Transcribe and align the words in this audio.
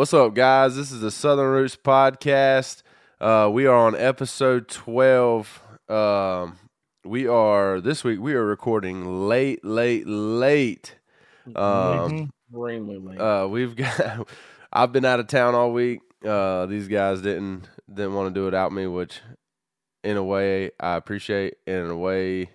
What's 0.00 0.14
up, 0.14 0.32
guys? 0.32 0.76
This 0.76 0.92
is 0.92 1.02
the 1.02 1.10
Southern 1.10 1.50
Roots 1.50 1.76
Podcast. 1.76 2.82
Uh, 3.20 3.50
we 3.52 3.66
are 3.66 3.76
on 3.76 3.94
episode 3.94 4.66
12. 4.66 5.60
Um, 5.90 6.58
we 7.04 7.28
are, 7.28 7.82
this 7.82 8.02
week, 8.02 8.18
we 8.18 8.32
are 8.32 8.42
recording 8.42 9.28
late, 9.28 9.62
late, 9.62 10.06
late. 10.06 10.96
Um, 11.54 12.32
Extremely 12.48 12.96
late. 12.96 13.20
uh, 13.20 13.46
we've 13.46 13.76
got, 13.76 14.26
I've 14.72 14.90
been 14.90 15.04
out 15.04 15.20
of 15.20 15.26
town 15.26 15.54
all 15.54 15.70
week. 15.70 16.00
Uh, 16.26 16.64
these 16.64 16.88
guys 16.88 17.20
didn't, 17.20 17.68
didn't 17.86 18.14
want 18.14 18.32
to 18.32 18.34
do 18.34 18.44
it 18.44 18.46
without 18.46 18.72
me, 18.72 18.86
which 18.86 19.20
in 20.02 20.16
a 20.16 20.24
way 20.24 20.70
I 20.80 20.96
appreciate. 20.96 21.56
And 21.66 21.76
in 21.76 21.90
a 21.90 21.96
way, 21.98 22.48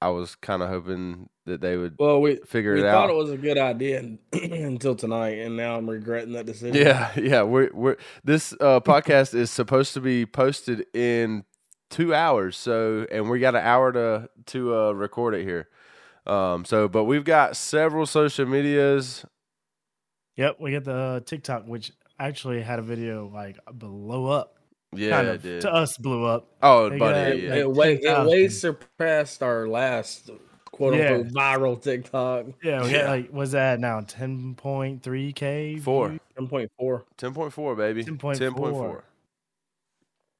I 0.00 0.08
was 0.10 0.34
kind 0.34 0.62
of 0.62 0.68
hoping 0.68 1.28
that 1.46 1.60
they 1.60 1.76
would 1.76 1.96
well, 1.98 2.20
we 2.20 2.36
figure 2.46 2.74
we 2.74 2.80
it 2.80 2.84
thought 2.84 3.04
out. 3.04 3.10
it 3.10 3.16
was 3.16 3.30
a 3.30 3.36
good 3.36 3.56
idea 3.56 4.00
until 4.32 4.94
tonight, 4.94 5.38
and 5.38 5.56
now 5.56 5.76
I'm 5.76 5.88
regretting 5.88 6.32
that 6.34 6.46
decision. 6.46 6.74
Yeah, 6.74 7.12
yeah. 7.16 7.42
We're 7.42 7.70
we're 7.72 7.96
this 8.24 8.52
uh, 8.60 8.80
podcast 8.80 9.34
is 9.34 9.50
supposed 9.50 9.94
to 9.94 10.00
be 10.00 10.26
posted 10.26 10.86
in 10.92 11.44
two 11.88 12.14
hours. 12.14 12.56
So, 12.56 13.06
and 13.10 13.30
we 13.30 13.38
got 13.38 13.54
an 13.54 13.62
hour 13.62 13.92
to 13.92 14.28
to 14.46 14.74
uh, 14.76 14.92
record 14.92 15.34
it 15.34 15.44
here. 15.44 15.68
Um. 16.26 16.64
So, 16.64 16.88
but 16.88 17.04
we've 17.04 17.24
got 17.24 17.56
several 17.56 18.04
social 18.06 18.44
medias. 18.46 19.24
Yep, 20.36 20.56
we 20.60 20.72
got 20.72 20.84
the 20.84 21.22
TikTok, 21.24 21.66
which 21.66 21.92
actually 22.18 22.60
had 22.60 22.78
a 22.78 22.82
video 22.82 23.30
like 23.32 23.58
blow 23.72 24.26
up. 24.26 24.55
Yeah, 24.92 25.10
kind 25.10 25.28
of 25.28 25.42
did. 25.42 25.60
to 25.62 25.72
us 25.72 25.96
blew 25.98 26.24
up. 26.24 26.46
Oh, 26.62 26.88
They 26.88 26.98
buddy. 26.98 27.30
got, 27.30 27.42
yeah. 27.42 27.50
like, 27.50 27.58
It 27.60 27.70
way 27.70 27.92
it 28.02 28.26
way 28.28 28.48
surpassed 28.48 29.42
our 29.42 29.66
last 29.68 30.30
quote 30.72 30.94
Yeah. 30.94 31.14
unquote 31.14 31.32
viral 31.34 31.82
TikTok. 31.82 32.46
Yeah, 32.62 32.82
we 32.84 32.90
Yeah. 32.92 33.10
like 33.10 33.30
what's 33.30 33.52
that 33.52 33.80
now? 33.80 34.00
Ten 34.00 34.54
point 34.54 35.02
three 35.02 35.32
k 35.32 35.78
Four. 35.78 36.18
Ten 36.36 36.48
point 36.48 36.70
four. 36.78 37.04
Ten 37.16 37.34
point 37.34 37.52
four, 37.52 37.74
baby. 37.74 38.04
10.4. 38.04 38.38
10.4. 38.38 39.02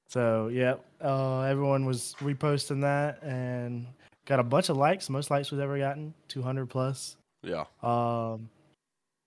So 0.08 0.48
yeah, 0.48 0.74
uh, 1.02 1.40
everyone 1.42 1.84
was 1.84 2.14
reposting 2.20 2.80
that 2.82 3.22
and 3.22 3.86
got 4.24 4.38
a 4.38 4.44
bunch 4.44 4.68
of 4.68 4.76
likes. 4.76 5.10
Most 5.10 5.30
likes 5.30 5.50
we've 5.50 5.60
ever 5.60 5.78
gotten, 5.78 6.14
two 6.28 6.42
hundred 6.42 6.66
plus. 6.70 7.16
Yeah. 7.42 7.64
Um, 7.82 8.48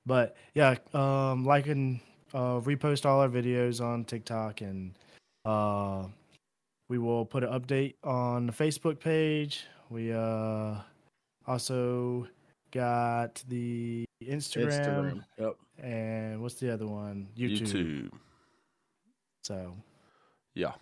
but 0.05 0.37
yeah, 0.53 0.75
um, 0.93 1.43
like 1.45 1.67
and 1.67 1.99
uh, 2.33 2.59
repost 2.61 3.05
all 3.05 3.19
our 3.19 3.29
videos 3.29 3.81
on 3.83 4.05
TikTok, 4.05 4.61
and 4.61 4.93
uh, 5.45 6.05
we 6.89 6.97
will 6.97 7.25
put 7.25 7.43
an 7.43 7.49
update 7.49 7.95
on 8.03 8.47
the 8.47 8.53
Facebook 8.53 8.99
page. 8.99 9.65
We 9.89 10.11
uh, 10.11 10.75
also 11.47 12.27
got 12.71 13.43
the 13.47 14.05
Instagram, 14.23 14.67
Instagram. 14.67 15.23
Yep. 15.37 15.55
and 15.81 16.41
what's 16.41 16.55
the 16.55 16.73
other 16.73 16.87
one? 16.87 17.27
YouTube. 17.37 17.61
YouTube. 17.61 18.11
So 19.43 19.75
Yeah. 20.55 20.73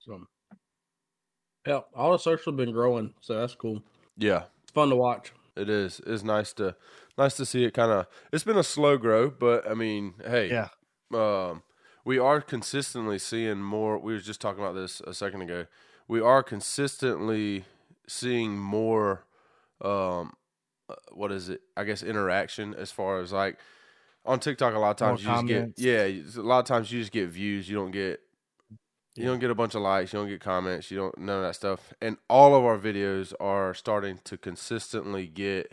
So 0.00 0.20
yeah, 1.66 1.80
all 1.94 2.12
the 2.12 2.18
social 2.18 2.52
have 2.52 2.58
been 2.58 2.72
growing, 2.72 3.14
so 3.20 3.40
that's 3.40 3.54
cool. 3.54 3.82
Yeah. 4.18 4.44
It's 4.62 4.72
fun 4.72 4.90
to 4.90 4.96
watch. 4.96 5.32
It 5.56 5.70
is. 5.70 6.00
It's 6.06 6.22
nice 6.22 6.52
to 6.54 6.74
nice 7.16 7.36
to 7.36 7.46
see 7.46 7.64
it 7.64 7.72
kind 7.72 7.90
of. 7.90 8.06
It's 8.32 8.44
been 8.44 8.58
a 8.58 8.64
slow 8.64 8.98
grow, 8.98 9.30
but 9.30 9.68
I 9.70 9.74
mean, 9.74 10.14
hey, 10.26 10.50
yeah, 10.50 10.68
um, 11.14 11.62
we 12.04 12.18
are 12.18 12.40
consistently 12.40 13.18
seeing 13.18 13.60
more. 13.60 13.98
We 13.98 14.12
were 14.12 14.20
just 14.20 14.40
talking 14.40 14.62
about 14.62 14.74
this 14.74 15.00
a 15.00 15.14
second 15.14 15.42
ago. 15.42 15.66
We 16.06 16.20
are 16.20 16.42
consistently 16.42 17.64
seeing 18.06 18.58
more. 18.58 19.24
Um, 19.80 20.34
uh, 20.88 20.94
what 21.12 21.32
is 21.32 21.48
it? 21.48 21.62
I 21.76 21.84
guess 21.84 22.02
interaction 22.02 22.74
as 22.74 22.92
far 22.92 23.20
as 23.20 23.32
like 23.32 23.58
on 24.26 24.38
TikTok. 24.38 24.74
A 24.74 24.78
lot 24.78 25.00
of 25.00 25.06
More 25.06 25.16
times 25.16 25.24
you 25.24 25.30
just 25.30 25.46
get 25.46 25.78
yeah. 25.78 26.40
A 26.40 26.42
lot 26.42 26.60
of 26.60 26.66
times 26.66 26.92
you 26.92 27.00
just 27.00 27.12
get 27.12 27.28
views. 27.28 27.68
You 27.68 27.76
don't 27.76 27.90
get 27.90 28.20
you 29.16 29.24
don't 29.24 29.38
get 29.38 29.50
a 29.50 29.54
bunch 29.54 29.74
of 29.74 29.82
likes. 29.82 30.12
You 30.12 30.18
don't 30.18 30.28
get 30.28 30.40
comments. 30.40 30.90
You 30.90 30.98
don't 30.98 31.18
none 31.18 31.38
of 31.38 31.42
that 31.44 31.54
stuff. 31.54 31.94
And 32.02 32.18
all 32.28 32.54
of 32.54 32.64
our 32.64 32.78
videos 32.78 33.32
are 33.40 33.72
starting 33.72 34.18
to 34.24 34.36
consistently 34.36 35.26
get 35.26 35.72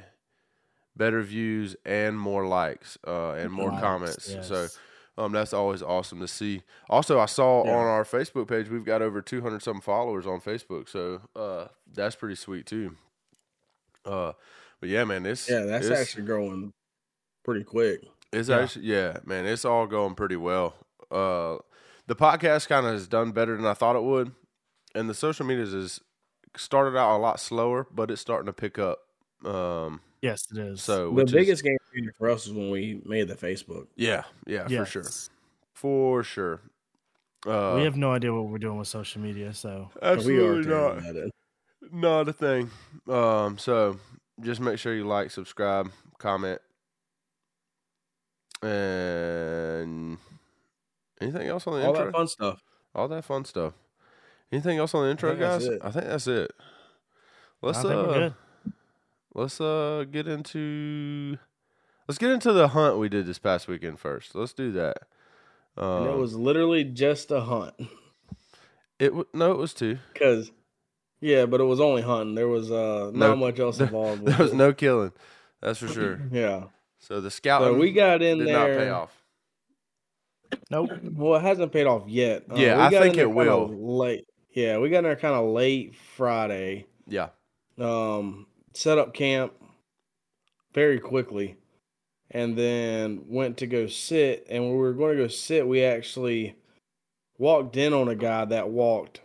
better 0.96 1.22
views 1.22 1.76
and 1.86 2.18
more 2.18 2.46
likes 2.46 2.98
uh, 3.08 3.32
and 3.32 3.52
more 3.52 3.72
Likes, 3.72 3.82
comments. 3.82 4.26
So 4.48 4.62
yes. 4.62 4.78
Um, 5.18 5.32
that's 5.34 5.54
always 5.54 5.82
awesome 5.82 6.20
to 6.20 6.28
see. 6.28 6.64
Also, 6.90 7.20
I 7.20 7.26
saw 7.26 7.66
Yeah. 7.66 7.76
on 7.76 7.86
our 7.86 8.04
Facebook 8.04 8.48
page 8.48 8.70
we've 8.70 8.86
got 8.86 9.02
over 9.02 9.22
200 9.22 9.62
some 9.62 9.82
followers 9.82 10.26
on 10.26 10.40
Facebook. 10.42 10.88
So 10.90 11.22
uh, 11.36 11.68
that's 11.92 12.16
pretty 12.16 12.36
sweet 12.36 12.66
too. 12.66 12.96
Uh, 14.06 14.34
but 14.80 14.90
yeah, 14.90 15.04
man, 15.04 15.24
this 15.24 15.50
Yeah, 15.50 15.62
that's 15.62 15.88
it's, 15.88 16.00
actually 16.00 16.24
growing 16.26 16.74
pretty 17.44 17.64
quick. 17.64 18.02
it's 18.34 18.50
Yeah. 18.50 18.60
actually 18.60 18.86
yeah, 18.86 19.18
man, 19.26 19.46
it's 19.46 19.66
all 19.66 19.86
going 19.88 20.16
pretty 20.16 20.38
well. 20.38 20.76
Uh, 21.12 21.58
the 22.08 22.16
podcast 22.16 22.68
kind 22.68 22.86
of 22.86 22.94
has 22.94 23.08
done 23.08 23.32
better 23.32 23.56
than 23.56 23.66
I 23.66 23.74
thought 23.74 23.96
it 23.96 24.04
would, 24.04 24.32
and 24.96 25.10
the 25.10 25.14
social 25.14 25.46
medias 25.46 25.74
is 25.74 26.02
started 26.58 26.98
out 26.98 27.16
a 27.16 27.20
lot 27.20 27.40
slower, 27.40 27.86
but 27.92 28.10
it's 28.12 28.22
starting 28.22 28.48
to 28.48 28.54
pick 28.54 28.80
up. 28.80 29.00
Um, 29.46 30.02
yes, 30.22 30.48
it 30.52 30.58
is. 30.58 30.82
so 30.82 31.06
The 31.06 31.12
which 31.12 31.26
is- 31.28 31.32
biggest 31.34 31.64
game 31.64 31.78
changer 31.94 32.14
for 32.18 32.30
us 32.30 32.46
is 32.48 32.54
when 32.54 32.70
we 32.72 33.02
made 33.06 33.28
the 33.28 33.36
Facebook. 33.36 33.88
yeah, 33.96 34.24
yeah, 34.46 34.68
yes. 34.70 34.80
for 34.80 35.04
sure, 35.04 35.12
for 35.74 36.24
sure. 36.24 36.62
Uh, 37.46 37.74
we 37.76 37.84
have 37.84 37.98
no 37.98 38.12
idea 38.12 38.32
what 38.34 38.48
we're 38.50 38.60
doing 38.60 38.78
with 38.78 38.88
social 38.88 39.20
media, 39.22 39.54
so 39.54 39.90
we 39.96 40.08
are 40.08 40.12
absolutely 40.14 40.64
terrible 40.66 41.02
not. 41.02 41.06
at 41.10 41.16
it. 41.16 41.32
Not 41.92 42.28
a 42.30 42.34
thing. 42.34 42.70
Um, 43.10 43.58
so 43.58 44.00
just 44.42 44.62
make 44.62 44.78
sure 44.78 44.94
you 44.94 45.06
like, 45.08 45.32
subscribe, 45.32 45.92
comment, 46.20 46.62
and 48.62 50.18
anything 51.20 51.48
else 51.48 51.66
on 51.68 51.80
the 51.80 51.86
All 51.86 51.90
intro? 51.90 52.06
that 52.06 52.12
fun 52.14 52.28
stuff. 52.28 52.62
All 52.94 53.08
that 53.08 53.26
fun 53.26 53.46
stuff. 53.46 53.74
Anything 54.52 54.78
else 54.78 54.94
on 54.94 55.06
the 55.06 55.10
intro, 55.12 55.30
think 55.30 55.40
that's 55.40 55.68
guys? 55.68 55.80
I 55.82 55.92
think 55.92 56.06
that's 56.06 56.28
it. 56.28 56.52
Let's 57.62 57.80
I 57.80 57.82
think 57.82 57.94
uh, 57.94 58.04
we're 58.08 58.14
good. 58.14 58.34
Let's 59.34 59.60
uh 59.62 60.06
get 60.12 60.28
into 60.28 61.38
let's 62.08 62.18
get 62.18 62.32
into 62.32 62.52
the 62.54 62.70
hunt 62.70 62.98
we 62.98 63.10
did 63.10 63.26
this 63.26 63.40
past 63.40 63.68
weekend 63.68 64.00
first. 64.00 64.36
Let's 64.36 64.54
do 64.54 64.72
that. 64.74 64.98
Um, 65.78 66.04
And 66.04 66.14
it 66.14 66.18
was 66.18 66.36
literally 66.36 66.84
just 66.84 67.32
a 67.32 67.42
hunt. 67.42 67.74
it 69.00 69.08
w- 69.08 69.28
no, 69.34 69.52
it 69.52 69.58
was 69.58 69.74
two. 69.74 69.98
Cause 70.16 70.52
yeah, 71.22 71.46
but 71.46 71.62
it 71.62 71.66
was 71.66 71.80
only 71.80 72.02
hunting. 72.02 72.36
There 72.36 72.48
was 72.48 72.72
uh 72.72 73.12
No, 73.14 73.30
not 73.30 73.38
much 73.38 73.60
else 73.60 73.80
involved. 73.80 74.26
There 74.26 74.38
was 74.38 74.52
it. 74.52 74.56
no 74.58 74.74
killing. 74.74 75.12
That's 75.62 75.80
for 75.80 75.88
sure. 75.88 76.20
Yeah. 76.32 76.66
So 77.00 77.20
the 77.20 77.32
scout 77.32 77.62
So 77.64 77.74
we 77.76 77.94
got 77.94 78.22
in 78.22 78.40
did 78.40 78.48
there. 78.48 78.54
not 78.76 78.78
pay 78.78 78.90
off. 78.90 79.18
Nope. 80.70 80.92
Well, 81.14 81.40
it 81.40 81.42
hasn't 81.42 81.72
paid 81.72 81.88
off 81.88 82.04
yet. 82.08 82.44
Uh, 82.52 82.56
Yeah, 82.56 82.76
we 82.78 82.82
I 82.84 82.92
got 82.92 83.02
think 83.02 83.14
in 83.14 83.18
there 83.18 83.26
it 83.26 83.34
kinda 83.36 83.58
will. 83.58 83.98
Late. 83.98 84.26
Yeah, 84.52 84.78
we 84.80 84.90
got 84.90 85.00
in 85.00 85.04
there 85.06 85.16
kind 85.16 85.34
of 85.36 85.46
late 85.50 85.96
Friday. 86.16 86.86
Yeah. 87.08 87.30
Um, 87.80 88.46
set 88.74 88.98
up 88.98 89.14
camp 89.14 89.54
very 90.74 91.00
quickly, 91.00 91.58
and 92.30 92.58
then 92.58 93.26
went 93.28 93.58
to 93.58 93.68
go 93.68 93.88
sit. 93.88 94.46
And 94.50 94.64
when 94.64 94.72
we 94.74 94.78
were 94.78 94.94
going 94.94 95.18
to 95.18 95.24
go 95.24 95.28
sit, 95.28 95.68
we 95.68 95.84
actually 95.84 96.56
walked 97.38 97.76
in 97.76 97.94
on 97.94 98.08
a 98.08 98.16
guy 98.16 98.46
that 98.46 98.70
walked. 98.70 99.22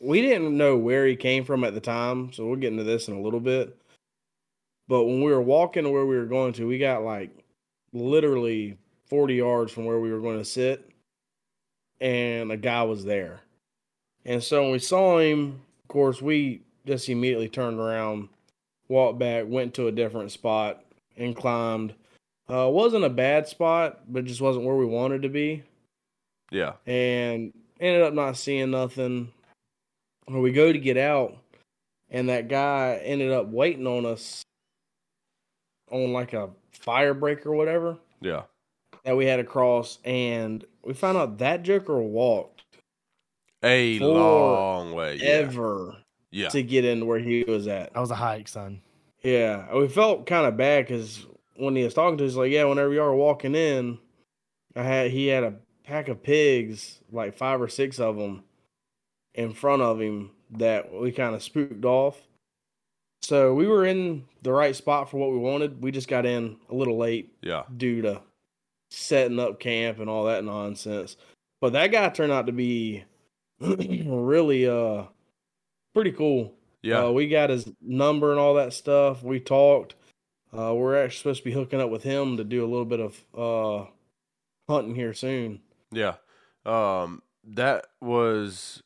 We 0.00 0.20
didn't 0.20 0.56
know 0.56 0.76
where 0.76 1.06
he 1.06 1.16
came 1.16 1.44
from 1.44 1.64
at 1.64 1.74
the 1.74 1.80
time, 1.80 2.32
so 2.32 2.46
we'll 2.46 2.56
get 2.56 2.72
into 2.72 2.84
this 2.84 3.08
in 3.08 3.14
a 3.14 3.20
little 3.20 3.40
bit. 3.40 3.76
But 4.88 5.04
when 5.04 5.22
we 5.22 5.32
were 5.32 5.40
walking 5.40 5.84
to 5.84 5.90
where 5.90 6.06
we 6.06 6.16
were 6.16 6.26
going 6.26 6.52
to, 6.54 6.66
we 6.66 6.78
got 6.78 7.02
like 7.02 7.30
literally 7.92 8.76
40 9.08 9.34
yards 9.34 9.72
from 9.72 9.84
where 9.84 9.98
we 9.98 10.12
were 10.12 10.20
going 10.20 10.38
to 10.38 10.44
sit, 10.44 10.88
and 12.00 12.52
a 12.52 12.56
guy 12.56 12.82
was 12.82 13.04
there. 13.04 13.40
And 14.24 14.42
so 14.42 14.62
when 14.62 14.72
we 14.72 14.78
saw 14.78 15.18
him, 15.18 15.60
of 15.82 15.88
course, 15.88 16.20
we 16.20 16.62
just 16.84 17.08
immediately 17.08 17.48
turned 17.48 17.80
around, 17.80 18.28
walked 18.88 19.18
back, 19.18 19.44
went 19.48 19.74
to 19.74 19.86
a 19.88 19.92
different 19.92 20.30
spot, 20.32 20.84
and 21.16 21.34
climbed. 21.36 21.94
Uh, 22.48 22.68
wasn't 22.70 23.04
a 23.04 23.10
bad 23.10 23.48
spot, 23.48 24.00
but 24.12 24.24
just 24.24 24.40
wasn't 24.40 24.64
where 24.64 24.76
we 24.76 24.86
wanted 24.86 25.22
to 25.22 25.28
be 25.28 25.62
Yeah. 26.52 26.74
and 26.86 27.52
ended 27.80 28.02
up 28.02 28.14
not 28.14 28.36
seeing 28.36 28.70
nothing. 28.70 29.32
When 30.26 30.42
we 30.42 30.52
go 30.52 30.72
to 30.72 30.78
get 30.78 30.96
out, 30.96 31.36
and 32.10 32.28
that 32.28 32.48
guy 32.48 33.00
ended 33.02 33.32
up 33.32 33.48
waiting 33.48 33.86
on 33.86 34.06
us 34.06 34.42
on 35.90 36.12
like 36.12 36.32
a 36.32 36.50
fire 36.72 37.14
break 37.14 37.44
or 37.46 37.52
whatever 37.52 37.98
Yeah. 38.20 38.42
that 39.04 39.16
we 39.16 39.26
had 39.26 39.36
to 39.36 39.44
cross, 39.44 39.98
and 40.04 40.64
we 40.84 40.94
found 40.94 41.18
out 41.18 41.38
that 41.38 41.62
Joker 41.62 42.00
walked 42.00 42.62
A 43.62 43.98
long 43.98 44.92
way. 44.92 45.18
Ever 45.20 45.94
yeah. 45.94 46.00
To 46.50 46.62
get 46.62 46.84
in 46.84 47.06
where 47.06 47.18
he 47.18 47.44
was 47.44 47.66
at. 47.66 47.92
That 47.94 48.00
was 48.00 48.10
a 48.10 48.14
hike, 48.16 48.48
son. 48.48 48.80
Yeah, 49.22 49.74
we 49.74 49.88
felt 49.88 50.26
kind 50.26 50.46
of 50.46 50.56
bad 50.56 50.86
because 50.86 51.26
when 51.56 51.74
he 51.74 51.82
was 51.84 51.94
talking 51.94 52.18
to 52.18 52.26
us, 52.26 52.34
like, 52.34 52.52
yeah, 52.52 52.64
whenever 52.64 52.92
you 52.92 53.00
were 53.00 53.14
walking 53.16 53.54
in, 53.54 53.98
I 54.76 54.82
had 54.82 55.10
he 55.10 55.26
had 55.28 55.42
a 55.44 55.54
pack 55.84 56.08
of 56.08 56.22
pigs, 56.22 57.00
like 57.10 57.36
five 57.36 57.60
or 57.60 57.68
six 57.68 57.98
of 57.98 58.16
them, 58.16 58.44
in 59.34 59.52
front 59.52 59.82
of 59.82 60.00
him 60.00 60.30
that 60.52 60.92
we 60.92 61.10
kind 61.12 61.34
of 61.34 61.42
spooked 61.42 61.84
off. 61.84 62.20
So 63.22 63.54
we 63.54 63.66
were 63.66 63.84
in 63.86 64.24
the 64.42 64.52
right 64.52 64.76
spot 64.76 65.10
for 65.10 65.16
what 65.16 65.32
we 65.32 65.38
wanted. 65.38 65.82
We 65.82 65.90
just 65.90 66.06
got 66.08 66.26
in 66.26 66.56
a 66.70 66.74
little 66.74 66.96
late 66.96 67.32
Yeah. 67.42 67.64
due 67.76 68.02
to 68.02 68.20
setting 68.90 69.40
up 69.40 69.58
camp 69.58 69.98
and 69.98 70.08
all 70.08 70.24
that 70.26 70.44
nonsense. 70.44 71.16
But 71.60 71.72
that 71.72 71.88
guy 71.90 72.08
turned 72.10 72.30
out 72.30 72.46
to 72.46 72.52
be 72.52 73.02
really 73.60 74.68
uh 74.68 75.04
pretty 75.96 76.12
cool. 76.12 76.52
Yeah. 76.82 77.06
Uh, 77.06 77.10
we 77.10 77.26
got 77.26 77.48
his 77.48 77.72
number 77.80 78.30
and 78.30 78.38
all 78.38 78.52
that 78.54 78.74
stuff. 78.74 79.22
We 79.22 79.40
talked. 79.40 79.94
Uh, 80.52 80.74
we're 80.74 81.02
actually 81.02 81.16
supposed 81.16 81.38
to 81.38 81.44
be 81.44 81.52
hooking 81.52 81.80
up 81.80 81.88
with 81.88 82.02
him 82.02 82.36
to 82.36 82.44
do 82.44 82.62
a 82.62 82.68
little 82.68 82.84
bit 82.84 83.00
of 83.00 83.24
uh, 83.34 83.90
hunting 84.68 84.94
here 84.94 85.14
soon. 85.14 85.60
Yeah. 85.90 86.16
Um, 86.66 87.22
that 87.44 87.86
was 88.02 88.82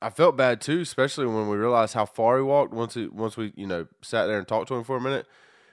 I 0.00 0.10
felt 0.10 0.36
bad 0.36 0.60
too, 0.60 0.78
especially 0.82 1.26
when 1.26 1.48
we 1.48 1.56
realized 1.56 1.94
how 1.94 2.06
far 2.06 2.36
he 2.36 2.44
walked 2.44 2.72
once 2.72 2.94
he 2.94 3.08
once 3.08 3.36
we, 3.36 3.52
you 3.56 3.66
know, 3.66 3.88
sat 4.00 4.26
there 4.26 4.38
and 4.38 4.46
talked 4.46 4.68
to 4.68 4.76
him 4.76 4.84
for 4.84 4.96
a 4.96 5.00
minute 5.00 5.26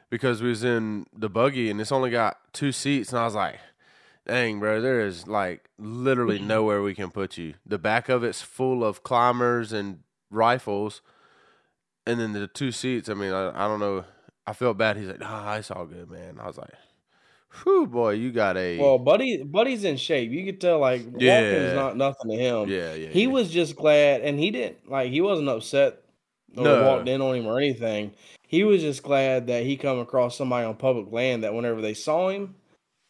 because 0.09 0.41
we 0.41 0.49
was 0.49 0.63
in 0.63 1.05
the 1.15 1.29
buggy 1.29 1.69
and 1.69 1.79
it's 1.79 1.91
only 1.91 2.09
got 2.09 2.37
two 2.53 2.71
seats 2.71 3.11
and 3.11 3.19
I 3.19 3.25
was 3.25 3.35
like, 3.35 3.59
Dang, 4.25 4.59
bro, 4.59 4.81
there 4.81 5.01
is 5.01 5.27
like 5.27 5.69
literally 5.77 6.39
nowhere 6.53 6.81
we 6.81 6.95
can 6.95 7.11
put 7.11 7.37
you. 7.37 7.53
The 7.67 7.77
back 7.77 8.09
of 8.09 8.23
it's 8.23 8.41
full 8.41 8.83
of 8.83 9.03
climbers 9.03 9.71
and 9.71 9.99
rifles. 10.29 11.01
And 12.07 12.19
then 12.19 12.33
the 12.33 12.47
two 12.47 12.71
seats, 12.71 13.09
I 13.09 13.13
mean, 13.15 13.33
I, 13.33 13.49
I 13.65 13.67
don't 13.67 13.79
know. 13.79 14.05
I 14.45 14.53
felt 14.53 14.77
bad. 14.77 14.97
He's 14.97 15.07
like, 15.07 15.19
nah, 15.19 15.55
it's 15.55 15.71
all 15.71 15.85
good, 15.85 16.09
man. 16.11 16.37
I 16.39 16.45
was 16.45 16.57
like, 16.57 16.69
whew, 17.63 17.87
boy, 17.87 18.11
you 18.11 18.31
got 18.31 18.57
a. 18.57 18.77
Well, 18.79 18.99
buddy, 18.99 19.41
buddy's 19.43 19.83
in 19.83 19.97
shape. 19.97 20.29
You 20.31 20.45
could 20.45 20.61
tell 20.61 20.77
like 20.79 21.01
Yeah. 21.17 21.41
walking's 21.41 21.73
not 21.73 21.97
nothing 21.97 22.31
to 22.31 22.37
him. 22.37 22.69
yeah, 22.69 22.93
yeah. 22.93 23.07
He 23.09 23.23
yeah. 23.23 23.27
was 23.29 23.49
just 23.49 23.75
glad, 23.75 24.21
and 24.21 24.39
he 24.39 24.51
didn't 24.51 24.89
like 24.89 25.09
he 25.11 25.21
wasn't 25.21 25.49
upset 25.49 26.03
or 26.55 26.63
No. 26.63 26.83
walked 26.87 27.07
in 27.09 27.21
on 27.21 27.35
him 27.35 27.47
or 27.47 27.57
anything. 27.57 28.13
He 28.47 28.63
was 28.63 28.81
just 28.81 29.01
glad 29.01 29.47
that 29.47 29.63
he 29.63 29.75
come 29.75 29.97
across 29.97 30.37
somebody 30.37 30.65
on 30.67 30.75
public 30.75 31.11
land 31.11 31.43
that 31.43 31.55
whenever 31.55 31.81
they 31.81 31.95
saw 31.95 32.29
him, 32.29 32.53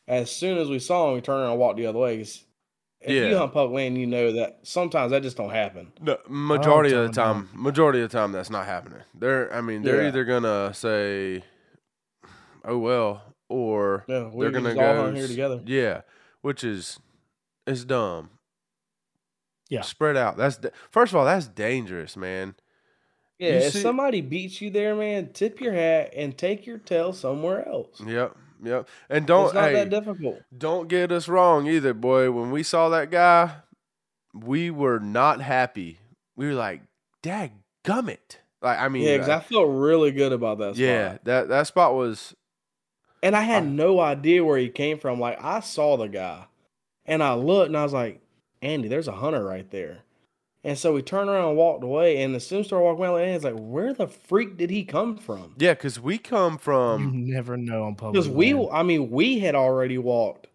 as 0.07 0.31
soon 0.31 0.57
as 0.57 0.69
we 0.69 0.79
saw 0.79 1.09
him, 1.09 1.15
we 1.15 1.21
turned 1.21 1.41
around 1.41 1.51
and 1.51 1.59
walked 1.59 1.77
the 1.77 1.87
other 1.87 1.99
way. 1.99 2.17
'Cause 2.19 2.45
If 3.05 3.11
you 3.11 3.25
Yeah. 3.27 3.37
hunt 3.37 3.53
public 3.53 3.75
land, 3.75 3.97
you 3.97 4.07
know 4.07 4.31
that 4.33 4.59
sometimes 4.63 5.11
that 5.11 5.21
just 5.21 5.37
don't 5.37 5.51
happen. 5.51 5.91
No, 6.01 6.17
majority 6.27 6.93
of 6.93 7.07
the 7.07 7.13
telling 7.13 7.45
time, 7.45 7.49
majority 7.53 8.01
of 8.01 8.09
the 8.09 8.17
time, 8.17 8.31
that's 8.31 8.49
not 8.49 8.65
happening. 8.65 9.01
They're, 9.13 9.53
I 9.53 9.61
mean, 9.61 9.83
they're 9.83 10.01
Yeah. 10.01 10.07
either 10.07 10.25
gonna 10.25 10.73
say, 10.73 11.43
"Oh 12.63 12.77
well," 12.79 13.21
or 13.47 14.05
Yeah, 14.07 14.29
they're 14.35 14.51
gonna 14.51 14.73
go 14.73 15.11
here 15.13 15.27
together. 15.27 15.61
Yeah, 15.65 16.01
which 16.41 16.63
is 16.63 16.99
is 17.67 17.85
dumb. 17.85 18.29
Yeah. 19.69 19.81
spread 19.81 20.15
out. 20.15 20.37
That's 20.37 20.59
first 20.91 21.11
of 21.11 21.17
all, 21.17 21.25
that's 21.25 21.47
dangerous, 21.47 22.15
man. 22.15 22.55
Yeah, 23.39 23.49
You 23.49 23.55
if 23.57 23.73
see- 23.73 23.81
somebody 23.81 24.21
beats 24.21 24.61
you 24.61 24.69
there, 24.69 24.95
man, 24.95 25.33
tip 25.33 25.59
your 25.59 25.73
hat 25.73 26.13
and 26.15 26.37
take 26.37 26.65
your 26.65 26.77
tail 26.77 27.11
somewhere 27.13 27.67
else. 27.67 27.99
Yep, 28.05 28.35
yep. 28.63 28.87
And 29.09 29.25
don't 29.25 29.45
it's 29.45 29.53
not 29.53 29.63
hey, 29.65 29.73
that 29.73 29.89
difficult. 29.89 30.41
don't 30.57 30.87
get 30.87 31.11
us 31.11 31.27
wrong 31.27 31.67
either, 31.67 31.93
boy. 31.93 32.31
When 32.31 32.51
we 32.51 32.63
saw 32.63 32.89
that 32.89 33.11
guy, 33.11 33.55
we 34.33 34.69
were 34.71 34.99
not 34.99 35.41
happy. 35.41 35.99
We 36.35 36.47
were 36.47 36.53
like, 36.53 36.81
"Dag 37.21 37.51
gummit!" 37.83 38.37
Like, 38.61 38.79
I 38.79 38.87
mean, 38.89 39.03
Yeah, 39.03 39.13
because 39.17 39.29
I 39.29 39.35
uh, 39.35 39.39
felt 39.41 39.67
really 39.69 40.11
good 40.11 40.31
about 40.33 40.57
that. 40.59 40.75
Spot. 40.75 40.77
yeah, 40.77 41.17
that 41.23 41.49
that 41.49 41.67
spot 41.67 41.93
was 41.93 42.33
And 43.21 43.35
I 43.35 43.41
had 43.41 43.63
I- 43.63 43.67
no 43.67 43.99
idea 43.99 44.43
where 44.43 44.57
he 44.57 44.69
came 44.69 44.97
from. 44.99 45.19
Like 45.19 45.37
I 45.43 45.59
saw 45.59 45.97
the 45.97 46.07
guy, 46.07 46.45
and 47.05 47.21
I 47.21 47.33
looked, 47.35 47.67
and 47.67 47.77
I 47.77 47.83
was 47.83 47.93
like, 47.93 48.21
"Andy, 48.61 48.87
there's 48.87 49.07
a 49.07 49.11
hunter 49.13 49.43
right 49.43 49.69
there." 49.71 49.99
And 50.65 50.77
so 50.77 50.93
we 50.93 51.01
turned 51.03 51.29
around 51.29 51.49
and 51.49 51.57
walked 51.57 51.83
away. 51.83 52.23
And 52.23 52.35
as 52.35 52.45
soon 52.45 52.59
as 52.59 52.63
we 52.65 52.67
started 52.69 52.85
walking 52.85 53.05
around, 53.05 53.19
and 53.21 53.35
it's 53.35 53.45
like, 53.45 53.53
"Where 53.55 53.93
the 53.93 54.07
freak 54.07 54.57
did 54.57 54.69
he 54.71 54.83
come 54.83 55.15
from?" 55.15 55.53
yeah, 55.59 55.73
because 55.73 55.99
we 55.99 56.17
come 56.17 56.57
from. 56.57 57.13
you 57.13 57.33
never 57.33 57.55
know 57.55 57.83
on 57.83 57.95
public. 57.95 58.13
Because 58.13 58.27
we. 58.29 58.53
I 58.69 58.81
mean, 58.83 59.11
we 59.11 59.39
had 59.39 59.53
already 59.55 59.97
walked 59.99 60.47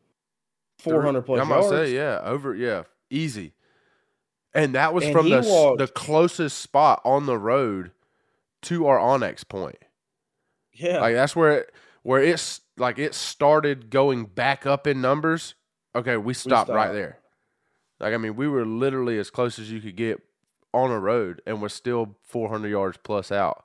four 0.81 1.01
hundred 1.03 1.23
plus 1.23 1.41
I'm 1.41 1.49
gonna 1.49 1.61
yards. 1.63 1.89
say, 1.91 1.95
yeah, 1.95 2.21
over, 2.25 2.55
yeah, 2.55 2.83
easy. 3.09 3.53
And 4.53 4.75
that 4.75 4.93
was 4.93 5.05
And 5.05 5.13
from 5.13 5.31
the 5.31 5.43
walked- 5.47 5.79
the 5.79 5.87
closest 5.87 6.59
spot 6.59 7.01
on 7.05 7.27
the 7.27 7.39
road 7.39 7.93
to 8.63 8.89
our 8.89 8.99
onX 8.99 9.49
point. 9.49 9.79
yeah, 10.73 11.01
Like 11.01 11.15
that's 11.15 11.37
where 11.37 11.53
it, 11.59 11.75
where 12.03 12.21
it's 12.21 12.63
like 12.77 12.99
it 12.99 13.15
started 13.15 13.91
going 13.91 14.25
back 14.25 14.67
up 14.67 14.89
in 14.89 15.01
numbers. 15.01 15.55
Okay, 15.95 16.17
we 16.17 16.35
stopped, 16.35 16.69
right 16.69 16.87
stopped. 16.87 16.95
there. 16.95 17.19
Like 18.01 18.15
I 18.15 18.17
mean, 18.17 18.35
we 18.37 18.49
were 18.49 18.65
literally 18.65 19.19
as 19.19 19.31
close 19.31 19.59
as 19.59 19.71
you 19.71 19.81
could 19.81 19.97
get 19.97 20.21
on 20.73 20.91
a 20.91 20.99
road, 20.99 21.43
and 21.47 21.61
we're 21.61 21.69
still 21.69 22.17
400 22.25 22.69
yards 22.69 22.99
plus 23.03 23.31
out. 23.31 23.65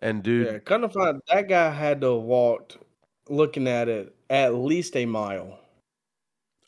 And 0.00 0.22
dude, 0.22 0.46
yeah. 0.46 0.58
Kind 0.58 0.84
of 0.84 0.92
find 0.92 1.20
that 1.28 1.48
guy 1.48 1.70
had 1.70 2.00
to 2.02 2.14
have 2.14 2.22
walked, 2.24 2.78
looking 3.28 3.66
at 3.68 3.88
it, 3.88 4.14
at 4.30 4.54
least 4.54 4.96
a 4.96 5.06
mile 5.06 5.58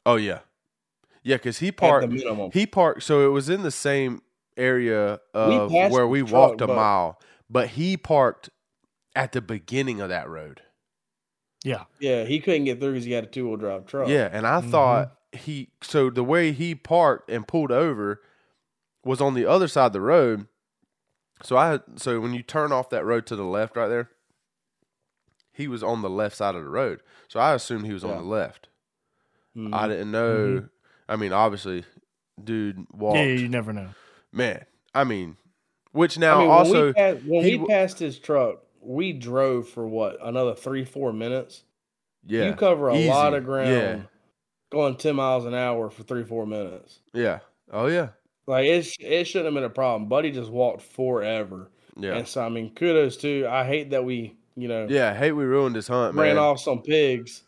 oh 0.06 0.16
yeah, 0.16 0.40
yeah, 1.22 1.36
because 1.36 1.58
he 1.58 1.68
at 1.68 1.76
the 1.76 1.80
parked. 1.80 2.08
minimum. 2.12 2.50
He 2.52 2.66
parked, 2.66 3.02
so 3.02 3.24
it 3.26 3.28
was 3.30 3.48
in 3.50 3.62
the 3.62 3.70
same 3.70 4.22
area 4.56 5.20
of 5.34 5.70
passed 5.70 5.92
where 5.92 6.02
the 6.02 6.08
we 6.08 6.20
truck, 6.20 6.32
walked 6.32 6.60
a 6.60 6.66
but- 6.66 6.76
mile, 6.76 7.20
but 7.50 7.68
he 7.68 7.96
parked 7.96 8.50
at 9.14 9.32
the 9.32 9.40
beginning 9.40 10.00
of 10.00 10.08
that 10.08 10.28
road. 10.28 10.62
yeah, 11.64 11.84
yeah, 11.98 12.24
he 12.24 12.40
couldn't 12.40 12.64
get 12.64 12.80
through 12.80 12.92
because 12.92 13.04
he 13.04 13.12
had 13.12 13.24
a 13.24 13.26
two 13.28 13.46
wheel 13.48 13.56
drive 13.56 13.86
truck. 13.86 14.08
Yeah, 14.08 14.28
and 14.32 14.46
I 14.46 14.60
Mhm. 14.60 14.70
thought 14.70 15.16
he 15.32 15.70
so 15.82 16.10
the 16.10 16.24
way 16.24 16.52
he 16.52 16.74
parked 16.74 17.30
and 17.30 17.46
pulled 17.46 17.70
over 17.72 18.20
was 19.04 19.20
on 19.20 19.34
the 19.34 19.46
other 19.46 19.68
side 19.68 19.86
of 19.86 19.92
the 19.92 20.00
road. 20.00 20.46
So 21.42 21.56
I 21.56 21.80
so 21.96 22.20
when 22.20 22.34
you 22.34 22.42
turn 22.42 22.72
off 22.72 22.90
that 22.90 23.04
road 23.04 23.26
to 23.26 23.36
the 23.36 23.44
left 23.44 23.76
right 23.76 23.88
there, 23.88 24.10
he 25.52 25.68
was 25.68 25.82
on 25.82 26.02
the 26.02 26.10
left 26.10 26.36
side 26.36 26.54
of 26.54 26.62
the 26.64 26.68
road. 26.70 27.00
So 27.28 27.40
I 27.40 27.54
assumed 27.54 27.86
he 27.86 27.92
was 27.92 28.04
on 28.04 28.16
the 28.16 28.22
left. 28.24 28.68
Mhm. 29.56 29.74
I 29.74 29.88
didn't 29.88 30.10
know. 30.10 30.68
I 31.08 31.16
mean, 31.16 31.32
obviously, 31.32 31.84
dude 32.42 32.86
walked. 32.92 33.16
yeah, 33.16 33.24
you 33.24 33.48
never 33.48 33.72
know. 33.72 33.88
Man, 34.32 34.64
I 34.94 35.04
mean, 35.04 35.36
which 35.92 36.18
I 36.18 36.20
now 36.20 36.38
mean, 36.40 36.48
when 36.48 36.56
also 36.58 36.86
we 36.88 36.92
passed, 36.92 37.24
when 37.24 37.44
he 37.44 37.56
we 37.56 37.66
passed 37.66 37.98
his 37.98 38.18
truck, 38.18 38.62
we 38.80 39.12
drove 39.12 39.68
for 39.68 39.86
what 39.88 40.18
another 40.22 40.54
three 40.54 40.84
four 40.84 41.12
minutes. 41.12 41.64
yeah 42.26 42.46
you 42.48 42.54
cover 42.54 42.88
a 42.90 42.98
lot 43.06 43.32
of 43.34 43.44
ground 43.44 43.68
Yeah, 43.70 44.00
going 44.70 44.96
ten 44.96 45.16
miles 45.16 45.44
an 45.44 45.54
hour 45.54 45.90
for 45.90 46.02
three 46.02 46.24
four 46.24 46.46
minutes. 46.46 47.00
yeah. 47.12 47.40
Oh 47.72 47.86
yeah, 47.86 48.08
Like 48.48 48.64
it, 48.66 48.88
it 48.98 49.24
shouldn't 49.26 49.46
have 49.46 49.54
been 49.54 49.62
a 49.64 49.70
problem. 49.70 50.08
Buddy 50.08 50.32
just 50.32 50.50
walked 50.50 50.82
forever, 50.82 51.70
yeah, 51.96 52.16
and 52.16 52.26
so 52.26 52.42
I 52.44 52.48
mean, 52.48 52.74
kudos 52.74 53.16
to. 53.18 53.46
I 53.46 53.64
hate 53.64 53.90
that 53.90 54.04
we, 54.04 54.36
you 54.56 54.66
know, 54.66 54.88
yeah. 54.90 55.10
I 55.12 55.14
hate 55.14 55.32
we 55.32 55.44
ruined 55.44 55.76
this 55.76 55.86
hunt, 55.86 56.16
ran 56.16 56.34
man. 56.34 56.38
off 56.38 56.58
some 56.58 56.82
pigs. 56.82 57.44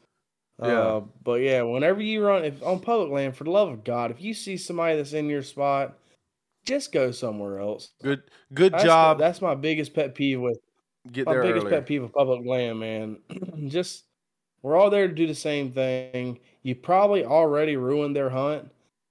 Yeah. 0.62 0.68
Uh, 0.68 1.00
but 1.24 1.40
yeah, 1.40 1.62
whenever 1.62 2.00
you 2.00 2.24
run 2.24 2.44
if 2.44 2.62
on 2.62 2.78
public 2.78 3.10
land, 3.10 3.36
for 3.36 3.42
the 3.42 3.50
love 3.50 3.68
of 3.70 3.82
God, 3.82 4.12
if 4.12 4.20
you 4.22 4.32
see 4.32 4.56
somebody 4.56 4.96
that's 4.96 5.12
in 5.12 5.28
your 5.28 5.42
spot, 5.42 5.98
just 6.64 6.92
go 6.92 7.10
somewhere 7.10 7.58
else. 7.58 7.90
Good, 8.00 8.22
good 8.54 8.72
That's 8.72 8.84
job. 8.84 9.18
The, 9.18 9.24
that's 9.24 9.40
my 9.42 9.56
biggest 9.56 9.92
pet 9.94 10.14
peeve 10.14 10.40
with 10.40 10.58
Get 11.10 11.26
my 11.26 11.34
biggest 11.34 11.66
earlier. 11.66 11.70
pet 11.78 11.86
peeve 11.86 12.04
of 12.04 12.12
public 12.12 12.46
land, 12.46 12.78
man. 12.78 13.18
just 13.66 14.04
we're 14.62 14.76
all 14.76 14.88
there 14.90 15.08
to 15.08 15.14
do 15.14 15.26
the 15.26 15.34
same 15.34 15.72
thing. 15.72 16.38
You 16.62 16.74
probably 16.74 17.24
already 17.24 17.76
ruined 17.76 18.14
their 18.14 18.30
hunt. 18.30 18.70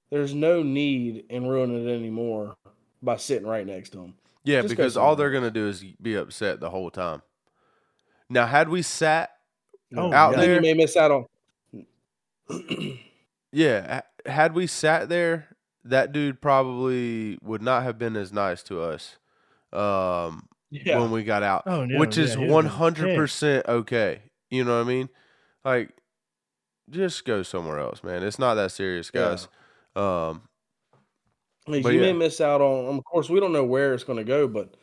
There's 0.09 0.33
no 0.33 0.63
need 0.63 1.25
in 1.29 1.47
ruining 1.47 1.87
it 1.87 1.91
anymore 1.91 2.55
by 3.01 3.17
sitting 3.17 3.47
right 3.47 3.65
next 3.65 3.89
to 3.91 3.97
them. 3.97 4.13
Yeah, 4.43 4.61
Just 4.61 4.75
because 4.75 4.97
all 4.97 5.15
they're 5.15 5.31
gonna 5.31 5.51
do 5.51 5.67
is 5.67 5.83
be 6.01 6.15
upset 6.15 6.59
the 6.59 6.69
whole 6.69 6.89
time. 6.89 7.21
Now, 8.29 8.45
had 8.45 8.69
we 8.69 8.81
sat 8.81 9.31
Oh, 9.95 10.13
out 10.13 10.31
yeah. 10.31 10.37
Then 10.37 10.39
there, 10.47 10.55
you 10.55 10.61
may 10.61 10.73
miss 10.73 10.95
out 10.95 11.11
on. 11.11 11.25
yeah, 13.51 14.01
had 14.25 14.53
we 14.53 14.67
sat 14.67 15.09
there, 15.09 15.47
that 15.83 16.11
dude 16.13 16.41
probably 16.41 17.37
would 17.41 17.61
not 17.61 17.83
have 17.83 17.97
been 17.97 18.15
as 18.15 18.31
nice 18.31 18.63
to 18.63 18.81
us 18.81 19.17
um, 19.73 20.47
yeah, 20.69 20.99
when 20.99 21.11
we 21.11 21.23
got 21.23 21.43
out, 21.43 21.63
Oh, 21.65 21.85
no, 21.85 21.99
which 21.99 22.17
is 22.17 22.31
yeah, 22.31 22.35
he 22.35 22.41
would've 22.43 22.53
one 22.53 22.63
been 22.65 22.73
hundred 22.73 23.15
percent 23.17 23.65
okay. 23.67 24.21
You 24.49 24.63
know 24.63 24.77
what 24.77 24.85
I 24.85 24.89
mean? 24.89 25.09
Like, 25.65 25.91
just 26.91 27.25
go 27.25 27.43
somewhere 27.43 27.79
else, 27.79 28.03
man. 28.03 28.23
It's 28.23 28.39
not 28.39 28.55
that 28.55 28.71
serious, 28.71 29.11
Yeah. 29.13 29.21
guys. 29.21 29.47
Um, 29.95 30.43
I 31.67 31.71
mean, 31.71 31.83
you 31.83 31.91
yeah. 31.91 31.99
may 32.01 32.13
miss 32.13 32.41
out 32.41 32.61
on. 32.61 32.97
Of 32.97 33.05
course, 33.05 33.29
we 33.29 33.39
don't 33.39 33.53
know 33.53 33.63
where 33.65 33.93
it's 33.93 34.03
going 34.03 34.17
to 34.17 34.23
go, 34.23 34.47
but 34.47 34.73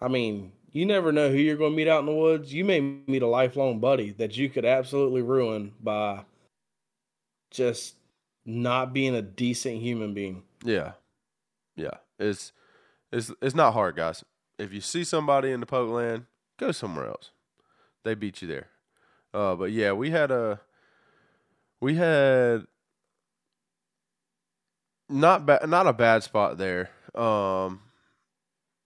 I 0.00 0.08
mean, 0.08 0.52
you 0.70 0.86
never 0.86 1.12
know 1.12 1.30
who 1.30 1.36
you're 1.36 1.56
going 1.56 1.72
to 1.72 1.76
meet 1.76 1.88
out 1.88 2.00
in 2.00 2.06
the 2.06 2.14
woods. 2.14 2.52
You 2.52 2.64
may 2.64 2.80
meet 2.80 3.22
a 3.22 3.26
lifelong 3.26 3.78
buddy 3.80 4.10
that 4.12 4.36
you 4.36 4.48
could 4.48 4.64
absolutely 4.64 5.22
ruin 5.22 5.72
by 5.80 6.24
just 7.50 7.96
not 8.44 8.92
being 8.92 9.14
a 9.14 9.22
decent 9.22 9.80
human 9.82 10.14
being. 10.14 10.42
Yeah, 10.64 10.92
yeah. 11.76 11.98
It's 12.18 12.52
it's 13.12 13.30
it's 13.42 13.54
not 13.54 13.74
hard, 13.74 13.96
guys. 13.96 14.24
If 14.58 14.72
you 14.72 14.80
see 14.80 15.04
somebody 15.04 15.50
in 15.50 15.60
the 15.60 15.66
poke 15.66 15.90
land, 15.90 16.24
go 16.58 16.72
somewhere 16.72 17.06
else. 17.06 17.30
They 18.04 18.14
beat 18.14 18.42
you 18.42 18.48
there. 18.48 18.68
Uh, 19.34 19.54
but 19.54 19.72
yeah, 19.72 19.92
we 19.92 20.10
had 20.10 20.30
a 20.30 20.60
we 21.82 21.96
had 21.96 22.64
not 25.08 25.44
bad, 25.44 25.68
not 25.68 25.88
a 25.88 25.92
bad 25.92 26.22
spot 26.22 26.56
there. 26.56 26.90
Um, 27.14 27.80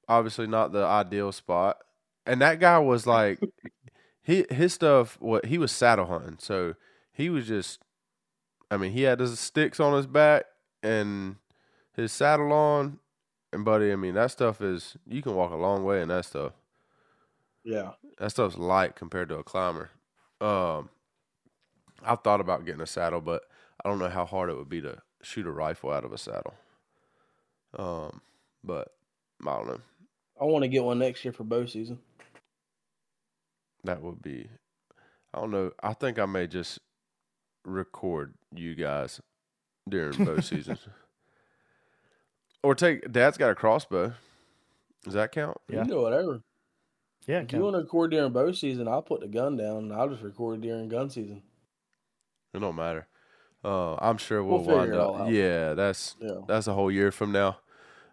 obviously 0.09 0.47
not 0.47 0.73
the 0.73 0.83
ideal 0.85 1.31
spot. 1.31 1.76
And 2.25 2.41
that 2.41 2.59
guy 2.59 2.79
was 2.79 3.07
like, 3.07 3.38
he 4.23 4.47
his 4.50 4.73
stuff. 4.73 5.19
What 5.21 5.45
he 5.45 5.59
was 5.59 5.71
saddle 5.71 6.07
hunting, 6.07 6.38
so 6.41 6.75
he 7.12 7.31
was 7.31 7.47
just. 7.47 7.81
I 8.69 8.76
mean, 8.79 8.91
he 8.91 9.03
had 9.03 9.21
his 9.21 9.38
sticks 9.38 9.79
on 9.79 9.95
his 9.95 10.09
back 10.09 10.47
and 10.83 11.37
his 11.95 12.11
saddle 12.11 12.53
on, 12.53 12.99
and 13.53 13.65
buddy, 13.65 13.93
I 13.93 13.97
mean 13.97 14.15
that 14.15 14.33
stuff 14.33 14.61
is 14.61 14.97
you 15.07 15.23
can 15.23 15.37
walk 15.37 15.53
a 15.53 15.57
long 15.57 15.85
way 15.85 16.03
in 16.03 16.09
that 16.09 16.25
stuff. 16.25 16.53
Yeah. 17.62 17.93
That 18.19 18.31
stuff's 18.31 18.57
light 18.59 18.97
compared 18.97 19.29
to 19.29 19.37
a 19.37 19.45
climber. 19.45 19.91
Um, 20.41 20.88
I've 22.06 22.22
thought 22.22 22.40
about 22.40 22.64
getting 22.64 22.80
a 22.80 22.86
saddle, 22.86 23.20
but 23.20 23.42
I 23.84 23.88
don't 23.88 23.98
know 23.98 24.08
how 24.08 24.25
hard 24.25 24.50
it 24.50 24.56
would 24.56 24.68
be 24.68 24.80
to 24.82 25.02
shoot 25.22 25.46
a 25.46 25.50
rifle 25.50 25.90
out 25.90 26.04
of 26.04 26.12
a 26.12 26.18
saddle. 26.18 26.54
Um, 27.78 28.20
but 28.64 28.88
I 29.46 29.56
don't 29.56 29.66
know. 29.66 29.80
I 30.40 30.44
want 30.44 30.62
to 30.62 30.68
get 30.68 30.84
one 30.84 30.98
next 30.98 31.25
year 31.25 31.32
for 31.32 31.44
bow 31.44 31.66
season. 31.66 31.98
That 33.84 34.02
would 34.02 34.22
be. 34.22 34.48
I 35.34 35.40
don't 35.40 35.50
know. 35.50 35.72
I 35.82 35.92
think 35.92 36.18
I 36.18 36.26
may 36.26 36.46
just 36.46 36.78
record 37.64 38.34
you 38.54 38.75
guys 38.75 39.20
during 39.88 40.25
bow 40.25 40.40
season, 40.40 40.78
or 42.62 42.75
take. 42.75 43.10
Dad's 43.12 43.36
got 43.38 43.50
a 43.50 43.54
crossbow. 43.54 44.14
Does 45.04 45.14
that 45.14 45.32
count? 45.32 45.56
You 45.68 45.76
Yeah. 45.76 45.82
can 45.82 45.90
do 45.90 46.00
whatever. 46.00 46.40
Yeah, 47.26 47.40
If 47.40 47.52
you 47.52 47.60
want 47.60 47.75
to 47.75 47.80
record 47.80 48.12
during 48.12 48.32
bow 48.32 48.52
season, 48.52 48.86
I'll 48.88 49.02
put 49.02 49.20
the 49.20 49.26
gun 49.28 49.56
down 49.56 49.76
and 49.78 49.92
I'll 49.92 50.08
just 50.08 50.22
record 50.22 50.60
during 50.60 50.88
gun 50.88 51.10
season. 51.10 51.42
It 52.55 52.61
don't 52.61 52.76
matter. 52.76 53.07
Uh, 53.65 53.95
I'm 53.97 54.17
sure 54.19 54.43
we'll, 54.45 54.59
We'll 54.62 54.76
wind 54.76 54.93
it 54.95 54.99
all 54.99 55.15
up. 55.17 55.21
out. 55.23 55.33
Yeah, 55.33 55.75
that's 55.75 56.17
Yeah. 56.21 56.41
that's 56.47 56.67
a 56.69 56.73
whole 56.73 56.91
year 56.91 57.11
from 57.11 57.33
now. 57.33 57.59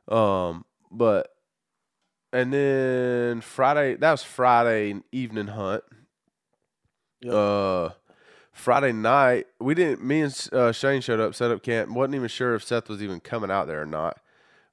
Um, 0.08 0.66
but 0.92 1.30
and 2.32 2.52
then 2.52 3.42
Friday 3.42 3.96
that 3.96 4.12
was 4.12 4.24
Friday 4.24 4.96
evening 5.12 5.48
hunt. 5.48 5.84
Yep. 7.22 7.34
Uh, 7.34 7.90
Friday 8.52 8.92
night 8.92 9.48
we 9.60 9.76
didn't. 9.76 10.04
Me 10.04 10.22
and 10.22 10.50
uh, 10.52 10.72
Shane 10.72 11.02
showed 11.02 11.20
up, 11.20 11.36
set 11.36 11.52
up 11.52 11.64
camp. 11.64 11.92
wasn't 11.92 12.16
even 12.16 12.28
sure 12.28 12.56
if 12.56 12.64
Seth 12.64 12.90
was 12.90 13.02
even 13.04 13.20
coming 13.20 13.52
out 13.52 13.68
there 13.68 13.82
or 13.82 13.86
not. 13.86 14.20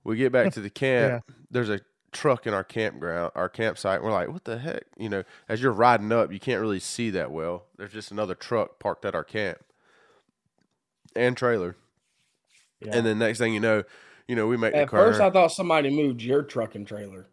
We 0.05 0.17
get 0.17 0.33
back 0.33 0.53
to 0.55 0.61
the 0.61 0.71
camp. 0.71 1.25
There's 1.51 1.69
a 1.71 1.81
truck 2.13 2.47
in 2.47 2.55
our 2.55 2.65
campground, 2.65 3.33
our 3.35 3.49
campsite. 3.49 4.03
We're 4.03 4.13
like, 4.13 4.29
what 4.29 4.45
the 4.45 4.59
heck? 4.59 4.85
You 4.97 5.09
know, 5.09 5.25
as 5.49 5.63
you're 5.63 5.73
riding 5.73 6.13
up, 6.13 6.33
you 6.33 6.41
can't 6.41 6.61
really 6.61 6.81
see 6.81 7.11
that 7.11 7.31
well. 7.31 7.67
There's 7.77 7.93
just 7.93 8.11
another 8.11 8.35
truck 8.35 8.79
parked 8.79 9.05
at 9.05 9.15
our 9.15 9.25
camp 9.25 9.59
and 11.15 11.37
trailer. 11.37 11.77
Yeah. 12.81 12.97
And 12.97 13.07
then 13.07 13.19
next 13.19 13.39
thing 13.39 13.55
you 13.55 13.61
know, 13.61 13.85
you 14.27 14.37
know, 14.37 14.47
we 14.47 14.57
make 14.57 14.73
the 14.73 14.81
At 14.81 14.91
first, 14.91 15.21
I 15.21 15.31
thought 15.31 15.53
somebody 15.53 15.91
moved 15.91 16.23
your 16.23 16.43
truck 16.43 16.75
and 16.75 16.87
trailer. 16.87 17.27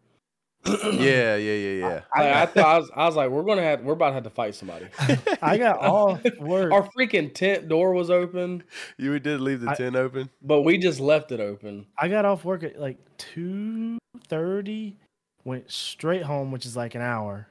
yeah, 0.92 1.36
yeah, 1.36 1.52
yeah, 1.54 1.88
yeah. 1.88 2.00
I, 2.14 2.42
I 2.42 2.46
thought 2.46 2.66
I 2.66 2.78
was, 2.78 2.90
I 2.94 3.06
was 3.06 3.16
like, 3.16 3.30
we're 3.30 3.42
gonna 3.42 3.62
have, 3.62 3.82
we're 3.82 3.92
about 3.94 4.08
to 4.08 4.14
have 4.14 4.24
to 4.24 4.30
fight 4.30 4.54
somebody. 4.54 4.86
I 5.42 5.56
got 5.56 5.78
off 5.80 6.20
work. 6.38 6.72
Our 6.72 6.88
freaking 6.90 7.32
tent 7.34 7.68
door 7.68 7.92
was 7.94 8.10
open, 8.10 8.62
you 8.96 9.18
did 9.18 9.40
leave 9.40 9.60
the 9.60 9.70
I- 9.70 9.74
tent 9.74 9.96
open. 9.96 10.30
but 10.42 10.62
we 10.62 10.78
just 10.78 11.00
left 11.00 11.32
it 11.32 11.40
open. 11.40 11.86
I 11.96 12.08
got 12.08 12.24
off 12.24 12.44
work 12.44 12.62
at 12.62 12.78
like 12.80 12.98
two 13.18 13.98
thirty, 14.28 14.96
went 15.44 15.70
straight 15.70 16.22
home, 16.22 16.50
which 16.52 16.66
is 16.66 16.76
like 16.76 16.94
an 16.94 17.02
hour, 17.02 17.46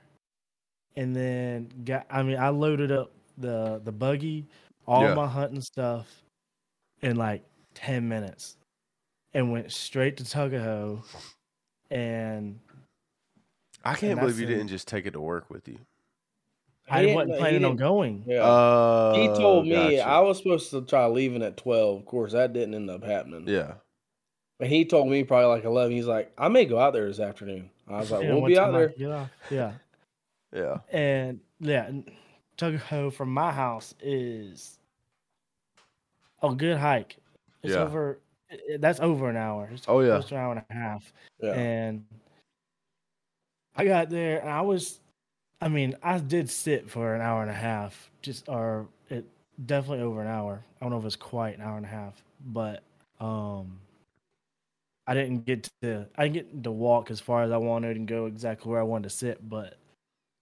and 0.95 1.15
then 1.15 1.69
got. 1.85 2.05
I 2.09 2.23
mean, 2.23 2.37
I 2.37 2.49
loaded 2.49 2.91
up 2.91 3.11
the 3.37 3.81
the 3.83 3.91
buggy, 3.91 4.45
all 4.85 5.03
Yeah. 5.03 5.13
my 5.13 5.27
hunting 5.27 5.61
stuff, 5.61 6.07
in 7.01 7.15
like 7.15 7.43
ten 7.73 8.07
minutes, 8.07 8.57
and 9.33 9.51
went 9.51 9.71
straight 9.71 10.17
to 10.17 10.23
Tuckahoe, 10.23 11.01
and 11.91 12.59
I 13.91 13.95
can't 13.95 14.19
believe 14.19 14.39
you 14.39 14.47
in- 14.47 14.53
didn't 14.53 14.67
just 14.69 14.87
take 14.87 15.05
it 15.05 15.11
to 15.11 15.21
work 15.21 15.49
with 15.49 15.67
you. 15.67 15.77
I 16.89 17.03
He 17.03 17.13
wasn't 17.13 17.37
planning 17.37 17.65
on 17.65 17.75
going. 17.75 18.23
Yeah. 18.25 18.43
Uh, 18.43 19.13
he 19.15 19.27
told 19.27 19.65
me 19.65 19.71
gotcha. 19.97 20.07
I 20.07 20.19
was 20.19 20.37
supposed 20.37 20.69
to 20.71 20.81
try 20.83 21.05
leaving 21.07 21.43
at 21.43 21.57
twelve. 21.57 21.99
Of 21.99 22.05
course, 22.05 22.31
that 22.31 22.53
didn't 22.53 22.75
end 22.75 22.89
up 22.89 23.03
happening. 23.03 23.43
Yeah. 23.47 23.73
But 24.57 24.69
he 24.69 24.85
told 24.85 25.09
me 25.09 25.23
probably 25.25 25.47
like 25.47 25.65
eleven. 25.65 25.91
He's 25.91 26.07
like, 26.07 26.31
I 26.37 26.47
may 26.47 26.63
go 26.65 26.79
out 26.79 26.93
there 26.93 27.05
this 27.07 27.19
afternoon. 27.19 27.69
I 27.89 27.99
was 27.99 28.09
like, 28.11 28.23
Yeah, 28.23 28.33
we'll 28.35 28.45
be 28.45 28.57
out 28.57 28.71
there. 28.71 28.89
Get 28.89 29.11
off. 29.11 29.29
Yeah. 29.51 29.73
Yeah. 30.53 30.77
And 30.91 31.41
yeah, 31.59 31.87
and 31.87 32.09
Tuckahoe 32.55 33.09
from 33.09 33.33
my 33.33 33.51
house 33.51 33.93
is 34.01 34.79
a 36.41 36.53
good 36.55 36.77
hike. 36.77 37.17
It's 37.63 37.73
Yeah. 37.73 37.81
over. 37.81 38.19
That's 38.79 39.01
over 39.01 39.29
an 39.29 39.35
hour. 39.35 39.69
It's 39.73 39.83
Oh, 39.89 39.99
yeah. 39.99 40.11
close 40.11 40.29
to 40.29 40.35
an 40.35 40.41
hour 40.41 40.51
and 40.53 40.63
a 40.69 40.73
half. 40.73 41.11
Yeah. 41.41 41.51
And 41.53 42.05
I 43.77 43.85
got 43.85 44.09
there, 44.09 44.39
and 44.39 44.49
I 44.49 44.61
was, 44.61 44.99
I 45.61 45.67
mean, 45.69 45.95
I 46.01 46.17
did 46.17 46.49
sit 46.49 46.89
for 46.89 47.13
an 47.15 47.21
hour 47.21 47.41
and 47.43 47.51
a 47.51 47.55
half, 47.55 48.09
just 48.21 48.49
or 48.49 48.87
it 49.09 49.25
definitely 49.65 50.03
over 50.03 50.21
an 50.21 50.27
hour. 50.27 50.63
I 50.81 50.85
don't 50.85 50.91
know 50.91 50.99
if 50.99 51.05
it's 51.05 51.15
quite 51.15 51.55
an 51.57 51.63
hour 51.63 51.77
and 51.77 51.85
a 51.85 51.89
half, 51.89 52.21
but 52.45 52.83
um, 53.19 53.79
I 55.05 55.13
didn't 55.13 55.45
get 55.45 55.69
to 55.83 56.07
I 56.17 56.27
didn't 56.27 56.33
get 56.33 56.63
to 56.63 56.71
walk 56.71 57.11
as 57.11 57.19
far 57.19 57.43
as 57.43 57.51
I 57.51 57.57
wanted 57.57 57.97
and 57.97 58.07
go 58.07 58.25
exactly 58.25 58.71
where 58.71 58.79
I 58.79 58.83
wanted 58.83 59.09
to 59.09 59.15
sit. 59.15 59.47
But 59.47 59.77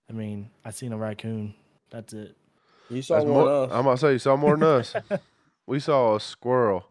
I 0.09 0.13
mean, 0.13 0.49
I 0.63 0.71
seen 0.71 0.93
a 0.93 0.97
raccoon. 0.97 1.53
That's 1.89 2.13
it. 2.13 2.35
You 2.89 3.01
saw 3.01 3.15
That's 3.15 3.27
more, 3.27 3.41
of 3.49 3.69
us. 3.69 3.73
I'm 3.73 3.81
about 3.81 3.91
to 3.93 3.97
say 3.97 4.11
you 4.13 4.19
saw 4.19 4.37
more 4.37 4.55
than 4.57 4.63
us. 4.67 4.95
we 5.67 5.79
saw 5.79 6.15
a 6.15 6.19
squirrel. 6.19 6.87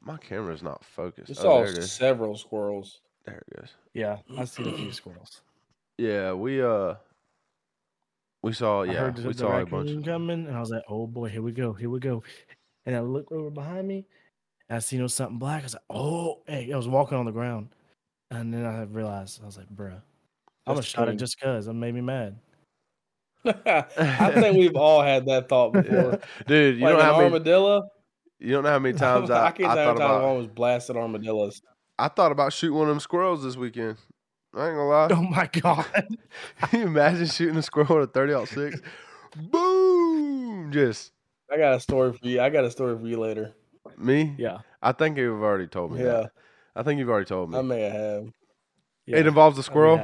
My 0.00 0.16
camera's 0.16 0.62
not 0.62 0.84
focused. 0.84 1.30
You 1.30 1.34
Oh, 1.38 1.42
saw 1.42 1.54
there 1.58 1.64
it 1.72 1.78
is. 1.78 1.92
several 1.92 2.36
squirrels. 2.36 3.00
There 3.24 3.42
it 3.48 3.56
goes. 3.60 3.70
Yeah, 3.94 4.18
I 4.36 4.44
seen 4.44 4.68
a 4.68 4.72
few 4.72 4.92
squirrels. 4.92 5.40
Yeah, 5.98 6.32
we 6.32 6.62
uh, 6.62 6.94
we 8.42 8.52
saw. 8.52 8.82
I 8.82 8.86
Yeah, 8.86 8.92
heard 8.94 9.16
the, 9.16 9.22
we 9.28 9.32
the 9.32 9.38
saw 9.38 9.58
a 9.58 9.66
bunch. 9.66 10.04
coming, 10.04 10.46
and 10.46 10.56
I 10.56 10.60
was 10.60 10.70
like, 10.70 10.84
"Oh 10.88 11.06
boy, 11.06 11.28
here 11.28 11.42
we 11.42 11.52
go, 11.52 11.72
here 11.72 11.90
we 11.90 11.98
go." 12.00 12.22
And 12.86 12.96
I 12.96 13.00
looked 13.00 13.32
over 13.32 13.50
behind 13.50 13.86
me, 13.88 14.06
and 14.68 14.76
I 14.76 14.78
seen 14.78 15.00
it 15.00 15.02
was 15.02 15.14
something 15.14 15.38
black. 15.38 15.62
I 15.62 15.64
was 15.64 15.74
like, 15.74 15.82
"Oh!" 15.90 16.42
Hey, 16.46 16.72
I 16.72 16.76
was 16.76 16.88
walking 16.88 17.18
on 17.18 17.26
the 17.26 17.32
ground, 17.32 17.68
and 18.30 18.54
then 18.54 18.64
I 18.64 18.82
realized 18.84 19.42
I 19.42 19.46
was 19.46 19.56
like, 19.58 19.68
"Bruh, 19.68 19.92
I'm 20.66 20.74
gonna 20.74 20.76
That's 20.76 20.86
shot 20.86 21.08
it 21.08 21.16
just 21.16 21.40
cause 21.40 21.66
it 21.66 21.72
made 21.72 21.94
me 21.94 22.00
mad." 22.00 22.38
I 23.44 24.30
think 24.40 24.56
we've 24.56 24.76
all 24.76 25.02
had 25.02 25.26
that 25.26 25.48
thought 25.48 25.72
before. 25.72 26.18
Dude, 26.46 26.78
you 26.78 26.82
like 26.84 26.92
don't 26.92 27.00
an 27.00 27.06
know 27.06 27.12
how 27.12 27.16
many. 27.18 27.24
armadillo. 27.24 27.88
You 28.38 28.52
don't 28.52 28.64
know 28.64 28.70
how 28.70 28.78
many 28.78 28.96
times 28.98 29.30
I, 29.30 29.46
I, 29.48 29.50
can't 29.52 29.74
tell 29.74 29.96
thought 29.96 29.96
you 29.96 29.96
about. 29.96 30.22
one 30.22 30.38
was 30.38 30.46
blasted 30.46 30.96
armadillos. 30.96 31.60
I 31.98 32.08
thought 32.08 32.30
about 32.30 32.52
shooting 32.52 32.76
one 32.78 32.88
of 32.88 32.94
them 32.94 33.00
squirrels 33.00 33.42
this 33.42 33.56
weekend. 33.56 33.96
I 34.58 34.68
ain't 34.68 34.76
gonna 34.76 34.88
lie. 34.88 35.08
Oh 35.10 35.22
my 35.22 35.48
god! 35.60 35.86
Can 36.62 36.80
you 36.80 36.86
imagine 36.86 37.26
shooting 37.26 37.56
a 37.56 37.62
squirrel 37.62 38.00
with 38.00 38.10
a 38.10 38.12
30 38.12 38.46
six? 38.46 38.80
Boom! 39.36 40.70
Just 40.72 41.12
I 41.50 41.56
got 41.56 41.74
a 41.74 41.80
story 41.80 42.12
for 42.12 42.26
you. 42.26 42.40
I 42.40 42.50
got 42.50 42.64
a 42.64 42.70
story 42.70 42.98
for 42.98 43.06
you 43.06 43.18
later. 43.18 43.54
me. 43.96 44.34
yeah, 44.36 44.58
I 44.82 44.92
think 44.92 45.16
you've 45.16 45.42
already 45.42 45.68
told 45.68 45.92
me. 45.92 46.00
Yeah, 46.00 46.04
that. 46.04 46.32
I 46.74 46.82
think 46.82 46.98
you've 46.98 47.08
already 47.08 47.26
told 47.26 47.50
me. 47.50 47.58
I 47.58 47.62
may 47.62 47.82
have. 47.82 48.32
yeah. 49.06 49.18
It 49.18 49.26
involves 49.26 49.58
a 49.58 49.62
squirrel. 49.62 49.96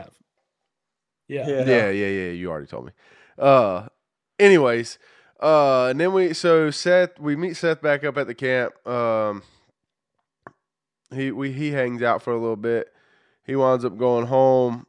Yeah. 1.28 1.48
Yeah. 1.48 1.64
Yeah, 1.64 1.90
yeah, 1.90 2.06
yeah. 2.06 2.30
You 2.30 2.50
already 2.50 2.66
told 2.66 2.86
me. 2.86 2.92
Uh, 3.38 3.88
anyways, 4.38 4.98
uh, 5.40 5.86
and 5.86 5.98
then 5.98 6.12
we 6.12 6.32
so 6.32 6.70
Seth 6.70 7.18
we 7.18 7.34
meet 7.34 7.56
Seth 7.56 7.82
back 7.82 8.04
up 8.04 8.16
at 8.16 8.26
the 8.26 8.34
camp. 8.34 8.86
Um, 8.86 9.42
he 11.12 11.32
we 11.32 11.50
he 11.52 11.72
hangs 11.72 12.02
out 12.02 12.22
for 12.22 12.32
a 12.32 12.38
little 12.38 12.56
bit. 12.56 12.93
He 13.44 13.56
winds 13.56 13.84
up 13.84 13.96
going 13.96 14.26
home. 14.26 14.86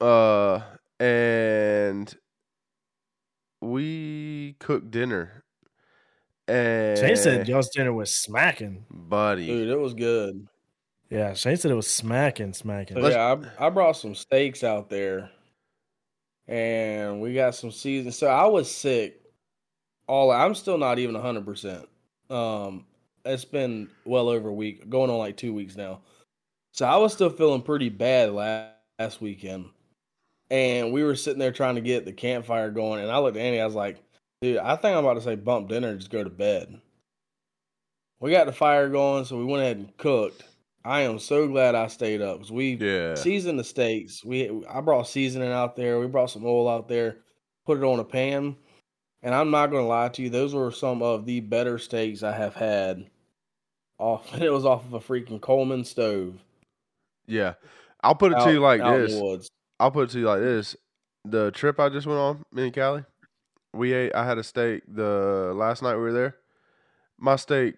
Uh, 0.00 0.60
and 1.00 2.14
we 3.60 4.56
cooked 4.58 4.90
dinner. 4.90 5.44
And 6.48 6.98
Shane 6.98 7.16
said 7.16 7.48
y'all's 7.48 7.70
dinner 7.70 7.92
was 7.92 8.14
smacking. 8.14 8.84
buddy, 8.88 9.46
Dude, 9.46 9.68
it 9.68 9.78
was 9.78 9.94
good. 9.94 10.46
Yeah, 11.10 11.34
Shane 11.34 11.56
said 11.56 11.70
it 11.70 11.74
was 11.74 11.88
smacking, 11.88 12.52
smacking. 12.52 13.00
So, 13.00 13.08
yeah, 13.08 13.36
I, 13.58 13.66
I 13.66 13.70
brought 13.70 13.96
some 13.96 14.14
steaks 14.14 14.62
out 14.62 14.88
there, 14.88 15.30
and 16.46 17.20
we 17.20 17.34
got 17.34 17.54
some 17.54 17.72
season. 17.72 18.12
So 18.12 18.28
I 18.28 18.46
was 18.46 18.70
sick. 18.70 19.20
All 20.08 20.30
I'm 20.30 20.54
still 20.54 20.78
not 20.78 21.00
even 21.00 21.16
hundred 21.16 21.44
percent. 21.44 21.88
Um, 22.30 22.86
it's 23.24 23.44
been 23.44 23.88
well 24.04 24.28
over 24.28 24.48
a 24.48 24.54
week, 24.54 24.88
going 24.88 25.10
on 25.10 25.18
like 25.18 25.36
two 25.36 25.52
weeks 25.52 25.76
now. 25.76 26.00
So 26.76 26.84
I 26.84 26.96
was 26.98 27.14
still 27.14 27.30
feeling 27.30 27.62
pretty 27.62 27.88
bad 27.88 28.32
last, 28.32 28.74
last 28.98 29.20
weekend, 29.22 29.70
and 30.50 30.92
we 30.92 31.02
were 31.02 31.16
sitting 31.16 31.38
there 31.38 31.50
trying 31.50 31.76
to 31.76 31.80
get 31.80 32.04
the 32.04 32.12
campfire 32.12 32.70
going. 32.70 33.02
And 33.02 33.10
I 33.10 33.18
looked 33.18 33.38
at 33.38 33.42
Andy. 33.42 33.58
I 33.58 33.64
was 33.64 33.74
like, 33.74 33.96
"Dude, 34.42 34.58
I 34.58 34.76
think 34.76 34.94
I'm 34.94 35.02
about 35.02 35.14
to 35.14 35.22
say 35.22 35.36
bump 35.36 35.70
dinner 35.70 35.88
and 35.88 35.98
just 35.98 36.12
go 36.12 36.22
to 36.22 36.28
bed." 36.28 36.78
We 38.20 38.30
got 38.30 38.44
the 38.44 38.52
fire 38.52 38.90
going, 38.90 39.24
so 39.24 39.38
we 39.38 39.44
went 39.46 39.62
ahead 39.62 39.78
and 39.78 39.96
cooked. 39.96 40.44
I 40.84 41.00
am 41.00 41.18
so 41.18 41.48
glad 41.48 41.74
I 41.74 41.86
stayed 41.86 42.20
up 42.20 42.38
because 42.38 42.52
we 42.52 42.74
yeah, 42.74 43.14
seasoned 43.14 43.58
the 43.58 43.64
steaks. 43.64 44.22
We 44.22 44.62
I 44.68 44.82
brought 44.82 45.08
seasoning 45.08 45.52
out 45.52 45.76
there. 45.76 45.98
We 45.98 46.06
brought 46.08 46.30
some 46.30 46.44
oil 46.44 46.68
out 46.68 46.88
there, 46.88 47.16
put 47.64 47.78
it 47.78 47.84
on 47.84 48.00
a 48.00 48.04
pan, 48.04 48.54
and 49.22 49.34
I'm 49.34 49.50
not 49.50 49.70
gonna 49.70 49.86
lie 49.86 50.10
to 50.10 50.22
you, 50.22 50.28
those 50.28 50.54
were 50.54 50.70
some 50.70 51.02
of 51.02 51.24
the 51.24 51.40
better 51.40 51.78
steaks 51.78 52.22
I 52.22 52.32
have 52.32 52.54
had. 52.54 53.08
Off 53.98 54.34
it 54.38 54.50
was 54.50 54.66
off 54.66 54.84
of 54.84 54.92
a 54.92 55.00
freaking 55.00 55.40
Coleman 55.40 55.82
stove. 55.82 56.42
Yeah. 57.26 57.54
I'll 58.02 58.14
put 58.14 58.32
it 58.32 58.38
out- 58.38 58.44
to 58.44 58.52
you 58.52 58.60
like 58.60 58.80
this. 58.80 59.14
woods. 59.20 59.50
I'll 59.80 59.90
put 59.90 60.04
it 60.08 60.12
to 60.12 60.18
you 60.20 60.26
like 60.26 60.40
this: 60.40 60.76
the 61.24 61.50
trip 61.50 61.78
I 61.80 61.88
just 61.88 62.06
went 62.06 62.18
on, 62.18 62.44
me 62.52 62.64
and 62.64 62.74
Callie, 62.74 63.04
we 63.74 63.92
ate. 63.92 64.14
I 64.14 64.24
had 64.24 64.38
a 64.38 64.42
steak 64.44 64.82
the 64.88 65.52
last 65.54 65.82
night 65.82 65.96
we 65.96 66.02
were 66.02 66.12
there. 66.12 66.36
My 67.18 67.36
steak 67.36 67.74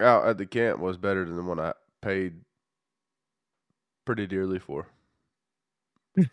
out 0.00 0.26
at 0.26 0.38
the 0.38 0.46
camp 0.46 0.80
was 0.80 0.96
better 0.96 1.24
than 1.24 1.36
the 1.36 1.42
one 1.42 1.58
I 1.60 1.72
paid 2.02 2.34
pretty 4.04 4.26
dearly 4.26 4.58
for. 4.58 4.86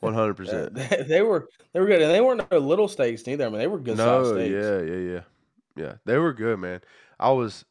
One 0.00 0.14
hundred 0.14 0.34
percent. 0.34 0.74
They, 0.74 1.22
were 1.22 1.48
they 1.72 1.80
were 1.80 1.86
good, 1.86 2.02
and 2.02 2.10
they 2.10 2.20
weren't 2.20 2.50
no 2.50 2.58
little 2.58 2.88
steaks 2.88 3.24
neither. 3.26 3.46
I 3.46 3.48
mean, 3.48 3.58
they 3.58 3.66
were 3.68 3.78
good 3.78 3.96
No, 3.96 4.24
steaks. 4.34 4.50
yeah, 4.52 4.80
yeah, 4.80 5.12
yeah, 5.12 5.20
yeah. 5.76 5.92
They 6.04 6.18
were 6.18 6.32
good, 6.32 6.58
man. 6.58 6.80
I 7.18 7.30
was, 7.30 7.64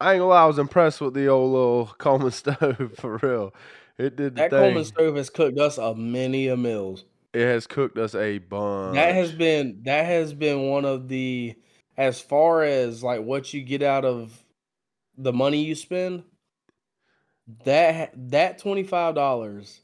I 0.00 0.12
ain't 0.14 0.20
gonna 0.20 0.30
lie, 0.30 0.42
I 0.42 0.46
was 0.46 0.58
impressed 0.58 1.00
with 1.00 1.14
the 1.14 1.28
old 1.28 1.52
little 1.52 1.86
Coleman 1.98 2.30
stove 2.32 2.92
for 2.98 3.18
real. 3.22 3.54
It 3.98 4.16
did 4.16 4.36
the 4.36 4.42
That 4.42 4.50
thing. 4.50 4.58
Coleman 4.60 4.84
stove 4.84 5.16
has 5.16 5.30
cooked 5.30 5.58
us 5.58 5.78
a 5.78 5.94
many 5.94 6.48
a 6.48 6.56
meals. 6.56 7.04
it 7.32 7.46
has 7.46 7.66
cooked 7.66 7.96
us 7.98 8.14
a 8.14 8.38
bun. 8.38 8.94
That 8.94 9.14
has 9.14 9.32
been 9.32 9.82
that 9.84 10.04
has 10.06 10.34
been 10.34 10.68
one 10.68 10.84
of 10.84 11.08
the 11.08 11.54
as 11.96 12.20
far 12.20 12.64
as 12.64 13.02
like 13.04 13.22
what 13.22 13.54
you 13.54 13.62
get 13.62 13.82
out 13.82 14.04
of 14.04 14.44
the 15.16 15.32
money 15.32 15.64
you 15.64 15.74
spend. 15.76 16.24
That 17.64 18.12
that 18.30 18.58
twenty 18.58 18.82
five 18.82 19.14
dollars 19.14 19.80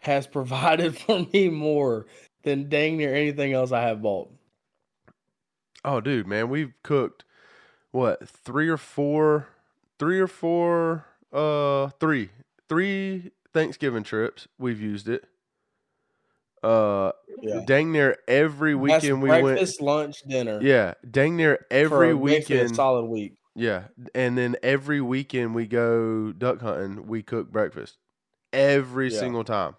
has 0.00 0.26
provided 0.38 0.96
for 0.96 1.26
me 1.32 1.48
more 1.48 2.06
than 2.42 2.68
dang 2.68 2.96
near 2.98 3.14
anything 3.14 3.52
else 3.54 3.72
I 3.72 3.82
have 3.82 4.02
bought. 4.02 4.30
Oh, 5.84 6.00
dude, 6.00 6.26
man, 6.26 6.48
we've 6.48 6.72
cooked 6.82 7.24
what 7.92 8.28
three 8.28 8.68
or 8.68 8.76
four, 8.76 9.48
three 9.98 10.18
or 10.20 10.26
four, 10.26 11.06
uh, 11.32 11.88
three, 12.00 12.30
three 12.68 13.30
Thanksgiving 13.54 14.02
trips. 14.02 14.48
We've 14.58 14.80
used 14.80 15.08
it. 15.08 15.24
Uh, 16.62 17.12
Yeah. 17.40 17.60
dang 17.66 17.90
near 17.92 18.16
every 18.28 18.72
That's 18.74 19.02
weekend 19.02 19.22
we 19.22 19.28
went. 19.30 19.42
breakfast, 19.44 19.80
lunch, 19.80 20.22
dinner. 20.22 20.60
Yeah, 20.62 20.94
dang 21.08 21.36
near 21.36 21.66
every 21.70 22.12
a- 22.12 22.16
basically 22.16 22.56
a 22.56 22.60
weekend. 22.60 22.76
solid 22.76 23.04
week. 23.06 23.34
Yeah, 23.54 23.88
and 24.14 24.38
then 24.38 24.56
every 24.62 25.00
weekend 25.00 25.54
we 25.54 25.66
go 25.66 26.32
duck 26.32 26.60
hunting. 26.60 27.06
We 27.06 27.22
cook 27.22 27.50
breakfast 27.50 27.98
every 28.52 29.10
Yeah. 29.12 29.18
single 29.18 29.44
time. 29.44 29.74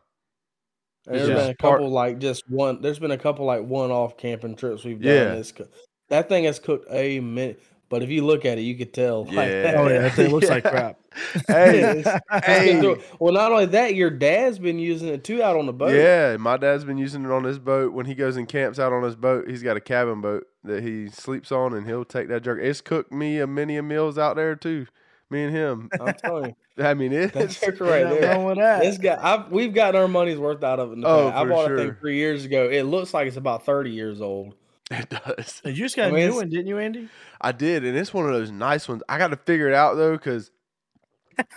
There's 1.05 1.27
been 1.27 1.37
a 1.51 1.55
part- 1.55 1.79
couple 1.79 1.89
like 1.89 2.19
just 2.19 2.49
one. 2.49 2.81
There's 2.81 2.99
been 2.99 3.11
a 3.11 3.17
couple 3.17 3.45
like 3.45 3.63
one-off 3.63 4.17
camping 4.17 4.55
trips 4.55 4.83
we've 4.83 5.01
done. 5.01 5.37
Yeah. 5.37 5.43
Co- 5.55 5.67
that 6.09 6.29
thing 6.29 6.43
has 6.43 6.59
cooked 6.59 6.85
a 6.91 7.19
minute, 7.21 7.61
but 7.93 8.01
if 8.01 8.09
you 8.09 8.25
look 8.25 8.43
at 8.43 8.57
it, 8.57 8.61
you 8.61 8.75
could 8.75 8.91
tell. 8.93 9.23
Like, 9.25 9.49
Yeah. 9.49 9.75
Oh 9.77 9.87
yeah, 9.87 9.99
that 9.99 10.13
thing 10.13 10.31
looks 10.31 10.49
like 10.49 10.63
crap. 10.63 10.99
Hey, 11.47 11.99
It's- 11.99 12.21
it's 12.31 12.45
hey. 12.45 12.95
well, 13.19 13.31
not 13.33 13.51
only 13.51 13.67
that, 13.67 13.93
your 13.93 14.09
dad's 14.09 14.57
been 14.57 14.79
using 14.79 15.09
it 15.09 15.23
too 15.23 15.43
out 15.43 15.55
on 15.55 15.67
the 15.67 15.73
boat. 15.73 15.93
Yeah, 15.93 16.37
my 16.37 16.57
dad's 16.57 16.83
been 16.85 16.97
using 16.97 17.23
it 17.23 17.29
on 17.31 17.43
his 17.43 17.59
boat. 17.59 17.93
When 17.93 18.07
he 18.07 18.15
goes 18.15 18.35
and 18.35 18.47
camps 18.49 18.79
out 18.79 18.91
on 18.91 19.03
his 19.03 19.15
boat, 19.15 19.47
he's 19.47 19.61
got 19.61 19.77
a 19.77 19.79
cabin 19.79 20.21
boat 20.21 20.47
that 20.63 20.81
he 20.81 21.09
sleeps 21.09 21.51
on, 21.51 21.73
and 21.75 21.85
he'll 21.85 22.03
take 22.05 22.29
that 22.29 22.41
jerk. 22.41 22.59
It's 22.61 22.81
cooked 22.81 23.11
me 23.11 23.39
a 23.39 23.45
many 23.45 23.77
a 23.77 23.83
meals 23.83 24.17
out 24.17 24.35
there 24.35 24.55
too. 24.55 24.87
Me 25.29 25.43
and 25.43 25.55
him. 25.55 25.89
I'm 26.01 26.13
telling 26.15 26.55
you, 26.77 26.83
I 26.83 26.93
mean, 26.95 27.11
that's 27.11 27.35
it's 27.35 27.59
joke 27.59 27.79
right 27.79 28.07
there. 28.09 28.35
wrong 28.35 28.45
with 28.45 28.57
that. 28.57 28.81
This 28.81 28.97
guy, 28.97 29.17
I've, 29.21 29.51
we've 29.51 29.73
gotten 29.73 29.99
our 30.01 30.07
money's 30.07 30.37
worth 30.37 30.63
out 30.63 30.79
of 30.79 30.89
it. 30.89 30.93
In 30.93 31.01
the 31.01 31.07
Oh, 31.07 31.29
past. 31.31 31.37
I 31.37 31.43
for 31.43 31.49
bought 31.49 31.65
a 31.65 31.67
sure. 31.69 31.77
thing 31.77 31.95
three 31.99 32.17
years 32.17 32.45
ago. 32.45 32.69
It 32.69 32.83
looks 32.83 33.13
like 33.13 33.27
it's 33.27 33.37
about 33.37 33.65
thirty 33.65 33.91
years 33.91 34.19
old. 34.21 34.55
It 34.93 35.09
does. 35.09 35.61
You 35.65 35.73
just 35.73 35.95
got 35.95 36.05
I 36.05 36.09
a 36.09 36.11
mean, 36.11 36.27
new 36.29 36.35
one, 36.35 36.49
didn't 36.49 36.67
you, 36.67 36.77
Andy? 36.77 37.09
I 37.41 37.51
did, 37.51 37.83
and 37.83 37.97
it's 37.97 38.13
one 38.13 38.25
of 38.25 38.31
those 38.31 38.51
nice 38.51 38.87
ones. 38.87 39.03
I 39.09 39.17
got 39.17 39.29
to 39.29 39.37
figure 39.37 39.67
it 39.67 39.73
out 39.73 39.95
though, 39.95 40.13
because 40.13 40.51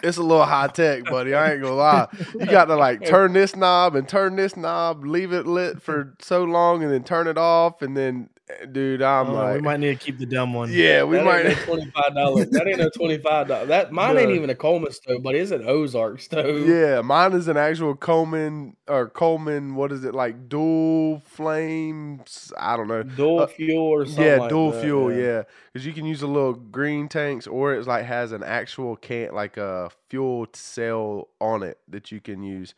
it's 0.02 0.16
a 0.16 0.22
little 0.22 0.44
high 0.44 0.68
tech, 0.68 1.04
buddy. 1.04 1.34
I 1.34 1.52
ain't 1.52 1.62
gonna 1.62 1.74
lie. 1.74 2.08
You 2.40 2.46
got 2.46 2.66
to 2.66 2.76
like 2.76 3.04
turn 3.06 3.32
this 3.32 3.56
knob 3.56 3.94
and 3.94 4.08
turn 4.08 4.36
this 4.36 4.56
knob, 4.56 5.04
leave 5.04 5.32
it 5.32 5.46
lit 5.46 5.82
for 5.82 6.14
so 6.20 6.44
long, 6.44 6.82
and 6.82 6.92
then 6.92 7.04
turn 7.04 7.26
it 7.26 7.38
off, 7.38 7.82
and 7.82 7.96
then, 7.96 8.30
dude, 8.72 9.02
I'm 9.02 9.30
Oh, 9.30 9.34
like, 9.34 9.54
we 9.56 9.60
might 9.60 9.80
need 9.80 9.98
to 9.98 10.04
keep 10.04 10.18
the 10.18 10.26
dumb 10.26 10.54
one. 10.54 10.70
yeah, 10.72 11.02
we 11.02 11.16
that 11.16 11.24
might. 11.24 11.46
ain't 11.46 11.58
no 11.58 11.64
twenty 11.64 11.90
five 11.90 12.14
dollars. 12.14 12.48
That 12.50 12.66
ain't 12.68 12.78
no 12.78 12.90
twenty 12.90 13.18
five 13.18 13.48
dollars. 13.48 13.68
That 13.68 13.92
mine 13.92 14.16
ain't 14.18 14.30
even 14.30 14.50
a 14.50 14.54
Coleman 14.54 14.92
stove, 14.92 15.22
but 15.22 15.34
it's 15.34 15.50
an 15.50 15.64
Ozark 15.66 16.20
stove. 16.20 16.66
Yeah, 16.66 17.00
mine 17.00 17.32
is 17.32 17.48
an 17.48 17.56
actual 17.56 17.94
Coleman 17.96 18.76
or 18.88 19.08
Coleman. 19.08 19.74
What 19.74 19.90
is 19.92 20.04
it 20.04 20.14
like? 20.14 20.48
Dual 20.48 21.20
flames? 21.26 22.52
I 22.58 22.76
don't 22.76 22.88
know. 22.88 23.02
dual 23.02 23.40
Uh, 23.40 23.46
fuel 23.46 23.78
or 23.86 24.06
something. 24.06 24.24
yeah, 24.24 24.36
like 24.36 24.50
dual 24.50 24.70
that, 24.72 24.82
fuel. 24.82 25.12
Yeah, 25.12 25.42
because 25.72 25.86
you 25.86 25.92
can 25.92 26.04
use 26.04 26.22
a 26.22 26.26
little 26.26 26.54
green 26.54 27.08
tanks, 27.08 27.46
or 27.46 27.74
it's 27.74 27.86
like 27.88 28.04
has 28.04 28.32
an 28.32 28.42
actual 28.42 28.96
can 28.96 29.34
like 29.34 29.56
a 29.56 29.90
fuel 30.08 30.46
cell 30.52 31.28
on 31.40 31.62
it 31.62 31.78
that 31.88 32.12
you 32.12 32.20
can 32.20 32.42
use. 32.42 32.74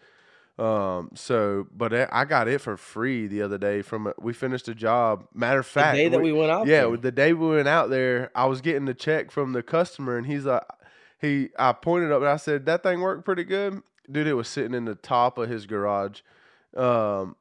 Um. 0.59 1.11
So, 1.14 1.68
but 1.73 1.92
I 2.12 2.25
got 2.25 2.49
it 2.49 2.61
for 2.61 2.77
free 2.77 3.27
the 3.29 3.42
other 3.42 3.59
day 3.59 3.81
from 3.83 4.12
we 4.18 4.33
finished 4.33 4.66
a 4.68 4.75
job. 4.75 5.27
Matter 5.33 5.61
of 5.61 5.66
fact, 5.66 5.97
The 5.97 6.03
day 6.05 6.09
that 6.09 6.21
we 6.21 6.33
went 6.33 6.51
out. 6.51 6.66
yeah, 6.66 6.81
there. 6.87 6.97
the 6.97 7.12
day 7.12 7.33
we 7.33 7.49
went 7.49 7.68
out 7.68 7.90
there, 7.90 8.31
I 8.35 8.47
was 8.47 8.61
getting 8.61 8.85
the 8.85 8.94
check 8.94 9.31
from 9.31 9.53
the 9.53 9.62
customer, 9.62 10.16
and 10.16 10.27
he's 10.27 10.44
like, 10.47 10.64
he, 11.21 11.51
I 11.59 11.73
pointed 11.73 12.11
up 12.11 12.23
and 12.23 12.29
I 12.29 12.37
said, 12.38 12.66
that 12.66 12.83
thing 12.83 13.01
worked 13.01 13.25
pretty 13.25 13.44
good, 13.44 13.83
dude. 14.11 14.27
It 14.27 14.35
was 14.35 14.49
sitting 14.49 14.75
in 14.75 14.85
the 14.85 14.94
top 14.97 15.38
of 15.38 15.49
his 15.49 15.64
garage, 15.66 16.21
um, 16.77 17.37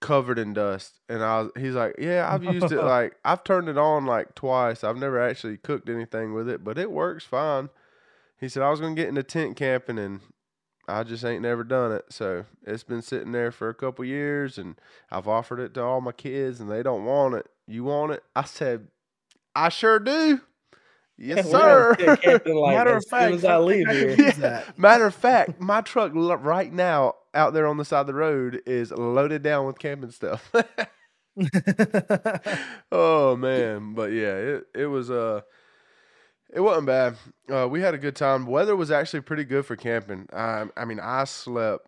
covered 0.00 0.38
in 0.38 0.52
dust, 0.52 1.00
and 1.08 1.24
I 1.24 1.42
was, 1.42 1.50
he's 1.56 1.74
like, 1.74 1.96
yeah, 1.98 2.28
I've 2.32 2.44
used 2.44 2.70
it 2.70 2.82
like 2.84 3.16
I've 3.24 3.42
turned 3.42 3.68
it 3.68 3.78
on 3.78 4.06
like 4.06 4.36
twice. 4.36 4.84
I've 4.84 4.96
never 4.96 5.20
actually 5.20 5.56
cooked 5.56 5.88
anything 5.88 6.34
with 6.34 6.48
it, 6.48 6.62
but 6.62 6.78
it 6.78 6.92
works 6.92 7.24
fine. 7.24 7.70
He 8.38 8.48
said 8.48 8.62
I 8.62 8.70
was 8.70 8.80
gonna 8.80 8.94
get 8.94 9.08
into 9.08 9.24
tent 9.24 9.56
camping 9.56 9.98
and. 9.98 10.20
I 10.88 11.02
just 11.02 11.24
ain't 11.24 11.42
never 11.42 11.64
done 11.64 11.92
it, 11.92 12.04
so 12.10 12.44
it's 12.66 12.82
been 12.82 13.02
sitting 13.02 13.32
there 13.32 13.50
for 13.50 13.68
a 13.68 13.74
couple 13.74 14.04
years, 14.04 14.58
and 14.58 14.78
I've 15.10 15.28
offered 15.28 15.60
it 15.60 15.74
to 15.74 15.82
all 15.82 16.00
my 16.00 16.12
kids, 16.12 16.60
and 16.60 16.70
they 16.70 16.82
don't 16.82 17.04
want 17.04 17.34
it. 17.34 17.46
You 17.66 17.84
want 17.84 18.12
it? 18.12 18.22
I 18.36 18.44
said, 18.44 18.88
I 19.54 19.68
sure 19.70 19.98
do. 19.98 20.40
Yes, 21.16 21.48
sir. 21.50 21.94
like, 21.98 22.34
Matter 22.46 22.96
of 22.96 23.04
fact, 23.08 23.28
soon 23.28 23.34
as 23.34 23.44
I 23.44 23.58
leave 23.58 23.88
here. 23.88 24.16
could 24.16 24.18
use 24.18 24.36
that. 24.38 24.78
Matter 24.78 25.06
of 25.06 25.14
fact, 25.14 25.60
my 25.60 25.80
truck 25.80 26.12
right 26.14 26.72
now 26.72 27.14
out 27.32 27.54
there 27.54 27.66
on 27.66 27.76
the 27.76 27.84
side 27.84 28.00
of 28.00 28.06
the 28.08 28.14
road 28.14 28.62
is 28.66 28.90
loaded 28.90 29.42
down 29.42 29.66
with 29.66 29.78
camping 29.78 30.10
stuff. 30.10 30.52
oh 32.92 33.36
man, 33.36 33.94
but 33.94 34.12
yeah, 34.12 34.34
it 34.34 34.66
it 34.74 34.86
was 34.86 35.10
uh 35.10 35.40
it 36.54 36.60
wasn't 36.60 36.86
bad. 36.86 37.16
Uh, 37.52 37.68
we 37.68 37.80
had 37.82 37.92
a 37.94 37.98
good 37.98 38.16
time. 38.16 38.46
Weather 38.46 38.74
was 38.76 38.90
actually 38.90 39.20
pretty 39.20 39.44
good 39.44 39.66
for 39.66 39.76
camping. 39.76 40.28
I 40.32 40.66
I 40.76 40.84
mean, 40.86 41.00
I 41.00 41.24
slept 41.24 41.86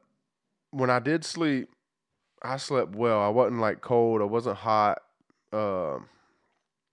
when 0.72 0.90
I 0.90 0.98
did 0.98 1.24
sleep. 1.24 1.70
I 2.42 2.58
slept 2.58 2.94
well. 2.94 3.20
I 3.22 3.28
wasn't 3.28 3.60
like 3.60 3.80
cold. 3.80 4.20
I 4.20 4.24
wasn't 4.24 4.58
hot. 4.58 4.98
Um, 5.52 6.08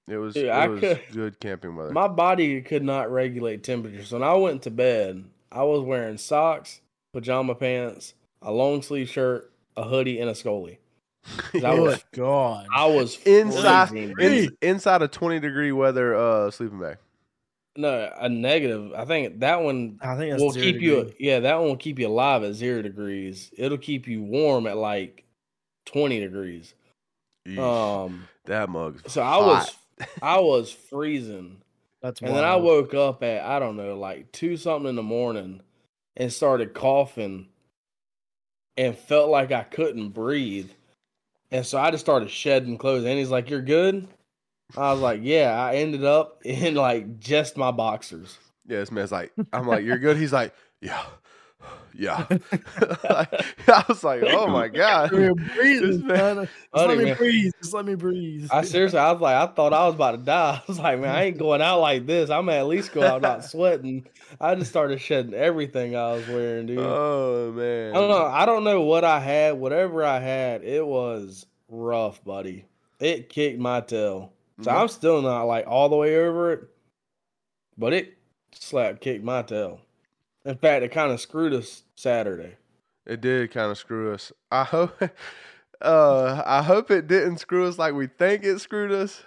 it 0.07 0.17
was 0.17 0.33
Dude, 0.33 0.45
it 0.45 0.69
was 0.69 0.79
could- 0.79 1.01
good 1.11 1.39
camping 1.39 1.75
weather. 1.75 1.91
My 1.91 2.07
body 2.07 2.61
could 2.61 2.83
not 2.83 3.11
regulate 3.11 3.63
temperature. 3.63 4.03
So 4.03 4.19
when 4.19 4.27
I 4.27 4.33
went 4.35 4.61
to 4.63 4.71
bed, 4.71 5.25
I 5.51 5.63
was 5.63 5.83
wearing 5.83 6.17
socks, 6.17 6.81
pajama 7.13 7.55
pants, 7.55 8.13
a 8.41 8.51
long 8.51 8.81
sleeve 8.81 9.09
shirt, 9.09 9.51
a 9.75 9.83
hoodie, 9.83 10.19
and 10.19 10.29
a 10.29 10.35
scully. 10.35 10.79
'Cause 11.51 11.63
I 11.63 11.73
was 11.79 11.95
Good 12.11 12.21
God. 12.21 12.67
I 12.75 12.85
was 12.87 13.17
inside 13.25 13.91
in, 13.93 14.49
inside 14.61 15.01
a 15.01 15.07
twenty 15.07 15.39
degree 15.39 15.71
weather 15.71 16.15
uh 16.15 16.51
sleeping 16.51 16.79
bag. 16.79 16.97
No 17.75 18.11
a 18.17 18.29
negative. 18.29 18.93
I 18.93 19.05
think 19.05 19.39
that 19.39 19.61
one 19.61 19.99
I 20.01 20.15
think 20.15 20.31
that's 20.31 20.43
will 20.43 20.51
zero 20.51 20.65
keep 20.65 20.81
you. 20.81 21.13
Yeah, 21.19 21.39
that 21.41 21.55
one 21.59 21.69
will 21.69 21.77
keep 21.77 21.99
you 21.99 22.07
alive 22.07 22.43
at 22.43 22.53
zero 22.53 22.81
degrees. 22.81 23.51
It'll 23.57 23.77
keep 23.77 24.07
you 24.07 24.21
warm 24.21 24.67
at 24.67 24.77
like 24.77 25.25
twenty 25.85 26.19
degrees. 26.19 26.73
Eesh, 27.47 27.57
Um, 27.57 28.27
that 28.45 28.69
mug's 28.69 29.11
so 29.11 29.21
I 29.21 29.37
was. 29.37 29.75
I 30.21 30.39
was 30.39 30.71
freezing. 30.71 31.57
That's 32.01 32.21
And 32.21 32.35
then 32.35 32.43
I 32.43 32.55
woke 32.57 32.93
up 32.93 33.23
at 33.23 33.45
I 33.45 33.59
don't 33.59 33.77
know, 33.77 33.97
like 33.97 34.31
two 34.31 34.57
something 34.57 34.89
in 34.89 34.95
the 34.95 35.03
morning, 35.03 35.61
and 36.17 36.33
started 36.33 36.73
coughing, 36.73 37.47
and 38.75 38.97
felt 38.97 39.29
like 39.29 39.51
I 39.51 39.63
couldn't 39.63 40.09
breathe, 40.09 40.71
and 41.51 41.65
so 41.65 41.79
I 41.79 41.91
just 41.91 42.03
started 42.03 42.29
shedding 42.29 42.77
clothes. 42.77 43.05
And 43.05 43.17
he's 43.17 43.29
like, 43.29 43.49
"You're 43.49 43.61
good." 43.61 44.07
I 44.77 44.91
was 44.91 45.01
like, 45.01 45.19
"Yeah." 45.23 45.51
I 45.59 45.75
ended 45.75 46.03
up 46.03 46.41
in 46.45 46.75
like 46.75 47.19
just 47.19 47.57
my 47.57 47.71
boxers. 47.71 48.37
Yeah, 48.67 48.79
this 48.79 48.91
man's 48.91 49.11
like, 49.11 49.33
I'm 49.51 49.67
like, 49.67 49.83
you're 49.83 49.97
good. 49.97 50.15
He's 50.17 50.31
like, 50.31 50.53
yeah, 50.79 51.03
yeah. 51.93 52.25
Like, 53.09 53.69
I 53.69 53.83
was 53.87 54.03
like, 54.03 54.23
oh 54.25 54.47
my 54.47 54.67
god. 54.69 55.11
We're 55.11 55.33
This 55.35 55.55
breathing, 55.55 56.07
man- 56.07 56.35
Just 56.37 56.51
Buddy, 56.71 56.87
let 56.87 56.97
me 56.97 57.03
man. 57.05 57.17
breathe. 57.17 57.51
Just 57.61 57.73
let 57.73 57.85
me 57.85 57.95
breathe. 57.95 58.47
I 58.51 58.63
seriously, 58.63 58.99
I 58.99 59.11
was 59.11 59.21
like, 59.21 59.35
I 59.35 59.45
thought 59.53 59.73
I 59.73 59.85
was 59.85 59.95
about 59.95 60.11
to 60.11 60.17
die. 60.17 60.55
I 60.55 60.63
was 60.67 60.79
like, 60.79 60.99
man, 60.99 61.13
I 61.13 61.23
ain't 61.25 61.37
going 61.37 61.61
out 61.61 61.79
like 61.81 62.05
this. 62.07 62.29
I'm 62.29 62.47
at 62.49 62.67
least 62.67 62.91
go 62.93 63.03
out 63.03 63.21
not 63.21 63.43
sweating. 63.45 64.07
I 64.41 64.55
just 64.55 64.71
started 64.71 64.99
shedding 65.01 65.33
everything 65.33 65.95
I 65.95 66.13
was 66.13 66.27
wearing, 66.27 66.65
dude. 66.67 66.79
Oh 66.79 67.51
man. 67.55 67.91
I 67.95 67.99
don't 67.99 68.09
know. 68.09 68.25
I 68.25 68.45
don't 68.45 68.63
know 68.63 68.81
what 68.81 69.03
I 69.03 69.19
had. 69.19 69.55
Whatever 69.59 70.03
I 70.05 70.19
had, 70.19 70.63
it 70.63 70.85
was 70.85 71.45
rough, 71.69 72.23
buddy. 72.23 72.65
It 72.99 73.29
kicked 73.29 73.59
my 73.59 73.81
tail. 73.81 74.31
So 74.63 74.71
Mhm. 74.71 74.75
I'm 74.81 74.87
still 74.87 75.21
not 75.21 75.43
like 75.43 75.65
all 75.67 75.89
the 75.89 75.95
way 75.95 76.15
over 76.17 76.51
it, 76.53 76.67
but 77.77 77.93
it 77.93 78.17
slap 78.53 78.99
kicked 79.01 79.23
my 79.23 79.41
tail. 79.41 79.81
In 80.45 80.57
fact, 80.57 80.83
it 80.83 80.89
kind 80.91 81.11
of 81.11 81.19
screwed 81.21 81.53
us 81.53 81.83
Saturday. 81.95 82.57
It 83.05 83.21
did 83.21 83.51
kind 83.51 83.71
of 83.71 83.77
screw 83.77 84.13
us. 84.13 84.31
I 84.51 84.63
hope. 84.63 84.91
Uh, 85.81 86.41
I 86.45 86.61
hope 86.61 86.91
it 86.91 87.07
didn't 87.07 87.39
screw 87.39 87.67
us 87.67 87.77
like 87.77 87.93
we 87.93 88.07
think 88.07 88.45
it 88.45 88.59
screwed 88.59 88.93
us. 88.93 89.21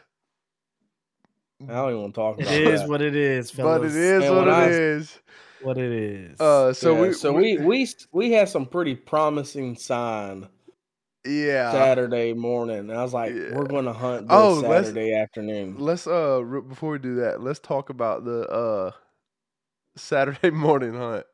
I 1.68 1.72
don't 1.74 1.90
even 1.90 2.00
want 2.00 2.14
to 2.14 2.18
talk 2.18 2.40
about 2.40 2.50
is 2.50 2.80
that. 2.80 2.88
what 2.88 3.02
it 3.02 3.14
is, 3.14 3.50
But 3.50 3.84
it 3.84 3.94
is 3.94 4.24
And 4.24 4.34
what 4.34 4.46
when 4.46 4.54
it 4.54 4.56
I- 4.58 4.68
is. 4.70 5.18
what 5.60 5.76
it 5.76 5.92
is. 5.92 6.40
Uh, 6.40 6.72
so 6.72 6.94
Yeah, 6.94 7.00
we 7.02 7.12
so 7.12 7.32
we, 7.34 7.58
we 7.58 7.86
we 8.12 8.32
had 8.32 8.48
some 8.48 8.64
pretty 8.64 8.94
promising 8.94 9.76
sign 9.76 10.48
yeah. 11.26 11.72
Saturday 11.72 12.32
morning. 12.32 12.78
And 12.78 12.92
I 12.92 13.02
was 13.02 13.12
like, 13.14 13.34
Yeah. 13.34 13.54
we're 13.54 13.66
going 13.66 13.84
to 13.86 13.92
hunt 13.92 14.28
this 14.28 14.36
Oh, 14.36 14.54
let's- 14.54 14.88
Saturday 14.88 15.14
afternoon. 15.14 15.76
Let's 15.78 16.06
uh 16.06 16.40
before 16.68 16.92
we 16.92 16.98
do 16.98 17.16
that, 17.16 17.40
let's 17.42 17.58
talk 17.58 17.90
about 17.90 18.24
the 18.24 18.48
uh 18.48 18.90
Saturday 19.96 20.50
morning 20.52 20.94
hunt. 20.94 21.26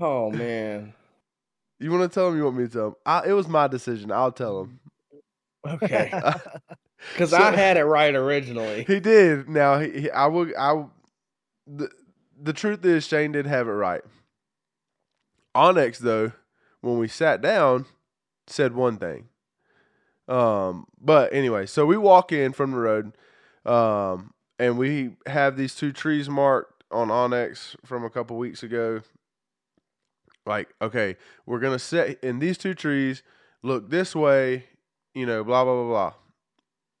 Oh 0.00 0.30
man. 0.30 0.94
You 1.78 1.90
want 1.90 2.10
to 2.10 2.14
tell 2.14 2.28
him? 2.28 2.36
You 2.36 2.44
want 2.44 2.56
me 2.56 2.64
to 2.66 2.70
tell 2.72 2.86
him? 2.88 2.94
I, 3.04 3.28
it 3.28 3.32
was 3.32 3.48
my 3.48 3.66
decision. 3.68 4.10
I'll 4.10 4.32
tell 4.32 4.62
him. 4.62 4.80
Okay. 5.66 6.10
Because 7.12 7.30
So- 7.30 7.36
I 7.36 7.50
had 7.54 7.76
it 7.76 7.84
right 7.84 8.14
originally. 8.14 8.82
He 8.84 9.00
did. 9.00 9.48
Now 9.50 9.78
he, 9.78 9.90
he 10.00 10.10
I 10.10 10.26
will. 10.26 10.50
I 10.58 10.84
the 11.66 11.90
the 12.42 12.52
truth 12.54 12.84
is 12.86 13.06
Shane 13.06 13.32
did 13.32 13.46
have 13.46 13.68
it 13.68 13.72
right. 13.72 14.00
onX 15.54 15.98
though, 15.98 16.32
when 16.80 16.98
we 16.98 17.06
sat 17.06 17.42
down, 17.42 17.84
said 18.46 18.74
one 18.74 18.98
thing. 18.98 19.28
Um, 20.28 20.86
but 21.00 21.32
anyway, 21.32 21.66
so 21.66 21.86
we 21.86 21.96
walk 21.96 22.32
in 22.32 22.52
from 22.52 22.72
the 22.72 22.78
road, 22.78 23.12
um, 23.64 24.32
and 24.58 24.78
we 24.78 25.16
have 25.26 25.56
these 25.56 25.74
two 25.74 25.92
trees 25.92 26.28
marked 26.28 26.84
on 26.90 27.08
onX 27.08 27.76
from 27.84 28.04
a 28.04 28.10
couple 28.10 28.36
weeks 28.36 28.62
ago. 28.62 29.02
Like, 30.44 30.68
okay, 30.80 31.16
we're 31.44 31.60
gonna 31.60 31.78
sit 31.78 32.18
in 32.22 32.38
these 32.38 32.58
two 32.58 32.74
trees, 32.74 33.22
look 33.62 33.90
this 33.90 34.14
way, 34.14 34.64
you 35.14 35.26
know, 35.26 35.42
blah 35.44 35.64
blah 35.64 35.74
blah 35.74 35.88
blah. 35.88 36.14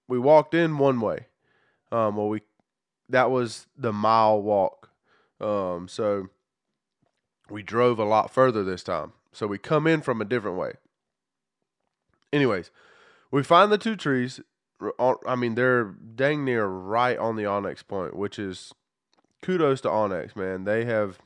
We 0.08 0.18
walked 0.18 0.54
in 0.54 0.78
one 0.78 1.00
way. 1.00 1.26
Um, 1.92 2.16
well, 2.16 2.28
we 2.28 2.42
that 3.08 3.30
was 3.30 3.66
the 3.76 3.92
mile 3.92 4.40
walk. 4.40 4.90
Um, 5.40 5.86
so 5.88 6.28
we 7.50 7.62
drove 7.62 7.98
a 7.98 8.04
lot 8.04 8.32
further 8.32 8.64
this 8.64 8.82
time. 8.82 9.12
So 9.32 9.46
we 9.46 9.58
come 9.58 9.86
in 9.86 10.00
from 10.00 10.20
a 10.20 10.24
different 10.24 10.56
way. 10.56 10.74
Anyways, 12.36 12.70
we 13.30 13.42
find 13.42 13.72
the 13.72 13.78
two 13.78 13.96
trees. 13.96 14.40
I 15.26 15.34
mean, 15.36 15.54
they're 15.54 15.84
dang 15.84 16.44
near 16.44 16.66
right 16.66 17.16
on 17.18 17.36
the 17.36 17.44
onX 17.44 17.86
point, 17.86 18.14
which 18.14 18.38
is 18.38 18.72
kudos 19.42 19.80
to 19.82 19.88
onX, 19.88 20.36
man. 20.36 20.64
They 20.64 20.84
have. 20.84 21.18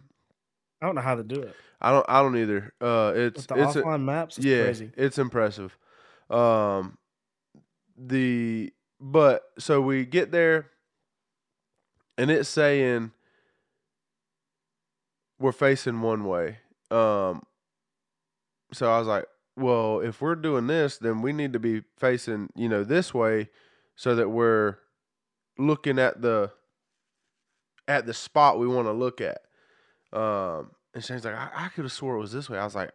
I 0.80 0.86
don't 0.86 0.94
know 0.94 1.00
how 1.00 1.16
to 1.16 1.24
do 1.24 1.40
it. 1.42 1.54
I 1.80 1.90
don't. 1.90 2.06
I 2.08 2.22
don't 2.22 2.36
either. 2.36 2.72
Uh, 2.80 3.12
it's 3.16 3.38
With 3.38 3.46
the 3.48 3.62
it's 3.64 3.76
a- 3.76 3.82
offline 3.82 4.02
maps, 4.04 4.38
it's 4.38 4.46
yeah, 4.46 4.64
crazy. 4.64 4.92
it's 4.96 5.18
impressive. 5.18 5.76
Um, 6.30 6.96
the 7.96 8.72
but 9.00 9.42
so 9.58 9.80
we 9.80 10.04
get 10.06 10.30
there, 10.30 10.70
and 12.16 12.30
it's 12.30 12.48
saying 12.48 13.10
we're 15.38 15.52
facing 15.52 16.02
one 16.02 16.24
way. 16.24 16.58
Um, 16.90 17.42
so 18.72 18.90
I 18.92 18.98
was 18.98 19.08
like, 19.08 19.24
well, 19.56 20.00
if 20.00 20.20
we're 20.20 20.34
doing 20.34 20.66
this, 20.66 20.98
then 20.98 21.22
we 21.22 21.32
need 21.32 21.52
to 21.52 21.58
be 21.58 21.82
facing 21.98 22.50
you 22.54 22.68
know 22.68 22.84
this 22.84 23.12
way, 23.12 23.48
so 23.96 24.14
that 24.14 24.28
we're 24.28 24.76
looking 25.58 25.98
at 25.98 26.22
the 26.22 26.50
at 27.88 28.06
the 28.06 28.14
spot 28.14 28.58
we 28.58 28.68
want 28.68 28.86
to 28.86 28.92
look 28.92 29.20
at. 29.20 29.42
Um, 30.12 30.70
and 30.94 31.04
Shane's 31.04 31.24
like, 31.24 31.34
I, 31.34 31.50
I 31.54 31.68
could 31.68 31.84
have 31.84 31.92
swore 31.92 32.16
it 32.16 32.20
was 32.20 32.32
this 32.32 32.48
way. 32.48 32.58
I 32.58 32.64
was 32.64 32.74
like, 32.74 32.90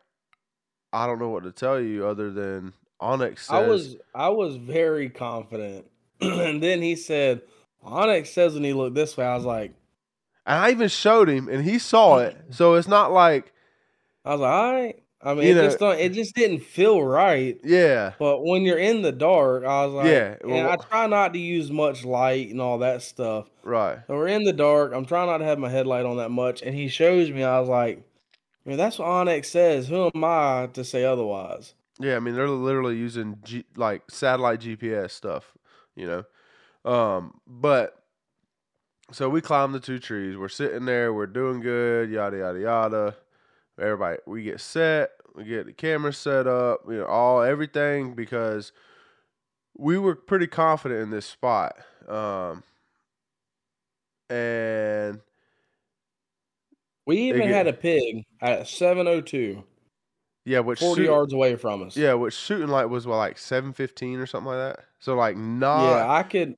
I 0.92 1.06
don't 1.06 1.20
know 1.20 1.30
what 1.30 1.44
to 1.44 1.52
tell 1.52 1.80
you 1.80 2.06
other 2.08 2.32
than 2.32 2.74
onX 3.02 3.40
says. 3.40 3.50
I 3.50 3.68
was 3.68 3.96
I 4.14 4.30
was 4.30 4.56
very 4.56 5.10
confident. 5.10 5.86
and 6.22 6.64
then 6.64 6.82
he 6.82 6.96
said, 6.96 7.42
onX 7.86 8.28
says 8.28 8.54
when 8.54 8.64
he 8.64 8.74
looked 8.74 8.96
this 8.96 9.18
way, 9.18 9.26
I 9.26 9.36
was 9.36 9.46
like, 9.46 9.74
and 10.46 10.58
I 10.58 10.72
even 10.72 10.90
showed 10.90 11.28
him, 11.28 11.50
and 11.50 11.64
he 11.64 11.80
saw 11.80 12.20
it. 12.20 12.38
So 12.52 12.76
it's 12.76 12.88
not 12.88 13.12
like, 13.12 13.52
I 14.24 14.32
was 14.32 14.42
like, 14.42 14.52
all 14.52 14.74
right. 14.74 15.04
I 15.22 15.34
mean, 15.34 15.46
You 15.48 15.52
it 15.54 15.56
know- 15.56 15.64
just 15.64 15.80
don't, 15.80 15.98
it 16.00 16.14
just 16.14 16.36
didn't 16.36 16.60
feel 16.60 17.02
right. 17.04 17.60
yeah, 17.64 18.14
But 18.20 18.44
when 18.44 18.62
you're 18.64 18.78
in 18.78 19.02
the 19.02 19.12
dark, 19.12 19.64
I 19.66 19.86
was 19.86 19.94
like, 19.96 20.06
Yeah, 20.08 20.36
and 20.44 20.68
I 20.68 20.76
try 20.76 21.08
not 21.08 21.34
to 21.34 21.40
use 21.40 21.72
much 21.72 22.06
light 22.06 22.50
and 22.50 22.62
all 22.62 22.78
that 22.80 23.02
stuff. 23.02 23.50
right. 23.64 24.00
So 24.08 24.14
we're 24.16 24.28
in 24.28 24.44
the 24.44 24.54
dark. 24.54 24.94
I'm 24.94 25.06
trying 25.06 25.28
not 25.28 25.40
to 25.40 25.46
have 25.46 25.58
my 25.58 25.70
headlight 25.70 26.06
on 26.06 26.18
that 26.18 26.30
much. 26.30 26.62
And 26.62 26.76
he 26.76 26.88
shows 26.90 27.32
me, 27.32 27.44
I 27.44 27.60
was 27.60 27.70
like, 27.70 28.04
I 28.66 28.70
mean, 28.70 28.78
that's 28.78 29.00
what 29.00 29.08
onX 29.08 29.46
says. 29.46 29.88
Who 29.88 30.12
am 30.14 30.24
I 30.24 30.70
to 30.74 30.84
say 30.84 31.06
otherwise? 31.06 31.74
Yeah, 32.00 32.18
I 32.18 32.20
mean 32.20 32.36
they're 32.36 32.50
literally 32.50 32.98
using 32.98 33.38
G, 33.44 33.64
like 33.78 34.04
satellite 34.12 34.60
GPS 34.60 35.12
stuff, 35.12 35.54
you 35.96 36.06
know. 36.06 36.24
Um, 36.92 37.40
but 37.48 37.98
so 39.12 39.30
we 39.30 39.40
climb 39.40 39.72
the 39.72 39.80
two 39.80 39.98
trees. 40.00 40.36
We're 40.36 40.50
sitting 40.50 40.86
there. 40.86 41.14
We're 41.14 41.26
doing 41.28 41.62
good. 41.62 42.10
Yada 42.10 42.38
yada 42.38 42.60
yada. 42.60 43.16
Everybody, 43.80 44.20
we 44.26 44.44
get 44.44 44.62
set. 44.62 45.12
We 45.36 45.44
get 45.44 45.66
the 45.66 45.74
camera 45.74 46.14
set 46.14 46.48
up. 46.48 46.82
You 46.88 47.00
know, 47.00 47.06
all 47.06 47.42
everything 47.42 48.14
because 48.14 48.72
we 49.78 49.98
were 49.98 50.16
pretty 50.16 50.48
confident 50.48 51.02
in 51.02 51.10
this 51.10 51.26
spot. 51.26 51.76
Um, 52.08 52.64
and 54.30 55.20
We 57.06 57.18
even 57.18 57.42
get- 57.42 57.50
had 57.50 57.68
a 57.68 57.74
pig 57.74 58.24
at 58.42 58.68
702, 58.68 59.64
yeah, 60.46 60.60
which 60.60 60.80
40 60.80 61.02
shoot- 61.02 61.06
yards 61.06 61.34
away 61.34 61.56
from 61.56 61.84
us. 61.84 61.96
Yeah, 61.98 62.14
which 62.14 62.34
shooting 62.34 62.70
light 62.70 62.86
was 62.86 63.06
what, 63.06 63.18
like 63.18 63.38
seven 63.38 63.74
fifteen 63.74 64.20
or 64.20 64.26
something 64.26 64.52
like 64.54 64.76
that. 64.78 64.86
So 65.00 65.16
like 65.16 65.38
not 65.38 65.84
yeah, 65.84 66.12
I 66.12 66.24
could, 66.24 66.56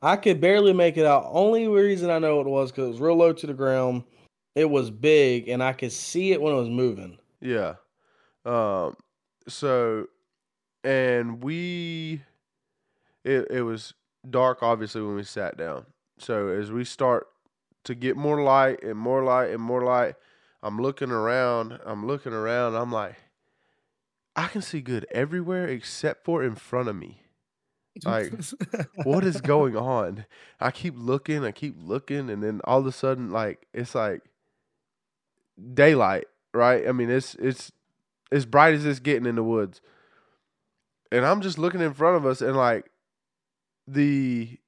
I 0.00 0.16
could 0.16 0.40
barely 0.40 0.72
make 0.72 0.96
it 0.96 1.04
out. 1.04 1.26
Only 1.28 1.68
reason 1.68 2.08
I 2.10 2.18
know 2.18 2.40
it 2.40 2.46
was 2.46 2.70
because 2.70 2.84
it 2.86 2.90
was 2.92 3.00
real 3.00 3.16
low 3.16 3.32
to 3.32 3.46
the 3.46 3.54
ground. 3.54 4.04
It 4.54 4.68
was 4.68 4.90
big, 4.90 5.48
and 5.48 5.62
I 5.62 5.72
could 5.72 5.92
see 5.92 6.32
it 6.32 6.40
when 6.40 6.52
it 6.52 6.58
was 6.58 6.68
moving. 6.68 7.18
Yeah. 7.40 7.74
Um 8.44 8.96
so 9.48 10.06
and 10.84 11.42
we 11.42 12.22
it 13.24 13.48
it 13.50 13.62
was 13.62 13.94
dark 14.28 14.62
obviously 14.62 15.02
when 15.02 15.16
we 15.16 15.24
sat 15.24 15.56
down. 15.56 15.86
So 16.18 16.48
as 16.48 16.70
we 16.70 16.84
start 16.84 17.26
to 17.84 17.94
get 17.94 18.16
more 18.16 18.42
light 18.42 18.82
and 18.82 18.96
more 18.98 19.24
light 19.24 19.50
and 19.50 19.60
more 19.60 19.82
light, 19.82 20.14
I'm 20.62 20.80
looking 20.80 21.10
around, 21.10 21.78
I'm 21.84 22.06
looking 22.06 22.32
around, 22.32 22.74
I'm 22.76 22.92
like 22.92 23.16
I 24.34 24.48
can 24.48 24.62
see 24.62 24.80
good 24.80 25.06
everywhere 25.10 25.66
except 25.68 26.24
for 26.24 26.42
in 26.42 26.54
front 26.54 26.88
of 26.88 26.96
me. 26.96 27.22
Like, 28.04 28.32
what 29.04 29.24
is 29.24 29.42
going 29.42 29.76
on? 29.76 30.24
I 30.58 30.70
keep 30.70 30.94
looking, 30.96 31.44
I 31.44 31.52
keep 31.52 31.76
looking, 31.78 32.30
and 32.30 32.42
then 32.42 32.62
all 32.64 32.80
of 32.80 32.86
a 32.86 32.92
sudden, 32.92 33.30
like 33.30 33.66
it's 33.74 33.94
like 33.94 34.22
daylight, 35.74 36.26
right? 36.54 36.86
I 36.88 36.92
mean, 36.92 37.10
it's 37.10 37.34
it's 37.36 37.72
as 38.30 38.46
bright 38.46 38.74
as 38.74 38.86
it's 38.86 39.00
getting 39.00 39.26
in 39.26 39.36
the 39.36 39.42
woods, 39.42 39.80
and 41.10 41.24
I'm 41.24 41.40
just 41.40 41.58
looking 41.58 41.80
in 41.80 41.94
front 41.94 42.16
of 42.16 42.26
us, 42.26 42.40
and 42.40 42.56
like 42.56 42.90
the 43.86 44.58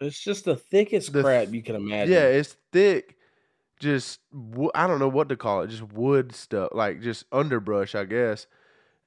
It's 0.00 0.20
just 0.20 0.44
the 0.44 0.56
thickest 0.56 1.12
The 1.12 1.22
crap 1.22 1.52
you 1.52 1.62
can 1.62 1.76
imagine. 1.76 2.12
yeah, 2.14 2.24
it's 2.26 2.56
thick, 2.72 3.16
just 3.80 4.20
I 4.74 4.86
don't 4.86 4.98
know 4.98 5.08
what 5.08 5.28
to 5.30 5.36
call 5.36 5.62
it, 5.62 5.68
just 5.68 5.92
wood 5.92 6.34
stuff, 6.34 6.70
like 6.72 7.00
just 7.00 7.24
underbrush, 7.32 7.94
I 7.94 8.04
guess. 8.04 8.46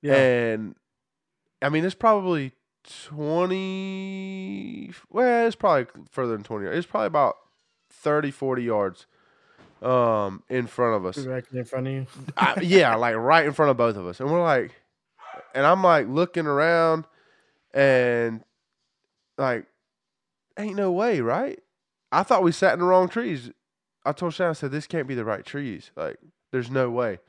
yeah. 0.02 0.15
And 0.15 0.75
I 1.62 1.69
mean, 1.69 1.86
it's 1.86 1.95
probably 1.95 2.54
20, 2.84 4.91
well, 5.10 5.47
it's 5.47 5.56
probably 5.56 5.88
further 6.10 6.32
than 6.34 6.43
20. 6.43 6.67
It's 6.67 6.88
probably 6.88 7.08
about 7.08 7.36
30, 7.91 8.32
40 8.32 8.63
yards 8.63 9.06
um, 9.82 10.44
in 10.50 10.68
front 10.68 10.96
of 10.96 11.06
us. 11.06 11.15
directly 11.24 11.60
in 11.60 11.65
front 11.65 11.88
of 11.88 11.94
you. 11.94 12.08
I, 12.38 12.60
yeah, 12.62 12.96
like 12.96 13.15
right 13.15 13.46
in 13.46 13.54
front 13.54 13.72
of 13.72 13.78
both 13.78 13.96
of 13.96 14.06
us. 14.08 14.20
And 14.20 14.32
we're 14.32 14.44
like, 14.44 14.72
and 15.54 15.65
I'm 15.65 15.84
like 15.84 16.08
looking 16.08 16.46
around 16.46 17.06
and 17.74 18.44
like, 19.38 19.65
ain't 20.58 20.76
no 20.76 20.92
way, 20.92 21.22
right? 21.22 21.60
I 22.12 22.24
thought 22.24 22.44
we 22.44 22.52
sat 22.52 22.74
in 22.74 22.80
the 22.80 22.86
wrong 22.86 23.08
trees. 23.08 23.52
I 24.06 24.12
told 24.13 24.34
Shannon, 24.34 24.52
I 24.52 24.54
said, 24.54 24.72
this 24.72 24.88
can't 24.88 25.08
be 25.08 25.15
the 25.15 25.26
right 25.26 25.46
trees. 25.46 25.92
Like, 25.96 26.18
there's 26.52 26.72
no 26.72 26.89
way. 26.89 27.20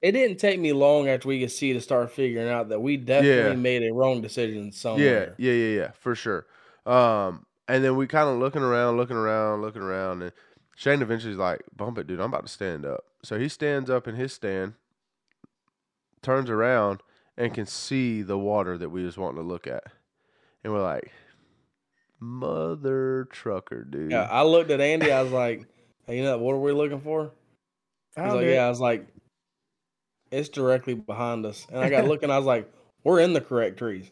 It 0.00 0.12
didn't 0.12 0.38
take 0.38 0.58
me 0.60 0.72
long 0.72 1.08
after 1.08 1.28
we 1.28 1.40
could 1.40 1.50
see 1.50 1.72
to 1.72 1.80
start 1.80 2.10
figuring 2.12 2.48
out 2.48 2.68
that 2.68 2.80
we 2.80 2.96
definitely 2.96 3.50
Yeah. 3.50 3.54
made 3.54 3.82
a 3.82 3.92
wrong 3.92 4.20
decision 4.20 4.66
Yeah, 4.66 4.72
somewhere. 4.72 5.34
yeah, 5.38 5.52
yeah, 5.52 5.76
yeah, 5.80 5.90
for 5.92 6.14
sure. 6.14 6.46
Um, 6.86 7.46
and 7.66 7.84
then 7.84 7.96
we 7.96 8.06
kind 8.06 8.28
of 8.28 8.38
looking 8.38 8.62
around, 8.62 8.96
looking 8.96 9.16
around, 9.16 9.60
looking 9.60 9.82
around, 9.82 10.22
and 10.22 10.32
Shane 10.78 11.02
eventually's 11.02 11.38
like, 11.38 11.62
"Bump 11.76 11.98
it, 11.98 12.06
dude! 12.06 12.20
I'm 12.20 12.26
about 12.26 12.46
to 12.46 12.52
stand 12.52 12.86
up." 12.86 13.04
So 13.24 13.36
he 13.36 13.48
stands 13.48 13.90
up 13.90 14.06
in 14.06 14.14
his 14.14 14.32
stand, 14.32 14.74
turns 16.22 16.48
around, 16.48 17.02
and 17.36 17.52
can 17.52 17.66
see 17.66 18.22
the 18.22 18.38
water 18.38 18.78
that 18.78 18.90
we 18.90 19.02
was 19.02 19.18
wanting 19.18 19.42
to 19.42 19.48
look 19.48 19.66
at, 19.66 19.82
and 20.62 20.72
we're 20.72 20.80
like, 20.80 21.10
"Mother 22.20 23.26
trucker, 23.32 23.82
dude!" 23.82 24.12
Yeah, 24.12 24.28
I 24.30 24.44
looked 24.44 24.70
at 24.70 24.80
Andy. 24.80 25.10
I 25.10 25.20
was 25.20 25.32
like, 25.32 25.66
"Hey, 26.06 26.18
you 26.18 26.22
know 26.22 26.38
what 26.38 26.52
are 26.52 26.60
we 26.60 26.70
looking 26.70 27.00
for?" 27.00 27.32
He's 28.14 28.22
Found 28.22 28.36
like, 28.36 28.46
it. 28.46 28.54
"Yeah." 28.54 28.66
I 28.66 28.68
was 28.68 28.80
like, 28.80 29.04
it's 30.30 30.48
directly 30.48 30.94
behind 30.94 31.44
us. 31.44 31.66
And 31.72 31.80
I 31.80 31.90
got 31.90 32.04
looking, 32.06 32.30
I 32.30 32.36
was 32.36 32.46
like, 32.46 32.70
we're 33.02 33.18
in 33.18 33.32
the 33.32 33.40
correct 33.40 33.78
trees. 33.78 34.10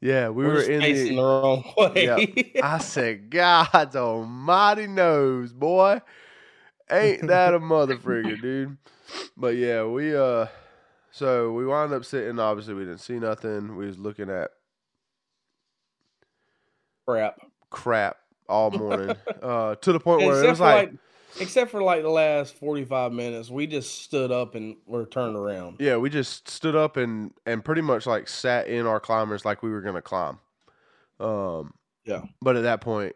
Yeah, 0.00 0.28
we 0.28 0.46
We're, 0.46 0.54
were 0.54 0.62
in 0.62 0.80
the. 0.80 1.08
the 1.10 1.16
wrong 1.16 1.64
way. 1.76 2.52
I 2.62 2.78
said, 2.78 3.30
God's 3.30 3.96
almighty 3.96 4.86
knows, 4.86 5.52
boy. 5.52 6.00
Ain't 6.90 7.26
that 7.26 7.54
a 7.54 7.60
motherfucker, 7.60 8.40
dude? 8.42 8.76
But 9.36 9.56
yeah, 9.56 9.84
we 9.84 10.16
uh 10.16 10.46
so 11.10 11.52
we 11.52 11.66
wound 11.66 11.92
up 11.92 12.04
sitting, 12.04 12.38
obviously 12.38 12.74
we 12.74 12.84
didn't 12.84 13.00
see 13.00 13.18
nothing. 13.18 13.76
We 13.76 13.86
was 13.86 13.98
looking 13.98 14.30
at 14.30 14.50
Crap. 17.06 17.40
crap 17.70 18.16
all 18.48 18.70
morning. 18.70 19.16
uh 19.42 19.74
to 19.76 19.92
the 19.92 20.00
point 20.00 20.22
where 20.22 20.44
Except 20.44 20.46
it 20.46 20.50
was 20.50 20.60
like, 20.60 20.90
like, 20.90 20.98
except 21.40 21.70
for 21.70 21.82
like 21.82 22.02
the 22.02 22.08
last 22.08 22.54
forty 22.54 22.84
five 22.84 23.12
minutes, 23.12 23.50
we 23.50 23.66
just 23.66 24.02
stood 24.02 24.30
up 24.30 24.54
and 24.54 24.76
were 24.86 25.06
turned 25.06 25.36
around. 25.36 25.76
yeah, 25.80 25.96
we 25.96 26.10
just 26.10 26.48
stood 26.48 26.74
up 26.76 26.96
and 26.96 27.32
and 27.46 27.64
pretty 27.64 27.82
much 27.82 28.06
like 28.06 28.28
sat 28.28 28.66
in 28.66 28.86
our 28.86 29.00
climbers 29.00 29.44
like 29.44 29.62
we 29.62 29.70
were 29.70 29.80
gonna 29.82 30.02
climb. 30.02 30.38
Um 31.20 31.74
Yeah. 32.04 32.22
But 32.40 32.56
at 32.56 32.62
that 32.62 32.80
point 32.80 33.14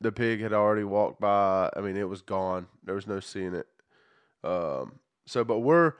the 0.00 0.12
pig 0.12 0.40
had 0.40 0.52
already 0.52 0.84
walked 0.84 1.20
by. 1.20 1.70
I 1.74 1.80
mean, 1.80 1.96
it 1.96 2.08
was 2.08 2.20
gone. 2.20 2.66
There 2.82 2.94
was 2.94 3.06
no 3.06 3.20
seeing 3.20 3.54
it. 3.54 3.66
Um 4.42 4.98
so 5.26 5.44
but 5.44 5.60
we're 5.60 5.94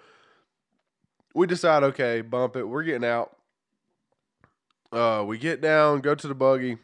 we 1.34 1.46
decide 1.46 1.82
okay, 1.82 2.20
bump 2.20 2.56
it. 2.56 2.64
We're 2.64 2.82
getting 2.84 3.08
out. 3.08 3.36
Uh 4.92 5.24
we 5.26 5.38
get 5.38 5.60
down, 5.60 6.00
go 6.00 6.14
to 6.14 6.28
the 6.28 6.34
buggy. 6.34 6.78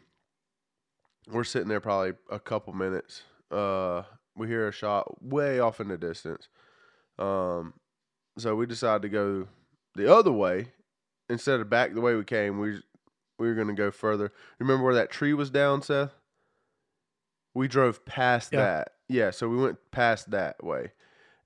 We're 1.31 1.43
sitting 1.43 1.69
there 1.69 1.79
probably 1.79 2.13
a 2.29 2.39
couple 2.39 2.73
minutes. 2.73 3.23
Uh 3.51 4.03
we 4.35 4.47
hear 4.47 4.67
a 4.67 4.71
shot 4.71 5.21
way 5.23 5.59
off 5.59 5.79
in 5.81 5.87
the 5.89 5.97
distance. 5.97 6.47
Um 7.19 7.73
so 8.37 8.55
we 8.55 8.65
decided 8.65 9.01
to 9.03 9.09
go 9.09 9.47
the 9.95 10.13
other 10.13 10.31
way 10.31 10.67
instead 11.29 11.59
of 11.59 11.69
back 11.69 11.93
the 11.93 12.01
way 12.01 12.15
we 12.15 12.23
came. 12.23 12.59
We 12.59 12.81
we 13.37 13.47
were 13.47 13.55
going 13.55 13.67
to 13.67 13.73
go 13.73 13.89
further. 13.89 14.31
Remember 14.59 14.83
where 14.85 14.93
that 14.93 15.09
tree 15.09 15.33
was 15.33 15.49
down, 15.49 15.81
Seth? 15.81 16.11
We 17.55 17.67
drove 17.67 18.05
past 18.05 18.53
Yeah. 18.53 18.59
that. 18.59 18.93
Yeah, 19.09 19.31
so 19.31 19.49
we 19.49 19.57
went 19.57 19.79
past 19.91 20.31
that 20.31 20.63
way. 20.63 20.91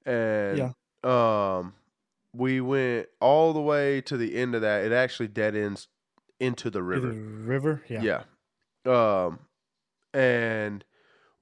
And 0.05 0.59
um 1.03 1.73
we 2.33 2.59
went 2.61 3.07
all 3.21 3.53
the 3.53 3.61
way 3.61 4.01
to 4.01 4.17
the 4.17 4.35
end 4.35 4.53
of 4.55 4.61
that. 4.61 4.83
It 4.85 4.91
actually 4.91 5.29
dead 5.29 5.55
ends 5.55 5.87
into 6.39 6.69
the 6.69 6.83
river. 6.83 7.07
The 7.07 7.13
river. 7.19 7.83
Yeah. 7.87 8.21
Yeah. 8.85 9.23
Um, 9.25 9.39
and 10.13 10.83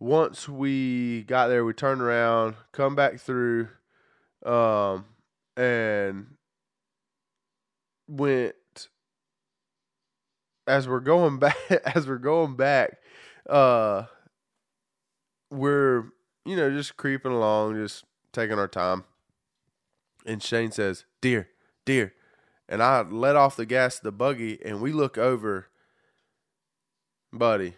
once 0.03 0.49
we 0.49 1.23
got 1.23 1.47
there, 1.47 1.63
we 1.63 1.71
turned 1.71 2.01
around, 2.01 2.55
come 2.73 2.93
back 2.93 3.21
through, 3.21 3.69
um, 4.45 5.05
and 5.55 6.35
went 8.09 8.53
as 10.67 10.89
we're 10.89 10.99
going 10.99 11.39
back. 11.39 11.55
As 11.85 12.05
we're 12.05 12.17
going 12.17 12.57
back, 12.57 12.97
uh, 13.49 14.03
we're 15.49 16.03
you 16.45 16.57
know 16.57 16.69
just 16.69 16.97
creeping 16.97 17.31
along, 17.31 17.75
just 17.75 18.03
taking 18.33 18.59
our 18.59 18.67
time. 18.67 19.05
And 20.25 20.43
Shane 20.43 20.71
says, 20.71 21.05
"Deer, 21.21 21.47
deer," 21.85 22.13
and 22.67 22.83
I 22.83 23.03
let 23.03 23.37
off 23.37 23.55
the 23.55 23.65
gas 23.65 23.99
of 23.99 24.03
the 24.03 24.11
buggy, 24.11 24.59
and 24.65 24.81
we 24.81 24.91
look 24.91 25.17
over, 25.17 25.67
buddy. 27.31 27.75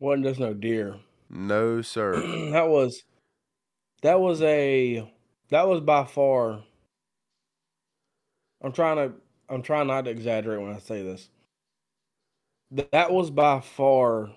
Wasn't 0.00 0.24
just 0.26 0.40
no 0.40 0.54
deer. 0.54 0.96
No, 1.30 1.82
sir. 1.82 2.12
that 2.52 2.68
was 2.68 3.04
that 4.02 4.20
was 4.20 4.42
a 4.42 5.10
that 5.50 5.66
was 5.66 5.80
by 5.80 6.04
far 6.04 6.62
I'm 8.62 8.72
trying 8.72 8.96
to 8.96 9.14
I'm 9.48 9.62
trying 9.62 9.86
not 9.86 10.04
to 10.06 10.10
exaggerate 10.10 10.60
when 10.60 10.74
I 10.74 10.78
say 10.78 11.02
this. 11.02 11.28
Th- 12.74 12.88
That 12.92 13.12
was 13.12 13.30
by 13.30 13.60
far 13.60 14.30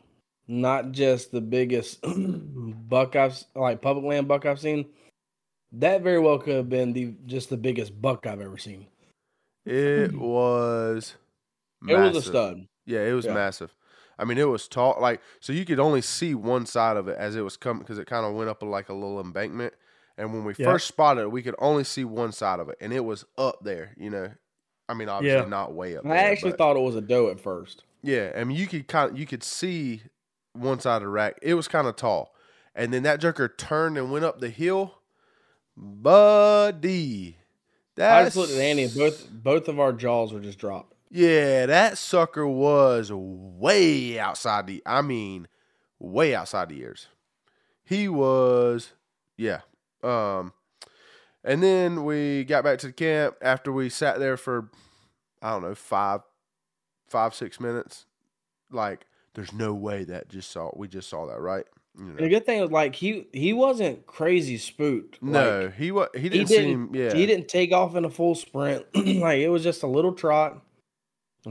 not 0.48 0.92
just 0.92 1.32
the 1.32 1.42
biggest 1.42 2.00
buck 2.06 3.16
I've 3.16 3.42
like 3.56 3.82
public 3.82 4.06
land 4.06 4.28
buck 4.28 4.46
I've 4.46 4.60
seen. 4.60 4.86
That 5.74 6.02
very 6.02 6.20
well 6.20 6.40
could 6.40 6.56
have 6.56 6.70
been 6.70 6.94
the 6.94 7.14
just 7.26 7.50
the 7.50 7.58
biggest 7.58 8.00
buck 8.02 8.26
I've 8.26 8.42
ever 8.42 8.58
seen. 8.58 8.88
It 9.66 10.14
was. 10.18 11.16
It 11.88 11.94
was 11.96 12.16
a 12.16 12.22
stud. 12.22 12.66
Yeah, 12.86 13.02
it 13.02 13.12
was 13.12 13.26
Yeah. 13.26 13.34
massive. 13.34 13.76
I 14.20 14.26
mean, 14.26 14.38
it 14.38 14.48
was 14.48 14.68
tall. 14.68 14.98
Like, 15.00 15.22
so 15.40 15.54
you 15.54 15.64
could 15.66 15.80
only 15.80 16.02
see 16.02 16.34
one 16.34 16.66
side 16.66 16.98
of 16.98 17.08
it 17.08 17.18
as 17.18 17.36
it 17.36 17.42
was 17.42 17.56
coming 17.58 17.84
because 17.84 18.00
it 18.00 18.08
kind 18.08 18.26
of 18.26 18.34
went 18.34 18.50
up 18.50 18.64
like 18.64 18.90
a 18.90 18.94
little 18.94 19.20
embankment. 19.20 19.74
And 20.18 20.34
when 20.34 20.44
we 20.44 20.56
Yeah. 20.58 20.66
first 20.72 20.88
spotted 20.88 21.22
it, 21.22 21.32
we 21.32 21.44
could 21.44 21.56
only 21.60 21.84
see 21.84 22.04
one 22.04 22.32
side 22.32 22.60
of 22.60 22.70
it, 22.70 22.78
and 22.82 22.92
it 22.92 23.06
was 23.06 23.26
up 23.38 23.60
there. 23.64 23.94
You 23.98 24.10
know, 24.10 24.32
I 24.90 24.96
mean, 24.96 25.10
obviously 25.10 25.40
Yeah. 25.44 25.48
not 25.48 25.74
way 25.74 25.96
up. 25.98 26.06
I 26.06 26.10
there, 26.10 26.32
actually 26.32 26.52
but- 26.52 26.58
thought 26.58 26.76
it 26.78 26.82
was 26.82 26.96
a 26.96 27.02
doe 27.02 27.30
at 27.30 27.40
first. 27.40 27.84
Yeah, 28.02 28.32
I 28.36 28.44
mean, 28.44 28.58
you 28.58 28.66
could 28.68 28.88
kind 28.88 29.12
of 29.12 29.20
you 29.20 29.26
could 29.28 29.44
see 29.44 30.02
one 30.54 30.80
side 30.80 30.98
of 30.98 31.02
the 31.04 31.10
rack. 31.10 31.38
It 31.44 31.54
was 31.54 31.68
kind 31.68 31.86
of 31.88 31.96
tall, 31.96 32.34
and 32.74 32.92
then 32.94 33.04
that 33.04 33.20
joker 33.20 33.48
turned 33.48 33.98
and 33.98 34.12
went 34.12 34.26
up 34.26 34.40
the 34.40 34.50
hill. 34.50 34.96
Buddy, 35.76 37.38
I 37.38 37.44
that's 37.96 38.28
just 38.28 38.38
looked 38.38 38.52
at 38.54 38.60
Andy 38.60 38.84
and 38.84 38.96
both 38.96 39.30
both 39.32 39.68
of 39.68 39.80
our 39.80 39.94
jaws 39.94 40.34
were 40.34 40.40
just 40.40 40.58
dropped. 40.58 40.96
Yeah, 41.10 41.66
that 41.68 41.98
sucker 41.98 42.46
was 42.48 43.12
way 43.14 44.20
outside 44.20 44.68
the. 44.68 44.82
I 44.86 45.02
mean, 45.02 45.48
way 46.00 46.36
outside 46.36 46.70
the 46.70 46.80
ears. 46.82 47.08
He 47.84 48.10
was, 48.10 48.92
yeah. 49.38 49.62
Um, 50.04 50.52
and 51.44 51.64
then 51.64 52.04
we 52.04 52.44
got 52.44 52.64
back 52.64 52.80
to 52.80 52.88
the 52.88 52.94
camp 52.94 53.38
after 53.42 53.72
we 53.72 53.88
sat 53.90 54.20
there 54.20 54.36
for, 54.36 54.70
I 55.42 55.52
don't 55.52 55.62
know, 55.62 55.76
five, 55.76 56.22
five 57.08 57.34
six 57.34 57.60
minutes. 57.60 58.06
Like, 58.70 59.06
there's 59.34 59.54
no 59.54 59.74
way 59.74 60.04
that 60.04 60.28
just 60.28 60.52
saw 60.52 60.72
we 60.76 60.90
just 60.90 61.10
saw 61.10 61.28
that, 61.28 61.40
right? 61.40 61.66
You 61.98 62.06
know. 62.06 62.16
The 62.16 62.30
good 62.30 62.46
thing 62.46 62.60
was 62.60 62.72
like 62.72 62.96
he 62.96 63.28
he 63.32 63.54
wasn't 63.54 64.06
crazy 64.06 64.58
spooked. 64.58 65.24
No, 65.24 65.64
Like, 65.66 65.76
he 65.76 65.92
was. 65.92 66.10
He 66.14 66.22
he 66.24 66.30
didn't, 66.30 66.48
didn't. 66.50 66.66
seem. 66.66 66.96
Yeah, 66.96 67.14
He 67.14 67.26
didn't 67.26 67.48
take 67.48 67.72
off 67.72 67.96
in 67.96 68.04
a 68.04 68.10
full 68.10 68.36
sprint. 68.36 68.86
like 68.96 69.40
it 69.40 69.50
was 69.50 69.64
just 69.64 69.84
a 69.84 69.88
little 69.88 70.12
trot. 70.14 70.62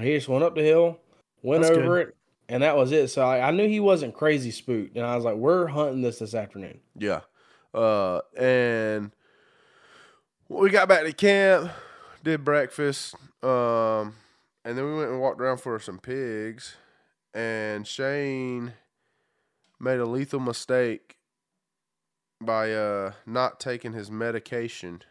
He 0.01 0.15
just 0.15 0.29
went 0.29 0.45
up 0.45 0.55
the 0.55 0.63
hill, 0.63 0.99
went 1.43 1.63
That's 1.63 1.77
over 1.77 2.01
it, 2.01 2.17
and 2.49 2.63
that 2.63 2.77
was 2.77 2.93
it. 2.93 3.09
So 3.09 3.23
I, 3.23 3.49
I 3.49 3.51
knew 3.51 3.69
he 3.69 3.81
wasn't 3.81 4.15
crazy 4.15 4.51
spooked, 4.51 4.97
and 4.97 5.05
I 5.05 5.17
was 5.17 5.25
like, 5.25 5.37
"We're 5.37 5.67
hunting 5.67 6.03
this 6.03 6.19
this 6.19 6.35
afternoon." 6.35 6.81
Yeah. 6.97 7.21
Uh, 7.75 8.21
and 8.39 9.13
we 10.49 10.71
got 10.71 10.89
back 10.89 11.05
to 11.05 11.13
camp, 11.13 11.71
did 12.25 12.45
breakfast, 12.45 13.15
um, 13.43 14.15
and 14.65 14.77
then 14.77 14.85
we 14.85 14.95
went 14.95 15.11
and 15.11 15.21
walked 15.21 15.41
around 15.41 15.59
for 15.59 15.79
some 15.79 15.99
pigs. 15.99 16.77
And 17.35 17.87
Shane 17.87 18.73
made 19.79 19.99
a 19.99 20.07
lethal 20.07 20.41
mistake 20.41 21.19
by 22.41 22.73
uh, 22.73 23.13
not 23.27 23.61
taking 23.61 23.93
his 23.93 24.11
medication. 24.11 25.03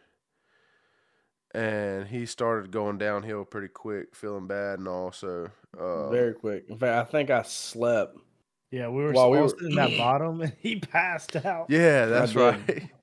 And 1.56 2.06
he 2.06 2.26
started 2.26 2.70
going 2.70 2.98
downhill 2.98 3.44
pretty 3.44 3.68
quick, 3.68 4.14
feeling 4.14 4.46
bad 4.46 4.78
and 4.78 4.86
all. 4.88 5.10
So, 5.10 5.48
uh, 5.78 6.10
Very 6.10 6.34
quick. 6.34 6.66
In 6.68 6.76
fact, 6.76 7.08
I 7.08 7.10
think 7.10 7.30
I 7.30 7.42
slept. 7.42 8.18
Yeah, 8.70 8.88
we 8.88 9.02
were 9.04 9.12
While 9.12 9.30
we 9.30 9.38
were- 9.40 9.52
in 9.62 9.74
that 9.76 9.90
bottom, 9.98 10.40
and 10.42 10.52
he 10.60 10.76
passed 10.80 11.34
out. 11.36 11.66
yeah, 11.70 12.06
that's 12.06 12.34
right. 12.34 12.60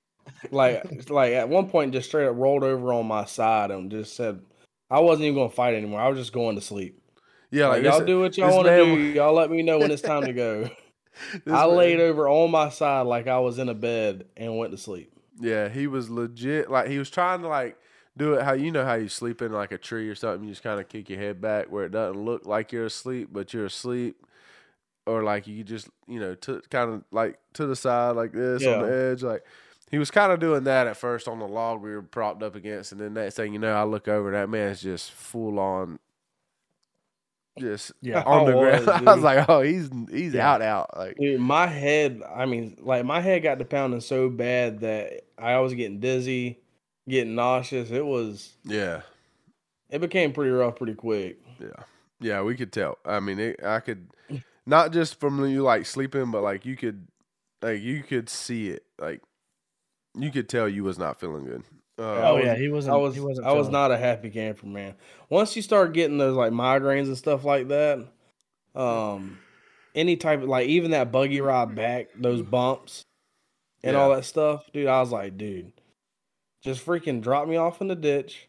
Like 0.52 1.10
like 1.10 1.34
at 1.34 1.48
one 1.48 1.70
point, 1.70 1.94
just 1.94 2.10
straight 2.10 2.28
up 2.28 2.36
rolled 2.38 2.64
over 2.66 2.92
on 2.94 3.06
my 3.08 3.24
side 3.26 3.72
and 3.72 3.90
just 3.90 4.14
said, 4.16 4.42
"I 4.90 5.00
wasn't 5.00 5.24
even 5.26 5.36
going 5.36 5.50
to 5.50 5.56
fight 5.56 5.74
anymore. 5.74 6.02
I 6.02 6.10
was 6.10 6.18
just 6.20 6.34
going 6.34 6.56
to 6.56 6.62
sleep." 6.62 7.02
yeah, 7.50 7.68
Like, 7.68 7.78
like, 7.78 7.84
y'all 7.92 8.00
this- 8.00 8.08
do 8.08 8.20
what 8.20 8.38
y'all 8.38 8.54
want 8.56 8.66
to 8.68 8.72
man 8.86 8.96
do. 8.96 9.02
Y'all 9.04 9.34
let 9.34 9.50
me 9.50 9.62
know 9.64 9.80
when 9.80 9.90
it's 9.92 10.02
time 10.02 10.24
to 10.26 10.34
go. 10.34 10.70
I 11.48 11.50
man- 11.68 11.76
laid 11.78 12.00
over 12.02 12.28
on 12.28 12.52
my 12.52 12.70
side 12.70 13.02
like 13.08 13.28
I 13.28 13.40
was 13.40 13.58
in 13.58 13.70
a 13.70 13.74
bed 13.74 14.26
and 14.36 14.58
went 14.58 14.72
to 14.72 14.78
sleep. 14.78 15.14
Yeah, 15.40 15.70
he 15.70 15.88
was 15.88 16.10
legit. 16.10 16.70
Like 16.70 16.88
he 16.90 17.00
was 17.00 17.10
trying 17.10 17.42
to 17.42 17.48
like 17.48 17.78
do 18.18 18.34
it 18.36 18.44
how 18.44 18.54
you 18.54 18.72
know 18.72 18.86
how 18.86 18.94
you 18.96 19.08
sleep 19.10 19.42
in 19.42 19.52
like 19.52 19.72
a 19.72 19.78
tree 19.78 20.08
or 20.10 20.16
something. 20.16 20.44
You 20.44 20.52
just 20.52 20.64
kind 20.64 20.80
of 20.80 20.88
kick 20.90 21.10
your 21.10 21.20
head 21.20 21.42
back 21.42 21.72
where 21.72 21.86
it 21.86 21.92
doesn't 21.92 22.22
look 22.24 22.46
like 22.46 22.72
you're 22.72 22.86
asleep, 22.86 23.30
but 23.32 23.54
you're 23.54 23.66
asleep, 23.66 24.18
or 25.06 25.24
like 25.24 25.48
you 25.48 25.64
just 25.64 25.90
you 26.08 26.20
know 26.20 26.36
to 26.36 26.62
kind 26.70 26.92
of 26.92 27.04
like 27.12 27.40
to 27.54 27.66
the 27.66 27.76
side 27.76 28.16
like 28.16 28.32
this 28.34 28.68
on 28.68 28.80
the 28.80 28.86
edge. 29.12 29.24
Like 29.24 29.44
he 29.92 29.98
was 29.98 30.12
kind 30.12 30.32
of 30.32 30.40
doing 30.40 30.64
that 30.66 30.88
at 30.88 30.98
first 30.98 31.28
on 31.28 31.40
the 31.40 31.48
log 31.48 31.82
we 31.82 31.92
were 31.92 32.02
propped 32.04 32.44
up 32.44 32.56
against, 32.56 32.92
and 32.92 33.02
then 33.02 33.14
next 33.14 33.36
thing 33.36 33.54
you 33.54 33.60
know, 33.60 33.74
I 33.76 33.84
look 33.84 34.08
over 34.08 34.32
that 34.32 34.50
man's 34.50 34.82
just 34.82 35.12
full 35.12 35.60
on. 35.60 36.00
Just 37.60 37.92
Yeah. 38.02 38.24
on 38.26 38.46
the 38.46 38.52
I 38.52 38.56
oh, 38.56 38.60
ground. 38.60 38.90
I 39.08 39.14
was 39.14 39.24
like, 39.24 39.48
"Oh, 39.50 39.62
he's 39.62 39.90
he's 40.10 40.34
Yeah. 40.34 40.52
out, 40.54 40.62
out." 40.62 40.98
Like, 40.98 41.18
Dude, 41.20 41.40
my 41.40 41.68
head, 41.68 42.22
I 42.36 42.46
mean, 42.48 42.78
like 42.82 43.06
my 43.06 43.22
head 43.22 43.44
got 43.44 43.60
to 43.60 43.66
pounding 43.66 44.02
so 44.02 44.30
bad 44.30 44.80
that 44.80 45.26
I 45.38 45.60
was 45.60 45.74
getting 45.76 46.00
dizzy, 46.00 46.63
getting 47.08 47.36
nauseous. 47.36 47.92
It 47.92 48.06
was, 48.06 48.54
yeah, 48.64 49.02
it 49.90 50.00
became 50.00 50.34
pretty 50.34 50.52
rough 50.52 50.76
pretty 50.78 50.96
quick. 50.96 51.38
Yeah, 51.60 51.84
yeah, 52.20 52.42
we 52.42 52.56
could 52.56 52.72
tell. 52.72 52.98
I 53.06 53.20
mean, 53.20 53.40
it, 53.40 53.64
I 53.64 53.80
could 53.80 54.08
not 54.66 54.92
just 54.94 55.20
from 55.20 55.46
you 55.48 55.64
like 55.64 55.86
sleeping, 55.86 56.32
but 56.32 56.42
like 56.44 56.66
you 56.66 56.76
could, 56.76 57.08
like 57.62 57.82
you 57.82 58.04
could 58.04 58.30
see 58.30 58.70
it. 58.70 58.84
Like 59.00 59.22
you 60.16 60.32
could 60.32 60.50
tell 60.50 60.68
you 60.70 60.84
was 60.84 60.98
not 61.00 61.20
feeling 61.20 61.46
good. 61.46 61.64
Uh, 62.00 62.02
Oh 62.30 62.36
was- 62.36 62.46
yeah, 62.46 62.56
he 62.56 62.70
wasn't. 62.70 62.94
I 62.96 62.98
was 62.98 63.14
He 63.16 63.22
wasn't 63.22 63.46
I 63.48 63.54
was 63.54 63.70
not 63.70 63.92
a 63.92 63.98
happy 63.98 64.30
camper, 64.30 64.66
man. 64.66 64.96
Once 65.30 65.56
you 65.56 65.62
start 65.62 65.94
getting 65.94 66.18
those 66.18 66.36
like 66.36 66.52
migraines 66.52 67.06
and 67.06 67.18
stuff 67.18 67.44
like 67.44 67.68
that, 67.68 68.08
um, 68.76 69.38
any 69.94 70.16
type 70.16 70.42
of 70.42 70.50
like 70.50 70.68
even 70.68 70.92
that 70.92 71.12
buggy 71.12 71.42
ride 71.42 71.76
back, 71.76 72.08
those 72.16 72.42
bumps 72.42 73.04
and 73.84 73.96
all 73.96 74.10
that 74.16 74.26
stuff, 74.26 74.64
dude. 74.74 74.88
I 74.88 75.00
was 75.02 75.12
like, 75.12 75.38
dude, 75.38 75.72
just 76.64 76.86
freaking 76.86 77.22
drop 77.22 77.48
me 77.48 77.58
off 77.58 77.82
in 77.82 77.90
the 77.90 77.96
ditch 77.96 78.48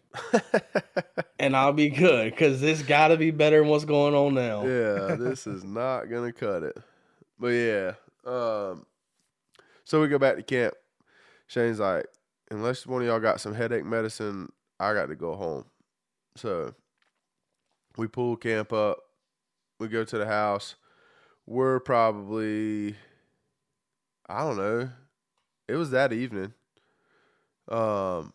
and 1.39 1.57
I'll 1.57 1.73
be 1.73 1.91
good 1.91 2.31
because 2.31 2.61
this 2.61 2.81
got 2.81 3.09
to 3.09 3.17
be 3.17 3.33
better 3.33 3.61
than 3.61 3.69
what's 3.69 3.85
going 3.85 4.15
on 4.15 4.35
now. 4.35 4.63
yeah, 4.63 5.17
this 5.17 5.47
is 5.47 5.65
not 5.65 6.05
gonna 6.05 6.33
cut 6.33 6.63
it. 6.63 6.79
But 7.39 7.49
yeah, 7.49 7.93
um, 8.25 8.87
so 9.85 10.01
we 10.01 10.09
go 10.09 10.19
back 10.19 10.37
to 10.37 10.43
camp. 10.43 10.75
Shane's 11.49 11.81
like, 11.81 12.07
unless 12.51 12.87
one 12.87 13.03
of 13.03 13.09
y'all 13.09 13.21
got 13.21 13.41
some 13.41 13.55
headache 13.55 13.85
medicine, 13.85 14.51
I 14.79 14.95
got 14.95 15.07
to 15.07 15.17
go 15.17 15.35
home. 15.35 15.65
So 16.37 16.75
we 17.97 18.07
pull 18.07 18.37
camp 18.37 18.73
up. 18.73 18.99
We 19.79 19.89
go 19.89 20.05
to 20.05 20.19
the 20.19 20.27
house. 20.27 20.77
We're 21.47 21.81
probably, 21.81 22.97
I 24.29 24.41
don't 24.41 24.57
know. 24.57 24.89
It 25.69 25.75
was 25.75 25.91
that 25.91 26.13
evening. 26.13 26.55
Um, 27.69 28.33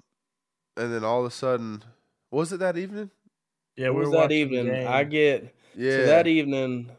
and 0.78 0.94
then 0.94 1.04
all 1.04 1.20
of 1.22 1.26
a 1.26 1.32
sudden, 1.32 1.84
was 2.32 2.52
it 2.54 2.60
that 2.60 2.78
evening? 2.78 3.12
Yeah, 3.76 3.88
it 3.88 3.94
we 3.94 4.02
was 4.02 4.12
that 4.12 4.32
evening. 4.32 4.88
I 4.88 5.04
get 5.04 5.56
Yeah. 5.76 5.92
so 5.98 6.06
that 6.08 6.28
evening. 6.28 6.92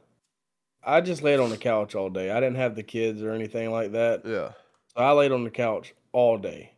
I 0.83 1.01
just 1.03 1.23
laid 1.23 1.41
on 1.41 1.51
the 1.51 1.59
couch 1.59 1.95
all 1.95 2.09
day. 2.09 2.31
I 2.31 2.41
didn't 2.41 2.57
have 2.57 2.75
the 2.75 2.83
kids 2.83 3.23
or 3.23 3.33
anything 3.33 3.71
like 3.71 3.93
that. 3.93 4.23
yeah. 4.25 4.53
So 4.97 5.03
I 5.05 5.13
laid 5.13 5.31
on 5.31 5.45
the 5.45 5.51
couch 5.51 5.93
all 6.13 6.39
day. 6.39 6.73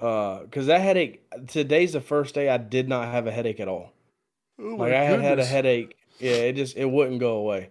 Uh, 0.00 0.40
cause 0.50 0.66
that 0.66 0.80
headache. 0.80 1.22
Today's 1.46 1.92
the 1.92 2.00
first 2.00 2.34
day 2.34 2.48
I 2.48 2.56
did 2.56 2.88
not 2.88 3.08
have 3.08 3.26
a 3.26 3.30
headache 3.30 3.60
at 3.60 3.68
all. 3.68 3.92
Oh 4.58 4.76
Like 4.76 4.92
I 4.92 5.04
had 5.04 5.20
had 5.20 5.38
a 5.38 5.44
headache. 5.44 5.96
Yeah, 6.18 6.32
it 6.32 6.54
just 6.54 6.76
it 6.76 6.86
wouldn't 6.90 7.20
go 7.20 7.36
away. 7.36 7.70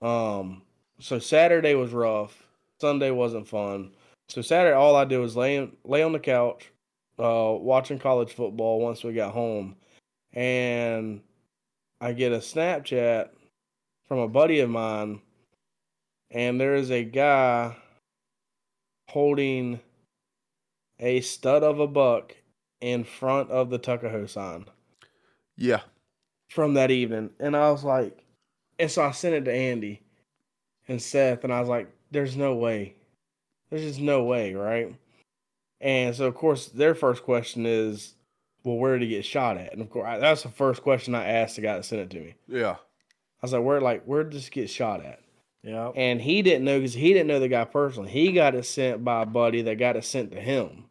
Um, 0.00 0.62
so 0.98 1.18
Saturday 1.18 1.74
was 1.74 1.92
rough. 1.92 2.42
Sunday 2.80 3.10
wasn't 3.10 3.48
fun. 3.48 3.90
So 4.30 4.42
Saturday, 4.42 4.76
all 4.76 4.94
I 4.94 5.04
did 5.04 5.18
was 5.18 5.36
lay 5.36 5.68
lay 5.82 6.04
on 6.04 6.12
the 6.12 6.20
couch, 6.20 6.70
uh, 7.18 7.52
watching 7.58 7.98
college 7.98 8.32
football. 8.32 8.80
Once 8.80 9.02
we 9.02 9.12
got 9.12 9.32
home, 9.32 9.74
and 10.32 11.20
I 12.00 12.12
get 12.12 12.30
a 12.30 12.36
Snapchat 12.36 13.30
from 14.06 14.18
a 14.18 14.28
buddy 14.28 14.60
of 14.60 14.70
mine, 14.70 15.20
and 16.30 16.60
there 16.60 16.76
is 16.76 16.92
a 16.92 17.02
guy 17.02 17.74
holding 19.08 19.80
a 21.00 21.20
stud 21.22 21.64
of 21.64 21.80
a 21.80 21.88
buck 21.88 22.36
in 22.80 23.02
front 23.02 23.50
of 23.50 23.68
the 23.68 23.78
Tuckahoe 23.78 24.26
sign 24.26 24.64
Yeah. 25.56 25.80
from 26.50 26.74
that 26.74 26.92
evening. 26.92 27.30
And 27.40 27.56
I 27.56 27.72
was 27.72 27.82
like, 27.82 28.16
and 28.78 28.88
so 28.88 29.02
I 29.02 29.10
sent 29.10 29.34
it 29.34 29.44
to 29.46 29.52
Andy 29.52 30.02
and 30.86 31.02
Seth, 31.02 31.42
and 31.42 31.52
I 31.52 31.58
was 31.58 31.68
like, 31.68 31.88
there's 32.12 32.36
no 32.36 32.54
way. 32.54 32.94
There's 33.70 33.82
just 33.82 34.00
no 34.00 34.24
way, 34.24 34.54
right? 34.54 34.94
And 35.80 36.14
so, 36.14 36.26
of 36.26 36.34
course, 36.34 36.66
their 36.66 36.94
first 36.94 37.22
question 37.22 37.64
is, 37.66 38.14
well, 38.64 38.76
where 38.76 38.98
did 38.98 39.08
he 39.08 39.14
get 39.14 39.24
shot 39.24 39.56
at? 39.56 39.72
And 39.72 39.80
of 39.80 39.90
course, 39.90 40.06
I, 40.06 40.18
that's 40.18 40.42
the 40.42 40.50
first 40.50 40.82
question 40.82 41.14
I 41.14 41.24
asked 41.26 41.56
the 41.56 41.62
guy 41.62 41.76
that 41.76 41.84
sent 41.84 42.02
it 42.02 42.10
to 42.10 42.20
me. 42.20 42.34
Yeah. 42.46 42.72
I 42.72 43.42
was 43.42 43.52
like, 43.52 43.62
where, 43.62 43.80
like, 43.80 44.04
where 44.04 44.22
did 44.22 44.32
this 44.34 44.50
get 44.50 44.68
shot 44.68 45.04
at? 45.04 45.20
Yeah. 45.62 45.90
And 45.94 46.20
he 46.20 46.42
didn't 46.42 46.64
know 46.64 46.78
because 46.78 46.94
he 46.94 47.12
didn't 47.12 47.28
know 47.28 47.40
the 47.40 47.48
guy 47.48 47.64
personally. 47.64 48.10
He 48.10 48.32
got 48.32 48.54
it 48.54 48.64
sent 48.64 49.04
by 49.04 49.22
a 49.22 49.26
buddy 49.26 49.62
that 49.62 49.78
got 49.78 49.96
it 49.96 50.04
sent 50.04 50.32
to 50.32 50.40
him. 50.40 50.84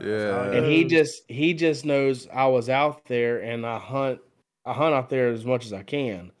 Yeah. 0.00 0.50
and 0.50 0.66
he 0.66 0.84
just 0.84 1.22
he 1.28 1.54
just 1.54 1.84
knows 1.84 2.28
I 2.32 2.46
was 2.46 2.68
out 2.68 3.04
there 3.06 3.38
and 3.38 3.64
I 3.64 3.78
hunt 3.78 4.20
I 4.64 4.72
hunt 4.72 4.94
out 4.94 5.08
there 5.08 5.28
as 5.28 5.44
much 5.44 5.64
as 5.64 5.72
I 5.72 5.84
can. 5.84 6.32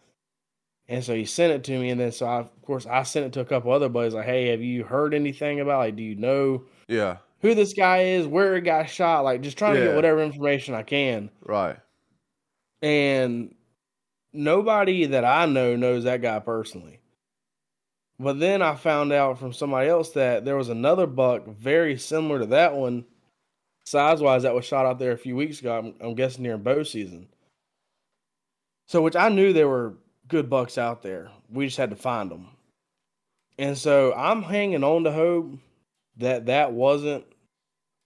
And 0.88 1.02
so 1.02 1.14
he 1.14 1.24
sent 1.24 1.52
it 1.52 1.64
to 1.64 1.78
me, 1.78 1.90
and 1.90 2.00
then 2.00 2.12
so 2.12 2.26
I, 2.26 2.38
of 2.38 2.62
course 2.62 2.86
I 2.86 3.02
sent 3.02 3.26
it 3.26 3.32
to 3.32 3.40
a 3.40 3.44
couple 3.44 3.72
other 3.72 3.88
buddies 3.88 4.14
like, 4.14 4.24
hey, 4.26 4.48
have 4.48 4.62
you 4.62 4.84
heard 4.84 5.14
anything 5.14 5.60
about 5.60 5.78
like, 5.78 5.96
do 5.96 6.02
you 6.02 6.14
know 6.14 6.64
Yeah. 6.88 7.16
who 7.40 7.54
this 7.54 7.72
guy 7.74 8.02
is, 8.02 8.26
where 8.26 8.54
he 8.54 8.60
got 8.60 8.88
shot? 8.88 9.24
Like, 9.24 9.40
just 9.42 9.58
trying 9.58 9.74
to 9.74 9.80
get 9.80 9.96
whatever 9.96 10.22
information 10.22 10.74
I 10.74 10.84
can. 10.84 11.30
Right. 11.44 11.76
And 12.82 13.54
nobody 14.32 15.06
that 15.06 15.24
I 15.24 15.46
know 15.46 15.74
knows 15.74 16.04
that 16.04 16.22
guy 16.22 16.38
personally. 16.38 17.00
But 18.18 18.38
then 18.38 18.62
I 18.62 18.76
found 18.76 19.12
out 19.12 19.38
from 19.38 19.52
somebody 19.52 19.88
else 19.88 20.10
that 20.10 20.44
there 20.44 20.56
was 20.56 20.68
another 20.68 21.06
buck 21.06 21.46
very 21.48 21.98
similar 21.98 22.38
to 22.38 22.46
that 22.46 22.74
one, 22.74 23.04
size 23.84 24.20
wise, 24.20 24.44
that 24.44 24.54
was 24.54 24.64
shot 24.64 24.86
out 24.86 24.98
there 24.98 25.12
a 25.12 25.18
few 25.18 25.34
weeks 25.36 25.58
ago. 25.60 25.76
I'm, 25.76 25.94
I'm 26.00 26.14
guessing 26.14 26.44
during 26.44 26.62
bow 26.62 26.82
season. 26.84 27.28
So, 28.86 29.02
which 29.02 29.16
I 29.16 29.28
knew 29.30 29.52
there 29.52 29.68
were 29.68 29.94
good 30.28 30.50
bucks 30.50 30.78
out 30.78 31.02
there. 31.02 31.30
We 31.50 31.66
just 31.66 31.76
had 31.76 31.90
to 31.90 31.96
find 31.96 32.30
them. 32.30 32.48
And 33.58 33.76
so 33.76 34.12
I'm 34.14 34.42
hanging 34.42 34.84
on 34.84 35.04
to 35.04 35.12
hope 35.12 35.58
that 36.18 36.46
that 36.46 36.72
wasn't 36.72 37.24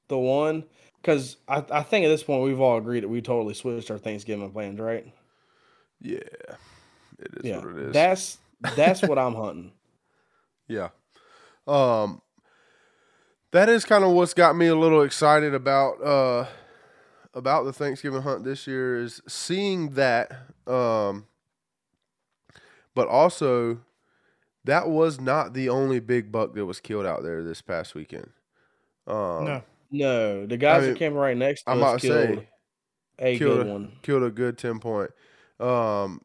the 0.08 0.18
one. 0.18 0.64
Because 1.00 1.38
I, 1.48 1.64
I 1.70 1.82
think 1.82 2.04
at 2.04 2.08
this 2.08 2.22
point 2.22 2.44
we've 2.44 2.60
all 2.60 2.76
agreed 2.76 3.04
that 3.04 3.08
we 3.08 3.22
totally 3.22 3.54
switched 3.54 3.90
our 3.90 3.98
Thanksgiving 3.98 4.50
plans, 4.50 4.78
right? 4.78 5.06
Yeah. 6.00 6.18
It 7.18 7.34
is 7.38 7.44
yeah, 7.44 7.58
what 7.58 7.76
it 7.76 7.78
is. 7.88 7.92
that's 7.92 8.38
that's 8.76 9.02
what 9.02 9.18
I'm 9.18 9.34
hunting. 9.36 9.72
Yeah. 10.68 10.88
Um 11.66 12.22
that 13.52 13.68
is 13.68 13.84
kind 13.84 14.04
of 14.04 14.12
what's 14.12 14.34
got 14.34 14.56
me 14.56 14.66
a 14.68 14.76
little 14.76 15.02
excited 15.02 15.54
about 15.54 16.02
uh 16.02 16.46
about 17.34 17.64
the 17.64 17.72
Thanksgiving 17.72 18.22
hunt 18.22 18.44
this 18.44 18.66
year 18.66 19.00
is 19.00 19.20
seeing 19.26 19.90
that 19.90 20.30
um 20.66 21.26
but 22.94 23.08
also 23.08 23.80
that 24.64 24.88
was 24.90 25.20
not 25.20 25.54
the 25.54 25.68
only 25.68 26.00
big 26.00 26.30
buck 26.30 26.54
that 26.54 26.66
was 26.66 26.80
killed 26.80 27.06
out 27.06 27.22
there 27.22 27.42
this 27.42 27.62
past 27.62 27.94
weekend. 27.94 28.28
Um 29.06 29.44
No. 29.44 29.62
No, 29.92 30.46
the 30.46 30.56
guys 30.56 30.82
mean, 30.82 30.92
that 30.92 30.98
came 30.98 31.14
right 31.14 31.36
next 31.36 31.64
to 31.64 31.70
I'm 31.70 31.78
us 31.78 31.82
about 31.82 32.00
to 32.00 32.06
killed 32.08 32.38
say 32.38 32.48
a 33.18 33.38
killed 33.38 33.56
good 33.58 33.66
a- 33.66 33.72
one. 33.72 33.92
killed 34.02 34.22
a 34.22 34.30
good 34.30 34.58
10 34.58 34.78
point. 34.78 35.10
Um 35.58 36.20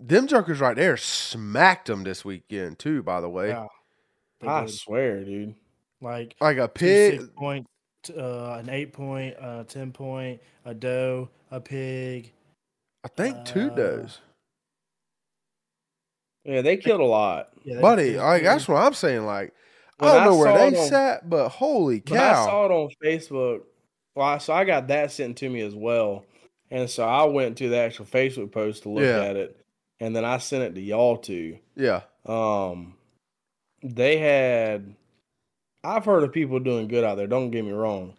them 0.00 0.26
jokers 0.26 0.60
right 0.60 0.76
there 0.76 0.96
smacked 0.96 1.86
them 1.88 2.04
this 2.04 2.24
weekend 2.24 2.78
too, 2.78 3.02
by 3.02 3.20
the 3.20 3.28
way. 3.28 3.48
Yeah. 3.48 3.66
I 4.46 4.60
did. 4.62 4.70
swear, 4.70 5.24
dude. 5.24 5.54
Like 6.00 6.36
Like 6.40 6.58
a 6.58 6.68
pig 6.68 7.34
point, 7.34 7.66
uh, 8.16 8.52
an 8.54 8.68
eight 8.68 8.92
point, 8.92 9.34
uh, 9.40 9.64
ten 9.64 9.90
point, 9.90 10.40
a 10.64 10.72
doe, 10.74 11.28
a 11.50 11.60
pig. 11.60 12.32
I 13.04 13.08
think 13.08 13.44
two 13.44 13.70
Uh, 13.72 13.74
does. 13.74 14.20
Yeah, 16.48 16.62
they 16.62 16.78
killed 16.78 17.00
a 17.02 17.04
lot. 17.04 17.50
Yeah, 17.62 17.80
Buddy, 17.82 18.16
like 18.16 18.42
that's 18.42 18.66
what 18.66 18.82
I'm 18.82 18.94
saying. 18.94 19.26
Like, 19.26 19.52
When 19.98 20.10
I 20.10 20.14
don't 20.14 20.22
I 20.22 20.24
know 20.26 20.36
where 20.38 20.70
they 20.70 20.78
on- 20.78 20.88
sat, 20.88 21.28
but 21.28 21.50
holy 21.50 22.02
When 22.08 22.18
I 22.18 22.32
saw 22.32 22.64
it 22.64 22.70
on 22.72 22.88
Facebook, 23.04 23.60
well, 24.14 24.26
I, 24.26 24.38
so 24.38 24.54
I 24.54 24.64
got 24.64 24.88
that 24.88 25.12
sent 25.12 25.36
to 25.38 25.48
me 25.50 25.60
as 25.60 25.74
well, 25.74 26.24
and 26.70 26.88
so 26.88 27.04
I 27.04 27.24
went 27.24 27.58
to 27.58 27.68
the 27.68 27.76
actual 27.76 28.06
Facebook 28.06 28.50
post 28.50 28.84
to 28.84 28.88
look 28.88 29.04
Yeah. 29.04 29.20
at 29.24 29.36
it, 29.36 29.60
and 30.00 30.16
then 30.16 30.24
I 30.24 30.38
sent 30.38 30.62
it 30.64 30.74
to 30.76 30.80
y'all 30.80 31.18
too. 31.18 31.58
yeah, 31.76 32.00
Um, 32.24 32.94
they 33.82 34.16
had. 34.16 34.94
I've 35.84 36.04
heard 36.06 36.22
of 36.24 36.32
people 36.32 36.58
doing 36.60 36.88
good 36.88 37.04
out 37.04 37.16
there. 37.18 37.26
Don't 37.26 37.50
get 37.50 37.64
me 37.64 37.72
wrong. 37.72 38.14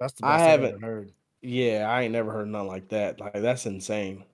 That's 0.00 0.14
the 0.14 0.26
I 0.26 0.30
best 0.38 0.40
I 0.42 0.44
have 0.50 0.60
haven't- 0.62 0.82
ever 0.82 0.86
heard. 0.94 1.12
Yeah, 1.42 1.86
I 1.88 2.02
ain't 2.02 2.12
never 2.12 2.32
heard 2.32 2.48
nothing 2.48 2.68
like 2.68 2.88
that. 2.88 3.20
Like 3.20 3.34
that's 3.34 3.66
insane. 3.66 4.24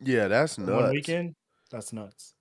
yeah, 0.00 0.28
that's 0.28 0.58
nuts. 0.58 0.70
One 0.70 0.90
weekend. 0.92 1.34
That's 1.72 1.92
nuts. 1.92 2.33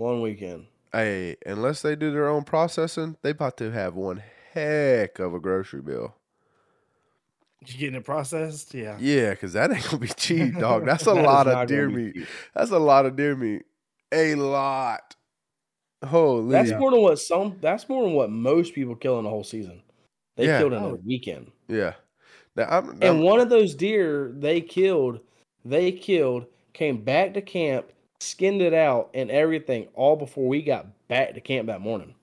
One 0.00 0.22
weekend. 0.22 0.64
Hey, 0.92 1.36
unless 1.44 1.82
they 1.82 1.94
do 1.94 2.10
their 2.10 2.26
own 2.28 2.42
processing, 2.44 3.16
they 3.20 3.30
about 3.30 3.58
to 3.58 3.70
have 3.70 3.94
one 3.94 4.22
heck 4.54 5.18
of 5.18 5.34
a 5.34 5.38
grocery 5.38 5.82
bill. 5.82 6.14
You 7.66 7.76
getting 7.78 7.96
it 7.96 8.04
processed? 8.04 8.72
Yeah. 8.72 8.96
Yeah, 8.98 9.30
because 9.30 9.52
that 9.52 9.70
ain't 9.70 9.84
gonna 9.84 9.98
be 9.98 10.08
cheap, 10.08 10.58
dog. 10.58 10.86
That's 10.86 11.06
a 11.06 11.10
That 11.14 11.18
is 11.20 11.26
lot 11.26 11.46
of 11.48 11.68
deer 11.68 11.90
meat. 11.90 12.14
cheap. 12.14 12.26
That's 12.54 12.70
a 12.70 12.78
lot 12.78 13.04
of 13.04 13.14
deer 13.14 13.36
meat. 13.36 13.62
A 14.10 14.34
lot. 14.36 15.14
Holy. 16.02 16.50
That's 16.50 16.70
more 16.72 16.90
than 16.90 17.02
what 17.02 17.18
some. 17.18 17.58
That's 17.60 17.86
more 17.86 18.02
than 18.04 18.14
what 18.14 18.30
most 18.30 18.74
people 18.74 18.96
kill 18.96 19.18
in 19.18 19.26
a 19.26 19.28
whole 19.28 19.44
season. 19.44 19.82
They 20.36 20.46
Yeah. 20.46 20.58
killed 20.60 20.72
in 20.72 20.82
a 20.82 20.86
Oh. 20.88 21.00
weekend. 21.04 21.52
yeah. 21.68 21.92
Now, 22.56 22.64
I'm, 22.70 22.88
I'm- 22.88 22.98
And 23.02 23.22
one 23.22 23.38
of 23.38 23.50
those 23.50 23.74
deer 23.74 24.32
they 24.34 24.62
killed, 24.62 25.20
they 25.62 25.92
killed, 25.92 26.46
came 26.72 27.04
back 27.04 27.34
to 27.34 27.42
camp, 27.42 27.92
skinned 28.20 28.62
it 28.62 28.74
out, 28.74 29.10
and 29.14 29.30
everything, 29.30 29.88
all 29.94 30.16
before 30.16 30.46
we 30.46 30.62
got 30.62 30.86
back 31.08 31.34
to 31.34 31.40
camp 31.40 31.66
that 31.68 31.80
morning. 31.80 32.14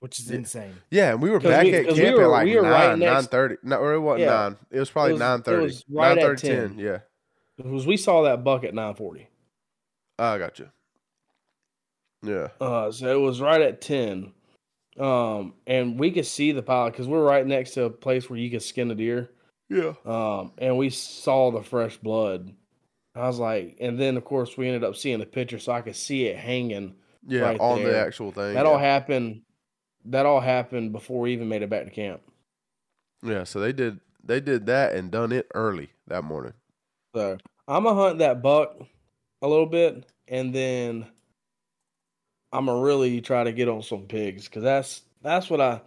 Which 0.00 0.18
is 0.18 0.30
insane. 0.30 0.74
yeah, 0.90 1.12
and 1.12 1.22
we 1.22 1.30
were 1.30 1.38
back 1.38 1.64
we- 1.64 1.74
at 1.74 1.86
'cause 1.86 1.96
we 1.96 2.02
camp 2.04 2.16
were- 2.16 2.24
at 2.24 2.28
like 2.28 2.44
we 2.44 2.56
were 2.56 2.62
right 2.62 2.88
nine, 2.90 2.98
next- 2.98 3.12
nine 3.12 3.22
thirty. 3.24 3.56
No, 3.62 3.76
or 3.78 3.92
it 3.94 4.00
wasn't 4.00 4.22
Yeah. 4.22 4.30
nine. 4.48 4.56
It 4.70 4.78
was 4.80 4.90
probably 4.90 5.10
It 5.10 5.14
was- 5.14 5.20
nine 5.20 5.42
thirty. 5.42 5.62
was 5.62 5.84
right 5.88 6.08
Nine 6.08 6.18
at 6.18 6.24
thirty, 6.24 6.46
10. 6.48 6.68
ten. 6.70 6.78
Yeah, 6.78 6.98
Because 7.56 7.86
we 7.86 7.96
saw 7.96 8.22
that 8.22 8.42
buck 8.42 8.64
at 8.64 8.74
nine 8.74 8.94
forty. 8.96 9.28
I 10.18 10.38
got 10.38 10.58
you. 10.58 10.68
Yeah, 12.24 12.48
Uh, 12.60 12.90
so 12.90 13.16
it 13.16 13.20
was 13.20 13.40
right 13.40 13.60
at 13.60 13.80
ten, 13.80 14.32
Um, 14.98 15.54
and 15.66 15.98
we 15.98 16.10
could 16.10 16.26
see 16.26 16.52
the 16.52 16.62
pilot 16.62 16.90
because 16.90 17.08
we're 17.08 17.24
right 17.24 17.46
next 17.46 17.70
to 17.72 17.84
a 17.84 17.90
place 17.90 18.28
where 18.28 18.38
you 18.38 18.50
could 18.50 18.62
skin 18.62 18.90
a 18.90 18.94
deer. 18.94 19.30
Yeah. 19.70 19.94
Um, 20.04 20.52
and 20.58 20.76
we 20.76 20.90
saw 20.90 21.50
the 21.50 21.62
fresh 21.62 21.96
blood. 21.96 22.54
I 23.14 23.26
was 23.26 23.38
like, 23.38 23.76
and 23.80 23.98
then 23.98 24.16
of 24.16 24.24
course 24.24 24.56
we 24.56 24.66
ended 24.66 24.84
up 24.84 24.96
seeing 24.96 25.18
the 25.18 25.26
picture, 25.26 25.58
so 25.58 25.72
I 25.72 25.82
could 25.82 25.96
see 25.96 26.26
it 26.26 26.36
hanging. 26.36 26.94
Yeah, 27.26 27.42
Right 27.42 27.60
on 27.60 27.82
the 27.82 27.96
actual 27.96 28.32
thing. 28.32 28.54
That 28.54 28.64
yeah. 28.64 28.70
all 28.70 28.78
happened. 28.78 29.42
That 30.06 30.26
all 30.26 30.40
happened 30.40 30.92
before 30.92 31.20
we 31.20 31.32
even 31.32 31.48
made 31.48 31.62
it 31.62 31.70
back 31.70 31.84
to 31.84 31.90
camp. 31.90 32.20
Yeah, 33.22 33.44
so 33.44 33.60
they 33.60 33.72
did 33.72 34.00
they 34.24 34.40
did 34.40 34.66
that 34.66 34.94
and 34.94 35.10
done 35.10 35.32
it 35.32 35.46
early 35.54 35.90
that 36.08 36.24
morning. 36.24 36.54
So 37.14 37.38
I'm 37.68 37.84
gonna 37.84 38.00
hunt 38.00 38.18
that 38.18 38.42
buck 38.42 38.76
a 39.42 39.48
little 39.48 39.66
bit, 39.66 40.04
and 40.26 40.54
then 40.54 41.06
I'm 42.52 42.66
gonna 42.66 42.80
really 42.80 43.20
try 43.20 43.44
to 43.44 43.52
get 43.52 43.68
on 43.68 43.82
some 43.82 44.02
pigs 44.02 44.46
because 44.46 44.62
that's 44.62 45.02
that's 45.22 45.48
what 45.48 45.60
I. 45.60 45.80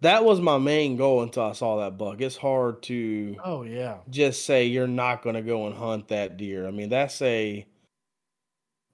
That 0.00 0.24
was 0.24 0.40
my 0.40 0.58
main 0.58 0.96
goal 0.96 1.22
until 1.22 1.42
I 1.44 1.52
saw 1.52 1.78
that 1.80 1.98
buck. 1.98 2.20
It's 2.20 2.36
hard 2.36 2.82
to 2.84 3.36
Oh 3.44 3.62
yeah. 3.62 3.98
just 4.10 4.46
say 4.46 4.64
you're 4.66 4.86
not 4.86 5.22
gonna 5.22 5.42
go 5.42 5.66
and 5.66 5.74
hunt 5.74 6.08
that 6.08 6.36
deer. 6.36 6.66
I 6.66 6.70
mean, 6.70 6.88
that's 6.88 7.20
a, 7.22 7.66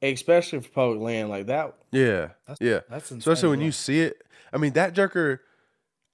especially 0.03 0.61
for 0.61 0.69
public 0.71 1.01
land 1.01 1.29
like 1.29 1.47
that. 1.47 1.75
Yeah. 1.93 2.29
That's, 2.47 2.61
Yeah. 2.61 2.81
That's 2.89 3.11
insane, 3.11 3.19
Especially 3.19 3.49
when 3.51 3.61
you 3.61 3.73
see 3.73 4.01
it. 4.01 4.23
I 4.53 4.59
mean, 4.59 4.73
that 4.75 4.95
jerker 4.95 5.41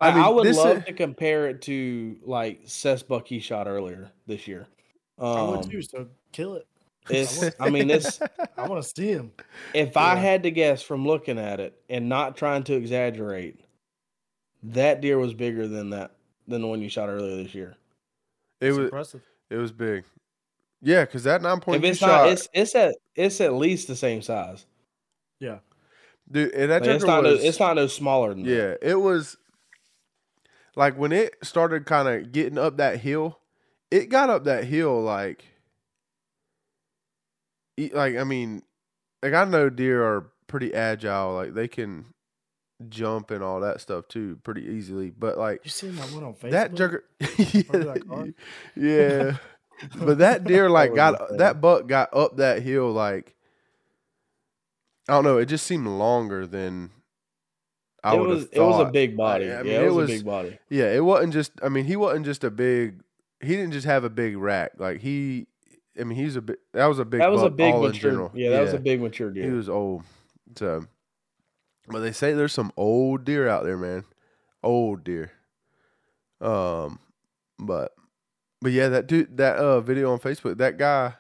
I, 0.01 0.09
I 0.11 0.15
mean, 0.15 0.25
I 0.25 0.29
would 0.29 0.47
this 0.47 0.57
love 0.57 0.79
is- 0.79 0.85
to 0.87 0.93
compare 0.93 1.49
it 1.49 1.63
to 1.63 2.17
like 2.25 2.63
Seth's 2.65 3.03
buck 3.03 3.29
he 3.29 3.39
shot 3.39 3.69
earlier 3.69 4.11
this 4.27 4.49
year. 4.49 4.67
Um, 5.19 5.37
I 5.37 5.43
would 5.51 5.71
too. 5.71 5.83
So 5.83 6.09
kill 6.33 6.55
it. 6.55 6.67
It's, 7.11 7.43
I 7.59 7.71
mean, 7.71 7.89
this. 7.89 8.21
I 8.57 8.69
want 8.69 8.83
to 8.83 8.89
see 8.89 9.09
him. 9.09 9.33
If 9.75 9.97
I 9.97 10.15
had 10.15 10.43
to 10.45 10.51
guess 10.51 10.81
from 10.83 11.05
looking 11.07 11.39
at 11.39 11.59
it 11.59 11.81
and 11.89 12.09
not 12.09 12.37
trying 12.37 12.63
to 12.65 12.75
exaggerate, 12.75 13.59
that 14.63 15.01
deer 15.01 15.19
was 15.19 15.35
bigger 15.35 15.67
than 15.69 15.91
that 15.91 16.13
than 16.47 16.63
the 16.63 16.69
one 16.69 16.81
you 16.83 16.89
shot 16.89 17.09
earlier 17.09 17.43
this 17.43 17.55
year. 17.55 17.77
it 18.61 18.69
It's 18.69 18.77
was 18.77 18.85
impressive. 18.87 19.23
it 19.51 19.57
was 19.57 19.73
big. 19.73 20.05
Yeah, 20.83 21.05
because 21.05 21.25
that 21.25 21.43
nine 21.43 21.61
point 21.61 21.85
If 21.85 21.91
it's 21.91 21.99
shot, 21.99 22.25
not, 22.25 22.29
it's 22.29 22.49
it's 22.53 22.75
at 22.75 22.95
it's 23.15 23.41
at 23.41 23.55
least 23.55 23.89
the 23.89 23.97
same 23.97 24.23
size. 24.23 24.67
Yeah. 25.39 25.59
dude, 26.31 26.53
and 26.55 26.71
that 26.71 26.83
Like, 26.83 26.91
it's 26.91 27.05
jerker 27.05 27.07
not 27.07 27.25
no, 27.25 27.31
it's 27.31 27.61
not 27.61 27.77
no 27.77 27.87
smaller 27.87 28.35
than 28.35 28.45
that. 28.45 28.51
Yeah, 28.51 28.75
it 28.91 28.97
was 28.97 29.37
like 30.77 30.97
when 30.97 31.13
it 31.13 31.35
started 31.43 31.87
kind 31.87 32.09
of 32.09 32.33
getting 32.33 32.59
up 32.59 32.77
that 32.79 33.01
hill, 33.01 33.39
it 33.91 34.09
got 34.09 34.31
up 34.31 34.45
that 34.45 34.65
hill 34.65 35.01
like 35.03 35.45
like 37.93 38.17
I 38.17 38.25
mean, 38.25 38.63
like 39.23 39.33
I 39.35 39.45
know 39.45 39.71
deer 39.71 40.03
are 40.05 40.31
pretty 40.47 40.75
agile, 40.75 41.35
like 41.35 41.55
they 41.55 41.69
can 41.69 42.07
jump 42.89 43.31
and 43.31 43.43
all 43.43 43.61
that 43.61 43.81
stuff 43.81 44.09
too 44.09 44.39
pretty 44.43 44.63
easily, 44.63 45.11
but 45.11 45.37
like 45.39 45.61
You 45.65 45.71
seen 45.71 45.95
that 45.97 46.11
one 46.13 46.25
on 46.25 46.35
Facebook? 46.35 46.51
that 46.53 46.73
jerker 46.75 47.01
Under 47.75 48.33
yeah. 48.77 49.37
but 49.99 50.19
that 50.19 50.45
deer 50.45 50.71
like 50.71 50.95
got 50.95 51.37
that 51.39 51.61
buck 51.61 51.87
got 51.87 52.15
up 52.15 52.37
that 52.37 52.63
hill 52.63 52.91
like 52.93 53.35
I 55.09 55.15
don't 55.15 55.25
know, 55.25 55.39
it 55.39 55.47
just 55.47 55.67
seemed 55.67 55.87
longer 55.89 56.47
than 56.47 56.91
I 58.05 58.15
it 58.15 58.21
would 58.21 58.29
was 58.29 58.41
have 58.45 58.49
it 58.53 58.61
was 58.61 58.81
a 58.81 58.91
big 58.91 59.17
body. 59.17 59.53
I 59.53 59.63
mean, 59.63 59.73
yeah, 59.73 59.81
it 59.81 59.85
it 59.85 59.87
was, 59.89 59.95
was- 59.97 60.11
a 60.11 60.15
big 60.15 60.25
body. 60.25 60.59
Yeah, 60.69 60.93
it 60.93 61.05
wasn't 61.05 61.33
just. 61.33 61.53
I 61.63 61.69
mean, 61.69 61.85
he 61.85 61.97
wasn't 61.97 62.25
just 62.27 62.45
a 62.45 62.51
big. 62.51 63.01
He 63.41 63.49
didn't 63.57 63.73
just 63.73 63.87
have 63.87 64.05
a 64.05 64.11
big 64.11 64.37
rack. 64.39 64.73
Like 64.79 65.01
he, 65.01 65.49
I 66.01 66.05
mean, 66.05 66.17
he's 66.17 66.37
a 66.37 66.41
big. 66.43 66.57
That 66.73 66.87
was 66.87 66.99
a 66.99 67.05
big. 67.05 67.21
That 67.21 67.31
was 67.31 67.43
a 67.43 67.51
big 67.51 67.75
mature. 67.75 68.31
Yeah, 68.35 68.51
that 68.51 68.61
was 68.63 68.73
a 68.73 68.79
big 68.79 69.03
mature 69.03 69.31
deer. 69.31 69.45
He 69.45 69.51
was 69.51 69.69
old. 69.69 70.05
So, 70.57 70.85
but 71.91 72.01
they 72.01 72.13
say 72.13 72.33
there's 72.33 72.53
some 72.53 72.73
old 72.77 73.25
deer 73.25 73.49
out 73.49 73.65
there, 73.65 73.77
man. 73.77 74.05
Old 74.63 75.05
deer. 75.05 75.33
Um, 76.41 76.99
but, 77.59 77.93
but 78.61 78.73
yeah, 78.73 78.89
that 78.89 79.07
dude, 79.07 79.37
that 79.37 79.57
uh 79.57 79.81
video 79.81 80.13
on 80.13 80.19
Facebook, 80.19 80.59
that 80.59 80.79
guy. 80.79 81.15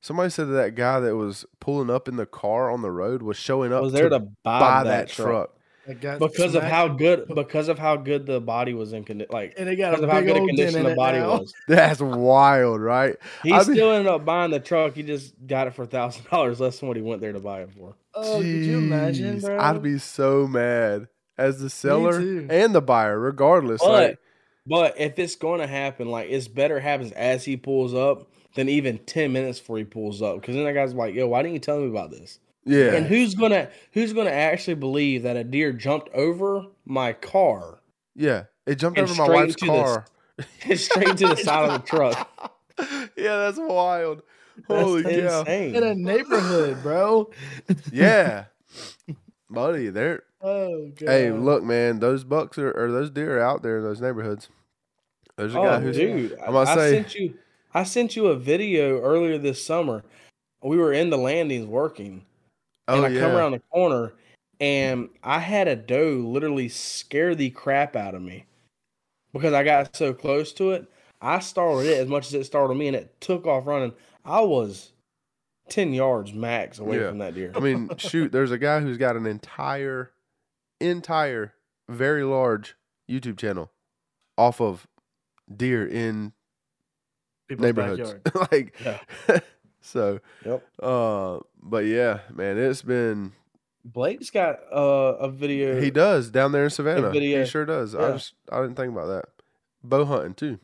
Somebody 0.00 0.30
said 0.30 0.48
that, 0.48 0.54
that 0.54 0.74
guy 0.74 0.98
that 0.98 1.14
was 1.14 1.46
pulling 1.60 1.88
up 1.88 2.08
in 2.08 2.16
the 2.16 2.26
car 2.26 2.72
on 2.72 2.82
the 2.82 2.90
road 2.90 3.22
was 3.22 3.36
showing 3.36 3.72
up 3.72 3.84
was 3.84 3.92
there 3.92 4.08
to, 4.08 4.18
to 4.18 4.26
buy, 4.42 4.58
buy 4.58 4.82
that, 4.82 5.06
that 5.06 5.08
truck, 5.08 5.26
truck. 5.26 5.50
That 5.86 6.00
got 6.00 6.20
because 6.20 6.54
of 6.54 6.62
how 6.62 6.86
good 6.88 7.26
because 7.34 7.68
of 7.68 7.78
how 7.78 7.96
good 7.96 8.24
the 8.26 8.40
body 8.40 8.72
was 8.72 8.92
in 8.92 9.04
condition. 9.04 9.32
Like 9.32 9.54
and 9.56 9.68
it 9.68 9.76
got 9.76 9.90
because 9.90 10.04
a 10.04 10.06
of 10.06 10.12
how 10.12 10.20
good 10.20 10.36
a 10.36 10.46
condition 10.46 10.84
the 10.84 10.94
body 10.94 11.18
now. 11.18 11.38
was. 11.40 11.52
That's 11.68 12.00
wild, 12.00 12.80
right? 12.80 13.16
He 13.42 13.52
I 13.52 13.58
mean- 13.64 13.74
still 13.74 13.90
ended 13.90 14.06
up 14.06 14.24
buying 14.24 14.52
the 14.52 14.60
truck. 14.60 14.94
He 14.94 15.02
just 15.02 15.34
got 15.46 15.66
it 15.66 15.74
for 15.74 15.84
thousand 15.86 16.24
dollars 16.30 16.60
less 16.60 16.78
than 16.78 16.88
what 16.88 16.96
he 16.96 17.02
went 17.02 17.20
there 17.20 17.32
to 17.32 17.40
buy 17.40 17.62
it 17.62 17.70
for. 17.76 17.96
Oh, 18.14 18.38
could 18.38 18.46
you 18.46 18.78
imagine, 18.78 19.40
bro? 19.40 19.58
I'd 19.58 19.82
be 19.82 19.98
so 19.98 20.46
mad 20.46 21.08
as 21.36 21.58
the 21.60 21.70
seller 21.70 22.18
and 22.18 22.74
the 22.74 22.82
buyer, 22.82 23.18
regardless. 23.18 23.80
But 23.82 23.90
like, 23.90 24.18
but 24.66 25.00
if 25.00 25.18
it's 25.18 25.34
going 25.34 25.60
to 25.60 25.66
happen, 25.66 26.08
like 26.08 26.30
it's 26.30 26.46
better 26.46 26.78
happens 26.78 27.10
as 27.12 27.44
he 27.44 27.56
pulls 27.56 27.94
up 27.94 28.30
than 28.54 28.68
even 28.68 28.98
ten 28.98 29.32
minutes 29.32 29.58
before 29.58 29.78
he 29.78 29.84
pulls 29.84 30.22
up. 30.22 30.40
Because 30.40 30.54
then 30.54 30.64
that 30.64 30.74
guy's 30.74 30.94
like, 30.94 31.14
"Yo, 31.14 31.26
why 31.26 31.42
didn't 31.42 31.54
you 31.54 31.60
tell 31.60 31.80
me 31.80 31.88
about 31.88 32.10
this?" 32.12 32.38
Yeah, 32.64 32.94
And 32.94 33.06
who's 33.06 33.34
gonna 33.34 33.68
who's 33.92 34.12
gonna 34.12 34.30
actually 34.30 34.74
believe 34.74 35.22
that 35.24 35.36
a 35.36 35.44
deer 35.44 35.72
jumped 35.72 36.08
over 36.14 36.66
my 36.84 37.12
car 37.12 37.80
yeah, 38.14 38.44
it 38.66 38.74
jumped 38.76 38.98
over 38.98 39.14
my 39.14 39.28
wife's 39.28 39.54
into 39.54 39.66
the- 39.66 39.72
car. 39.72 40.04
and 40.68 40.78
straight 40.80 41.16
to 41.16 41.28
the 41.28 41.36
side 41.42 41.68
of 41.70 41.80
the 41.82 41.86
truck? 41.88 42.52
yeah, 43.16 43.36
that's 43.38 43.58
wild. 43.58 44.22
That's 44.68 44.82
Holy 44.82 45.02
cow! 45.02 45.40
insane. 45.40 45.74
in 45.74 45.82
a 45.82 45.94
neighborhood, 45.94 46.82
bro. 46.82 47.30
Yeah, 47.92 48.44
buddy, 49.50 49.88
they're 49.88 50.22
Oh 50.40 50.88
god. 50.96 51.08
hey, 51.08 51.30
look, 51.30 51.62
man, 51.62 52.00
those 52.00 52.24
bucks 52.24 52.58
are 52.58 52.70
or 52.72 52.90
those 52.90 53.10
deer 53.10 53.38
are 53.38 53.42
out 53.42 53.62
there 53.62 53.78
in 53.78 53.84
those 53.84 54.00
neighborhoods. 54.00 54.48
There's 55.36 55.54
a 55.54 55.58
Oh, 55.58 55.62
guy 55.62 55.80
who's 55.80 55.96
dude, 55.96 56.32
I'm 56.40 56.52
gonna 56.52 56.70
I, 56.70 56.74
say- 56.76 56.90
sent 56.96 57.14
you 57.14 57.34
I 57.74 57.84
sent 57.84 58.16
you 58.16 58.26
a 58.26 58.36
video 58.36 59.00
earlier 59.00 59.38
this 59.38 59.64
summer. 59.64 60.02
We 60.62 60.76
were 60.76 60.92
in 60.92 61.08
the 61.10 61.16
landings 61.16 61.66
working, 61.66 62.26
oh 62.88 62.96
and 62.96 63.06
I 63.06 63.08
yeah, 63.08 63.20
come 63.20 63.32
around 63.32 63.52
the 63.52 63.62
corner, 63.70 64.14
and 64.60 65.08
I 65.22 65.38
had 65.38 65.68
a 65.68 65.76
doe 65.76 66.24
literally 66.26 66.68
scare 66.68 67.34
the 67.34 67.50
crap 67.50 67.96
out 67.96 68.14
of 68.14 68.22
me 68.22 68.46
because 69.32 69.52
I 69.52 69.64
got 69.64 69.94
so 69.96 70.12
close 70.12 70.52
to 70.54 70.72
it. 70.72 70.90
I 71.20 71.38
startled 71.38 71.84
it 71.84 71.98
as 71.98 72.08
much 72.08 72.26
as 72.26 72.34
it 72.34 72.44
startled 72.44 72.78
me, 72.78 72.88
and 72.88 72.96
it 72.96 73.20
took 73.20 73.46
off 73.46 73.66
running. 73.66 73.92
I 74.24 74.40
was 74.40 74.92
ten 75.68 75.92
yards 75.94 76.32
max 76.32 76.78
away 76.78 77.00
Yeah. 77.00 77.08
from 77.08 77.18
that 77.18 77.34
deer. 77.34 77.52
I 77.54 77.60
mean, 77.60 77.90
shoot, 77.96 78.32
there's 78.32 78.50
a 78.50 78.58
guy 78.58 78.80
who's 78.80 78.98
got 78.98 79.16
an 79.16 79.26
entire, 79.26 80.12
entire, 80.80 81.54
very 81.88 82.24
large 82.24 82.74
YouTube 83.10 83.38
channel 83.38 83.70
off 84.36 84.60
of 84.60 84.86
deer 85.54 85.86
in 85.86 86.32
People's 87.48 87.64
neighborhoods. 87.66 88.14
like, 88.52 88.74
Yeah. 88.84 88.98
so, 89.82 90.20
Yep. 90.46 90.64
uh, 90.82 91.38
but 91.62 91.84
yeah, 91.84 92.20
man, 92.32 92.56
it's 92.58 92.82
been. 92.82 93.32
Blake's 93.84 94.30
got 94.30 94.60
uh, 94.72 95.16
a 95.18 95.28
video. 95.28 95.80
He 95.80 95.90
does 95.90 96.30
down 96.30 96.52
there 96.52 96.64
in 96.64 96.70
Savannah. 96.70 97.10
video. 97.10 97.40
He 97.40 97.46
sure 97.50 97.64
does. 97.66 97.94
I 97.94 98.12
just 98.12 98.34
I 98.50 98.60
didn't 98.62 98.76
think 98.76 98.92
about 98.92 99.06
that. 99.08 99.24
Bow 99.82 100.04
hunting 100.04 100.34
too. 100.34 100.58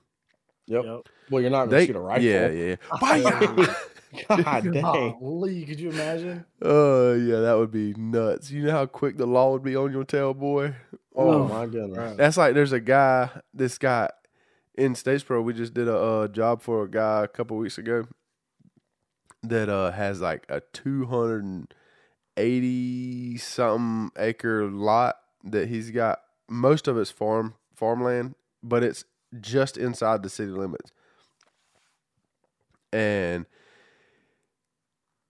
Yep. 0.67 0.85
Yep. 0.85 1.01
Well, 1.31 1.41
you're 1.43 1.51
not 1.51 1.65
gonna 1.67 1.77
They, 1.79 1.87
shoot 1.87 1.97
a 1.97 2.01
rifle. 2.01 2.25
yeah, 2.25 2.49
yeah. 2.49 2.77
God 4.29 4.65
dang. 4.73 5.19
Golly, 5.21 5.65
could 5.67 5.81
you 5.81 5.91
imagine? 5.91 6.45
Oh 6.63 7.15
yeah, 7.15 7.41
that 7.41 7.59
would 7.59 7.71
be 7.73 7.93
nuts. 7.95 8.51
You 8.51 8.63
know 8.63 8.71
how 8.73 8.87
quick 8.87 9.17
the 9.17 9.27
law 9.27 9.53
would 9.53 9.63
be 9.65 9.77
on 9.77 9.93
your 9.93 10.05
tail, 10.05 10.33
boy. 10.33 10.75
Oh 11.17 11.31
Oh, 11.43 11.49
my 11.49 11.67
goodness. 11.67 12.17
That's 12.17 12.37
like 12.37 12.55
there's 12.55 12.73
a 12.73 12.81
guy, 12.81 13.29
this 13.53 13.77
guy 13.79 14.11
in 14.77 14.95
Statesboro. 14.95 15.43
We 15.43 15.53
just 15.55 15.75
did 15.75 15.89
a 15.89 15.97
uh, 15.99 16.29
job 16.29 16.63
for 16.63 16.85
a 16.85 16.89
guy 16.89 17.25
a 17.25 17.29
couple 17.29 17.57
weeks 17.57 17.77
ago 17.79 18.07
that 19.43 19.69
uh, 19.69 19.91
has 19.93 20.21
like 20.21 20.45
a 20.49 20.61
280 20.73 23.37
something 23.39 24.11
acre 24.19 24.71
lot 24.71 25.17
that 25.45 25.69
he's 25.69 25.91
got. 25.91 26.21
Most 26.49 26.89
of 26.89 26.97
it's 26.97 27.11
farm 27.11 27.55
farmland, 27.75 28.35
but 28.63 28.83
it's 28.83 29.05
just 29.41 29.77
inside 29.77 30.23
the 30.23 30.31
city 30.31 30.53
limits. 30.53 30.93
And 32.93 33.47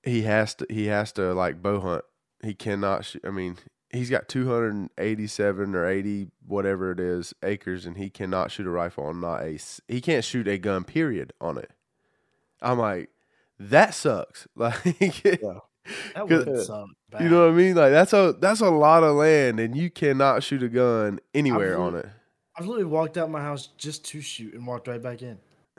he 0.02 0.22
has 0.22 0.54
to 0.56 0.66
he 0.70 0.86
has 0.86 1.12
to 1.12 1.34
like 1.34 1.62
bow 1.62 1.80
hunt. 1.80 2.04
He 2.42 2.54
cannot 2.54 3.04
shoot. 3.04 3.22
I 3.24 3.30
mean, 3.30 3.58
he's 3.90 4.10
got 4.10 4.28
287 4.28 5.74
or 5.74 5.88
80 5.88 6.28
whatever 6.46 6.92
it 6.92 7.00
is 7.00 7.34
acres 7.42 7.86
and 7.86 7.96
he 7.96 8.10
cannot 8.10 8.50
shoot 8.50 8.66
a 8.66 8.70
rifle 8.70 9.04
on 9.04 9.20
not 9.20 9.42
a 9.42 9.58
he 9.86 10.00
can't 10.00 10.24
shoot 10.24 10.48
a 10.48 10.58
gun 10.58 10.84
period 10.84 11.32
on 11.40 11.58
it 11.58 11.70
i'm 12.60 12.78
like 12.78 13.10
that 13.58 13.94
sucks 13.94 14.46
like 14.56 14.82
That 14.82 15.62
'Cause- 16.14 16.46
would 16.46 16.62
suck. 16.64 16.86
Bad. 17.10 17.22
you 17.22 17.28
know 17.30 17.46
what 17.46 17.54
i 17.54 17.56
mean 17.56 17.74
like 17.74 17.90
that's 17.92 18.12
a 18.12 18.34
that's 18.38 18.60
a 18.60 18.68
lot 18.68 19.02
of 19.02 19.16
land 19.16 19.58
and 19.58 19.74
you 19.74 19.90
cannot 19.90 20.42
shoot 20.42 20.62
a 20.62 20.68
gun 20.68 21.18
anywhere 21.32 21.78
on 21.78 21.94
it 21.94 22.06
I've 22.56 22.66
literally 22.66 22.84
walked 22.84 23.16
out 23.16 23.30
my 23.30 23.40
house 23.40 23.68
just 23.78 24.04
to 24.06 24.20
shoot 24.20 24.52
and 24.52 24.66
walked 24.66 24.88
right 24.88 25.00
back 25.00 25.22
in. 25.22 25.38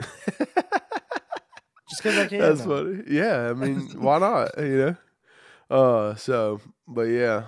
Just 1.88 2.02
because 2.02 2.18
I 2.18 2.26
can. 2.26 2.38
that's 2.38 2.60
now. 2.60 2.66
funny 2.66 3.02
yeah 3.08 3.50
i 3.50 3.52
mean 3.52 3.80
why 4.00 4.18
not 4.18 4.50
you 4.58 4.96
know 5.70 5.76
uh 5.76 6.14
so 6.14 6.60
but 6.88 7.02
yeah 7.02 7.44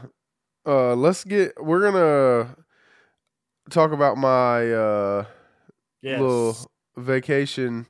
uh, 0.65 0.95
let's 0.95 1.25
get. 1.25 1.55
We're 1.61 1.81
gonna 1.91 2.55
talk 3.71 3.91
about 3.91 4.17
my 4.17 4.71
uh 4.73 5.25
Yes. 6.03 6.21
little 6.21 6.57
vacation 6.97 7.87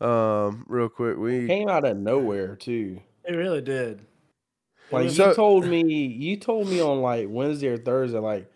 um 0.00 0.64
real 0.68 0.88
quick. 0.88 1.16
We 1.18 1.46
Came 1.46 1.68
out 1.68 1.84
of 1.84 1.96
nowhere 1.96 2.56
too. 2.56 3.00
It 3.24 3.34
really 3.34 3.60
did. 3.60 4.00
It 4.00 4.92
Like 4.92 5.10
So- 5.10 5.28
you 5.28 5.34
told 5.34 5.66
me, 5.66 5.82
you 6.06 6.36
told 6.36 6.68
me 6.68 6.80
on 6.80 7.00
like 7.00 7.26
Wednesday 7.28 7.68
or 7.68 7.76
Thursday, 7.78 8.18
like, 8.18 8.50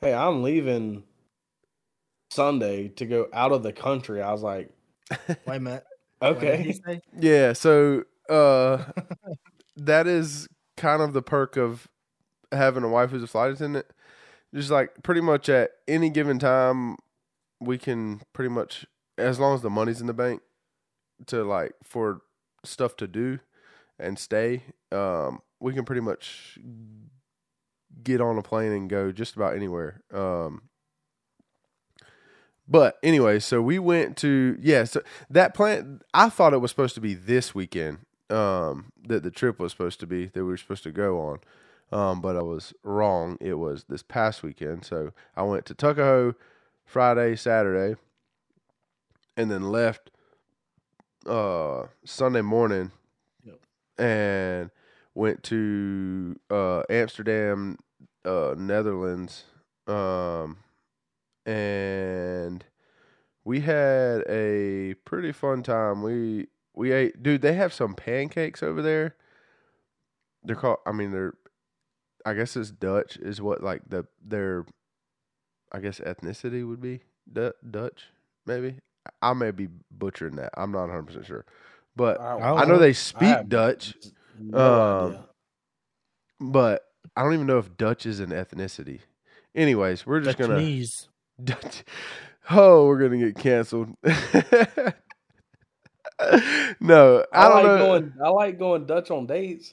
"Hey, 0.00 0.12
I'm 0.14 0.42
leaving 0.42 1.04
Sunday 2.30 2.88
to 2.88 3.06
go 3.06 3.28
out 3.32 3.52
of 3.52 3.62
the 3.62 3.72
country." 3.72 4.20
I 4.22 4.32
was 4.32 4.42
like, 4.42 4.70
wait 5.28 5.38
a 5.46 5.60
minute. 5.60 5.84
What 6.18 6.40
did 6.40 6.60
he 6.60 6.70
"Okay." 6.70 7.00
yeah. 7.18 7.52
So 7.52 8.04
uh, 8.28 8.84
that 9.76 10.06
is 10.06 10.48
kind 10.76 11.02
of 11.02 11.12
the 11.12 11.22
perk 11.22 11.56
of 11.56 11.88
having 12.52 12.82
a 12.82 12.88
wife 12.88 13.10
who's 13.10 13.22
a 13.22 13.26
flight 13.26 13.52
attendant. 13.52 13.86
Just 14.54 14.70
like 14.70 14.90
pretty 15.02 15.20
much 15.20 15.48
at 15.48 15.72
any 15.86 16.08
given 16.08 16.38
time, 16.38 16.96
we 17.60 17.76
can 17.78 18.22
pretty 18.32 18.48
much, 18.48 18.86
as 19.18 19.38
long 19.38 19.54
as 19.54 19.62
the 19.62 19.70
money's 19.70 20.00
in 20.00 20.06
the 20.06 20.14
bank, 20.14 20.40
to 21.26 21.44
like 21.44 21.72
for 21.82 22.20
stuff 22.64 22.96
to 22.96 23.06
do 23.06 23.38
and 23.98 24.18
stay, 24.18 24.62
um, 24.92 25.40
we 25.60 25.72
can 25.72 25.84
pretty 25.84 26.02
much 26.02 26.58
get 28.02 28.20
on 28.20 28.38
a 28.38 28.42
plane 28.42 28.72
and 28.72 28.90
go 28.90 29.10
just 29.12 29.36
about 29.36 29.54
anywhere. 29.54 30.02
Um, 30.12 30.62
but 32.68 32.98
anyway, 33.02 33.38
so 33.38 33.62
we 33.62 33.78
went 33.78 34.16
to 34.18 34.58
yeah, 34.60 34.84
so 34.84 35.02
that 35.30 35.54
plan 35.54 36.00
I 36.12 36.28
thought 36.28 36.52
it 36.52 36.58
was 36.58 36.70
supposed 36.70 36.94
to 36.96 37.00
be 37.00 37.14
this 37.14 37.54
weekend. 37.54 37.98
Um, 38.28 38.90
that 39.06 39.22
the 39.22 39.30
trip 39.30 39.60
was 39.60 39.70
supposed 39.70 40.00
to 40.00 40.06
be 40.06 40.26
that 40.26 40.34
we 40.34 40.50
were 40.50 40.56
supposed 40.56 40.82
to 40.82 40.90
go 40.90 41.20
on. 41.20 41.38
Um, 41.92 42.20
but 42.20 42.36
I 42.36 42.42
was 42.42 42.74
wrong. 42.82 43.38
It 43.40 43.54
was 43.54 43.84
this 43.84 44.02
past 44.02 44.42
weekend. 44.42 44.84
So 44.84 45.12
I 45.36 45.44
went 45.44 45.64
to 45.66 45.74
Tuckahoe 45.74 46.34
Friday, 46.84 47.36
Saturday, 47.36 47.94
and 49.36 49.48
then 49.48 49.70
left 49.70 50.10
uh 51.26 51.86
Sunday 52.04 52.42
morning 52.42 52.90
Yep. 53.44 53.58
and 53.98 54.70
went 55.14 55.42
to 55.44 56.36
uh 56.50 56.82
Amsterdam, 56.90 57.78
uh 58.24 58.54
Netherlands. 58.56 59.44
Um 59.86 60.58
and 61.44 62.64
we 63.44 63.60
had 63.60 64.22
a 64.28 64.94
pretty 65.04 65.32
fun 65.32 65.62
time. 65.62 66.02
We 66.02 66.48
we 66.74 66.92
ate 66.92 67.22
dude, 67.22 67.42
they 67.42 67.54
have 67.54 67.72
some 67.72 67.94
pancakes 67.94 68.62
over 68.62 68.82
there. 68.82 69.14
They're 70.42 70.56
called 70.56 70.78
I 70.86 70.92
mean 70.92 71.10
they're 71.12 71.34
I 72.24 72.34
guess 72.34 72.56
it's 72.56 72.70
Dutch 72.72 73.16
is 73.18 73.40
what 73.40 73.62
like 73.62 73.82
the 73.88 74.06
their 74.24 74.66
I 75.72 75.78
guess 75.80 76.00
ethnicity 76.00 76.66
would 76.66 76.80
be 76.80 77.00
Du- 77.32 77.54
Dutch 77.68 78.06
maybe. 78.46 78.78
I 79.22 79.32
may 79.32 79.50
be 79.50 79.68
butchering 79.90 80.36
that. 80.36 80.50
I'm 80.56 80.72
not 80.72 80.88
100% 80.88 81.24
sure. 81.24 81.44
But 81.94 82.18
Oh, 82.20 82.56
I 82.56 82.64
know 82.64 82.78
they 82.78 82.92
speak 82.92 83.48
Dutch, 83.48 83.94
No 84.38 84.82
Um, 85.08 85.18
but 86.40 86.82
I 87.16 87.22
don't 87.22 87.34
even 87.34 87.46
know 87.46 87.58
if 87.58 87.76
Dutch 87.76 88.06
is 88.06 88.20
an 88.20 88.30
ethnicity. 88.30 89.00
Anyways, 89.54 90.06
we're 90.06 90.20
just 90.20 90.36
gonna 90.38 90.60
Dutch. 91.44 91.84
Oh, 92.50 92.86
we're 92.86 92.98
gonna 92.98 93.18
get 93.18 93.36
canceled. 93.36 93.94
no, 96.80 97.24
I, 97.32 97.46
I, 97.46 97.46
like 97.48 97.64
know. 97.64 97.78
going. 97.78 98.12
I 98.22 98.28
like 98.28 98.58
going 98.58 98.86
Dutch 98.86 99.10
on 99.10 99.26
dates. 99.26 99.72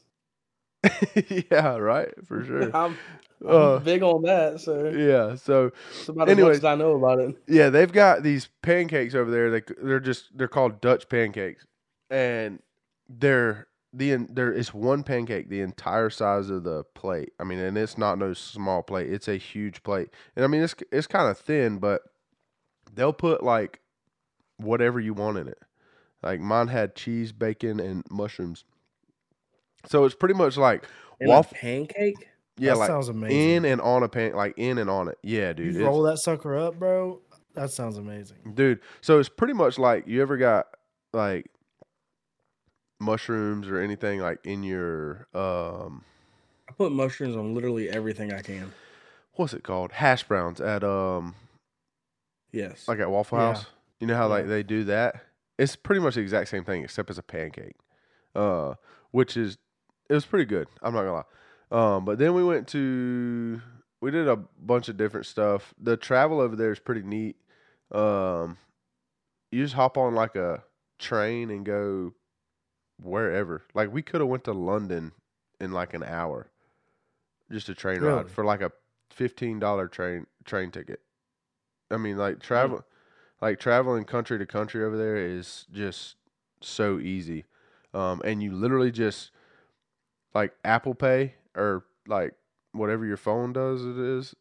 yeah, 1.52 1.78
right, 1.78 2.14
for 2.26 2.44
sure. 2.44 2.76
I'm 2.76 2.98
Uh, 3.48 3.80
big 3.80 4.04
on 4.04 4.22
that. 4.24 4.60
So 4.60 4.90
yeah, 4.90 5.36
so 5.36 5.72
it's 5.92 6.10
about 6.10 6.30
anyways. 6.30 6.58
as 6.58 6.64
much 6.64 6.72
as 6.72 6.74
I 6.74 6.76
know 6.76 6.92
about 6.92 7.20
it. 7.20 7.36
yeah, 7.48 7.70
they've 7.70 7.92
got 7.92 8.24
these 8.24 8.50
pancakes 8.62 9.16
over 9.16 9.30
there. 9.30 9.52
They 9.52 9.62
they're 9.82 10.00
just 10.00 10.38
they're 10.38 10.48
called 10.48 10.82
Dutch 10.82 11.10
pancakes, 11.10 11.66
and 12.10 12.60
they're 13.10 13.68
the 13.94 14.16
there 14.30 14.52
is 14.52 14.74
one 14.74 15.04
pancake 15.04 15.50
the 15.50 15.62
entire 15.62 16.10
size 16.10 16.50
of 16.50 16.64
the 16.64 16.84
plate. 16.96 17.34
I 17.40 17.44
mean, 17.44 17.60
and 17.60 17.78
it's 17.78 17.98
not 17.98 18.18
no 18.18 18.34
small 18.34 18.82
plate. 18.82 19.12
It's 19.12 19.28
a 19.28 19.38
huge 19.38 19.84
plate, 19.84 20.10
and 20.36 20.44
I 20.44 20.48
mean 20.48 20.62
it's 20.64 20.76
it's 20.92 21.08
kind 21.08 21.30
of 21.30 21.38
thin, 21.38 21.78
but 21.78 22.02
they'll 22.94 23.14
put 23.14 23.44
like 23.44 23.82
whatever 24.58 25.00
you 25.00 25.14
want 25.14 25.38
in 25.38 25.48
it. 25.48 25.60
Like 26.22 26.40
mine 26.40 26.70
had 26.70 26.96
cheese, 26.96 27.32
bacon, 27.32 27.80
and 27.80 28.04
mushrooms. 28.10 28.64
So 29.86 30.06
it's 30.06 30.16
pretty 30.16 30.36
much 30.36 30.58
like 30.58 30.88
waffle. 31.22 31.58
pancake. 31.60 32.30
Yeah, 32.58 32.74
that 32.74 32.78
like 32.80 32.88
sounds 32.88 33.10
amazing. 33.10 33.50
in 33.50 33.66
and 33.66 33.82
on 33.82 34.04
a 34.04 34.10
pan, 34.10 34.34
like 34.34 34.54
in 34.58 34.78
and 34.78 34.90
on 34.90 35.08
it. 35.08 35.18
Yeah, 35.24 35.54
dude. 35.54 35.76
you 35.76 35.86
roll 35.86 36.04
that 36.04 36.18
sucker 36.20 36.56
up, 36.58 36.78
bro. 36.78 37.20
That 37.56 37.72
sounds 37.72 37.98
amazing. 37.98 38.38
dude. 38.54 38.80
So 39.02 39.20
it's 39.20 39.30
pretty 39.30 39.54
much 39.54 39.78
like 39.80 40.08
you 40.08 40.22
ever 40.22 40.38
got 40.38 40.68
like 41.14 41.50
mushrooms 43.00 43.68
or 43.68 43.80
anything 43.80 44.20
like 44.20 44.40
in 44.46 44.64
your 44.64 45.28
um 45.34 46.04
I 46.70 46.72
put 46.74 46.92
mushrooms 46.92 47.36
on 47.36 47.54
literally 47.54 47.90
everything 47.90 48.32
I 48.32 48.42
can. 48.42 48.72
what's 49.34 49.54
it 49.54 49.64
called 49.64 49.92
hash 49.94 50.24
browns 50.24 50.62
at 50.62 50.84
um 50.84 51.36
Yes. 52.52 52.88
like 52.88 53.00
at 53.00 53.10
Waffle 53.10 53.38
Yeah. 53.40 53.54
House. 53.54 53.66
You 54.00 54.08
know 54.08 54.16
how 54.16 54.28
like 54.28 54.48
they 54.48 54.64
do 54.64 54.84
that? 54.86 55.24
It's 55.58 55.76
pretty 55.76 56.02
much 56.02 56.16
the 56.16 56.22
exact 56.22 56.50
same 56.50 56.64
thing 56.64 56.84
except 56.84 57.10
it's 57.10 57.20
a 57.20 57.24
pancake. 57.24 57.76
Uh 58.36 58.76
which 59.12 59.36
is 59.36 59.58
it 60.10 60.14
was 60.14 60.26
pretty 60.26 60.46
good. 60.46 60.68
I'm 60.82 60.94
not 60.94 61.02
gonna 61.02 61.14
lie. 61.14 61.24
Um 61.74 62.06
but 62.06 62.20
then 62.20 62.36
we 62.36 62.44
went 62.44 62.68
to 62.70 63.60
we 64.00 64.12
did 64.12 64.28
a 64.28 64.36
bunch 64.36 64.88
of 64.90 64.96
different 64.96 65.26
stuff. 65.26 65.74
The 65.82 65.98
travel 65.98 66.40
over 66.40 66.56
there 66.56 66.72
is 66.72 66.80
pretty 66.80 67.02
neat. 67.02 67.36
Um 67.92 68.58
you 69.52 69.64
just 69.64 69.76
hop 69.76 69.98
on 69.98 70.16
like 70.16 70.36
a 70.36 70.64
train 71.00 71.50
and 71.50 71.66
go 71.66 72.14
wherever. 73.02 73.64
Like 73.74 73.92
we 73.92 74.04
could 74.04 74.22
have 74.22 74.30
went 74.30 74.44
to 74.46 74.54
London 74.54 75.12
in 75.60 75.72
like 75.72 75.94
an 75.94 76.04
hour. 76.04 76.52
Just 77.52 77.70
a 77.70 77.76
train 77.76 78.02
Really? 78.02 78.18
ride 78.18 78.30
for 78.30 78.46
like 78.46 78.62
a 78.62 78.72
fifteen 79.10 79.60
dollar 79.60 79.88
train 79.88 80.28
train 80.46 80.70
ticket. 80.72 81.02
I 81.90 81.98
mean 81.98 82.18
like 82.18 82.40
travel 82.40 82.84
like 83.42 83.60
traveling 83.60 84.06
country 84.06 84.38
to 84.38 84.46
country 84.46 84.84
over 84.84 84.98
there 84.98 85.18
is 85.18 85.66
just 85.72 86.18
so 86.62 87.00
easy. 87.00 87.46
Um 87.96 88.22
and 88.24 88.44
you 88.44 88.52
literally 88.52 88.92
just 88.92 89.32
like 90.36 90.54
Apple 90.64 90.94
Pay 90.96 91.36
or 91.56 91.86
like 92.08 92.34
whatever 92.72 93.06
your 93.06 93.18
phone 93.18 93.54
does 93.54 93.84
it 93.86 93.98
is, 93.98 94.36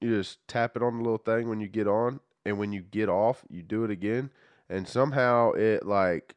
you 0.00 0.16
just 0.16 0.38
tap 0.48 0.76
it 0.76 0.82
on 0.82 0.96
the 0.98 1.02
little 1.02 1.18
thing 1.18 1.48
when 1.48 1.60
you 1.60 1.68
get 1.68 1.86
on 1.88 2.20
and 2.44 2.58
when 2.58 2.72
you 2.72 2.80
get 2.82 3.08
off, 3.08 3.44
you 3.48 3.62
do 3.62 3.84
it 3.84 3.90
again 3.90 4.30
and 4.68 4.86
somehow 4.88 5.52
it 5.52 5.86
like 5.86 6.34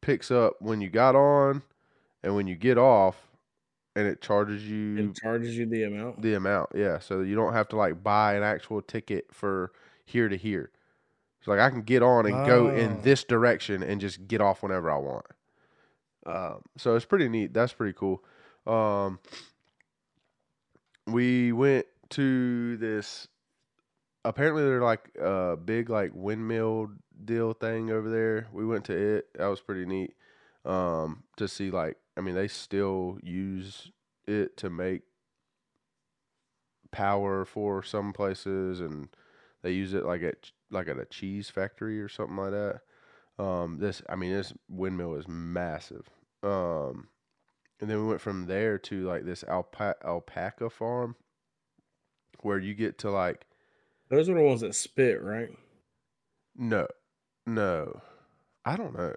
picks 0.00 0.30
up 0.30 0.54
when 0.60 0.80
you 0.80 0.88
got 0.90 1.14
on 1.14 1.62
and 2.22 2.34
when 2.34 2.46
you 2.46 2.56
get 2.56 2.78
off 2.78 3.28
and 3.94 4.06
it 4.06 4.20
charges 4.22 4.68
you 4.68 4.96
and 4.98 5.16
charges 5.16 5.56
you 5.56 5.66
the 5.66 5.84
amount. 5.84 6.20
the 6.22 6.34
amount, 6.34 6.70
yeah. 6.74 6.98
So 6.98 7.20
you 7.20 7.34
don't 7.34 7.52
have 7.52 7.68
to 7.68 7.76
like 7.76 8.02
buy 8.02 8.34
an 8.34 8.42
actual 8.42 8.80
ticket 8.80 9.26
for 9.32 9.72
here 10.04 10.28
to 10.28 10.36
here. 10.36 10.70
It's 11.38 11.48
like 11.48 11.60
I 11.60 11.70
can 11.70 11.82
get 11.82 12.02
on 12.02 12.24
and 12.26 12.46
go 12.46 12.68
in 12.68 12.92
Oh. 12.92 13.00
this 13.02 13.24
direction 13.24 13.82
and 13.82 14.00
just 14.00 14.26
get 14.28 14.40
off 14.40 14.62
whenever 14.62 14.90
I 14.90 14.96
want. 14.96 15.26
Um, 16.26 16.62
so 16.76 16.94
it's 16.94 17.04
pretty 17.04 17.28
neat. 17.28 17.52
That's 17.52 17.72
pretty 17.72 17.94
cool. 17.94 18.22
Um, 18.66 19.18
we 21.06 21.52
went 21.52 21.86
to 22.10 22.76
this. 22.76 23.28
Apparently, 24.24 24.62
they're 24.62 24.82
like 24.82 25.10
a 25.20 25.56
big 25.56 25.90
like 25.90 26.12
windmill 26.14 26.90
deal 27.24 27.52
thing 27.52 27.90
over 27.90 28.08
there. 28.08 28.48
We 28.52 28.64
went 28.64 28.84
to 28.86 28.96
it. 28.96 29.26
That 29.34 29.46
was 29.46 29.60
pretty 29.60 29.84
neat. 29.84 30.14
Um, 30.64 31.24
to 31.38 31.48
see 31.48 31.70
like, 31.70 31.96
I 32.16 32.20
mean, 32.20 32.36
they 32.36 32.46
still 32.46 33.18
use 33.22 33.90
it 34.26 34.56
to 34.58 34.70
make 34.70 35.02
power 36.92 37.44
for 37.44 37.82
some 37.82 38.12
places, 38.12 38.78
and 38.78 39.08
they 39.62 39.72
use 39.72 39.92
it 39.92 40.04
like 40.04 40.22
at 40.22 40.52
like 40.70 40.88
at 40.88 40.98
a 40.98 41.04
cheese 41.04 41.50
factory 41.50 42.00
or 42.00 42.08
something 42.08 42.36
like 42.36 42.52
that. 42.52 42.82
Um, 43.38 43.78
this, 43.78 44.02
I 44.08 44.16
mean, 44.16 44.32
this 44.32 44.52
windmill 44.68 45.14
is 45.14 45.26
massive. 45.26 46.08
Um, 46.42 47.08
and 47.80 47.90
then 47.90 48.00
we 48.00 48.06
went 48.08 48.20
from 48.20 48.46
there 48.46 48.78
to 48.78 49.04
like 49.06 49.24
this 49.24 49.42
alpa- 49.44 49.94
alpaca 50.04 50.70
farm, 50.70 51.16
where 52.42 52.58
you 52.58 52.74
get 52.74 52.98
to 52.98 53.10
like 53.10 53.46
Those 54.08 54.28
are 54.28 54.34
the 54.34 54.42
ones 54.42 54.60
that 54.60 54.74
spit, 54.74 55.22
right? 55.22 55.50
no, 56.56 56.86
no, 57.46 58.02
I 58.64 58.76
don't 58.76 58.96
know. 58.96 59.14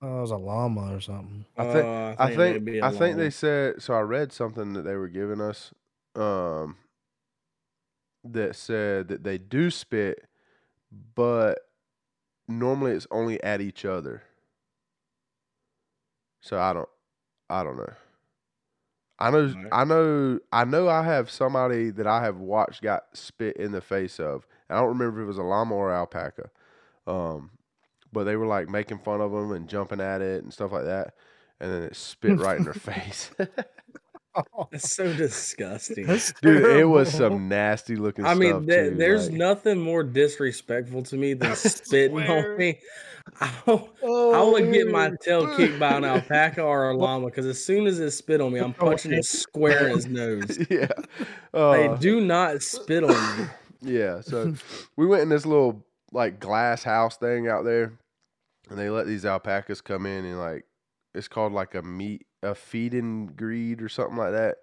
Oh, 0.00 0.18
it 0.18 0.20
was 0.22 0.30
a 0.32 0.36
llama 0.36 0.94
or 0.96 1.00
something. 1.00 1.44
I 1.56 1.64
think 1.64 1.86
Uh, 1.86 2.14
I 2.18 2.30
it 2.32 2.38
may 2.38 2.52
think 2.52 2.64
be 2.64 2.78
a 2.78 2.84
I 2.86 2.90
think 2.90 3.16
they 3.18 3.30
said 3.30 3.82
so. 3.82 3.94
I 3.94 4.00
read 4.00 4.32
something 4.32 4.72
that 4.72 4.82
they 4.82 4.96
were 4.96 5.08
giving 5.08 5.40
us, 5.40 5.72
um, 6.16 6.76
that 8.24 8.56
said 8.56 9.08
that 9.08 9.22
they 9.22 9.38
do 9.38 9.70
spit, 9.70 10.24
but 11.14 11.60
normally 12.58 12.92
it's 12.92 13.06
only 13.10 13.42
at 13.42 13.60
each 13.60 13.84
other. 13.84 14.22
So 16.40 16.58
I 16.58 16.72
don't, 16.72 16.88
I 17.48 17.62
don't 17.62 17.76
know. 17.76 17.92
I 19.18 19.30
know, 19.30 19.46
Right. 19.54 19.68
I 19.70 19.84
know, 19.84 20.40
I 20.52 20.64
know. 20.64 20.88
I 20.88 21.04
have 21.04 21.30
somebody 21.30 21.90
that 21.90 22.06
I 22.08 22.24
have 22.24 22.38
watched 22.38 22.82
got 22.82 23.04
spit 23.12 23.56
in 23.56 23.70
the 23.70 23.80
face 23.80 24.18
of. 24.18 24.46
I 24.68 24.76
don't 24.80 24.88
remember 24.88 25.20
if 25.20 25.24
it 25.24 25.28
was 25.28 25.38
a 25.38 25.42
llama 25.42 25.74
or 25.74 25.92
alpaca, 25.92 26.50
um, 27.06 27.50
but 28.12 28.24
they 28.24 28.34
were 28.34 28.46
like 28.46 28.68
making 28.68 28.98
fun 28.98 29.20
of 29.20 29.30
them 29.30 29.52
and 29.52 29.68
jumping 29.68 30.00
at 30.00 30.22
it 30.22 30.42
and 30.42 30.52
stuff 30.52 30.72
like 30.72 30.84
that, 30.86 31.14
and 31.60 31.70
then 31.72 31.82
it 31.84 31.94
spit 31.94 32.38
right 32.38 32.56
in 32.58 32.64
their 32.64 32.72
face. 32.74 33.30
That's 34.70 34.94
so 34.94 35.12
disgusting. 35.12 36.06
That's 36.06 36.32
Dude, 36.40 36.64
it 36.78 36.84
was 36.84 37.12
some 37.12 37.48
nasty 37.48 37.96
looking. 37.96 38.24
I 38.24 38.34
mean, 38.34 38.50
stuff 38.50 38.66
too, 38.66 38.94
there's 38.96 39.28
like- 39.28 39.38
nothing 39.38 39.80
more 39.80 40.02
disrespectful 40.02 41.02
to 41.04 41.16
me 41.16 41.34
than 41.34 41.54
spitting 41.56 42.20
on 42.20 42.56
me. 42.56 42.78
I'll, 43.40 43.52
I 43.68 43.86
Oh, 44.02 44.52
would 44.52 44.72
get 44.72 44.88
my 44.88 45.12
tail 45.22 45.46
kicked 45.56 45.78
by 45.78 45.92
an 45.96 46.04
alpaca 46.04 46.60
or 46.62 46.90
a 46.90 46.96
llama 46.96 47.26
because 47.26 47.46
as 47.46 47.62
soon 47.64 47.86
as 47.86 48.00
it 48.00 48.10
spit 48.10 48.40
on 48.40 48.52
me, 48.52 48.58
I'm 48.60 48.74
Oh, 48.80 48.86
punching 48.86 49.12
it 49.12 49.24
square 49.24 49.88
in 49.88 49.94
his 49.94 50.06
nose. 50.06 50.58
yeah. 50.68 50.88
They 51.52 51.86
Uh, 51.88 51.96
do 51.96 52.20
not 52.20 52.62
spit 52.62 53.04
on 53.04 53.38
me. 53.38 53.46
Yeah, 53.84 54.20
so 54.20 54.54
we 54.96 55.06
went 55.06 55.22
in 55.22 55.28
this 55.28 55.44
little 55.44 55.84
like 56.12 56.38
glass 56.38 56.84
house 56.84 57.16
thing 57.16 57.48
out 57.48 57.64
there, 57.64 57.92
and 58.70 58.78
they 58.78 58.88
let 58.90 59.08
these 59.08 59.24
alpacas 59.26 59.80
come 59.80 60.06
in 60.06 60.24
and 60.24 60.38
like 60.38 60.64
it's 61.14 61.26
called 61.26 61.52
like 61.52 61.74
a 61.74 61.82
meat 61.82 62.24
a 62.42 62.54
feed 62.54 62.94
and 62.94 63.36
greed 63.36 63.82
or 63.82 63.88
something 63.88 64.16
like 64.16 64.32
that. 64.32 64.56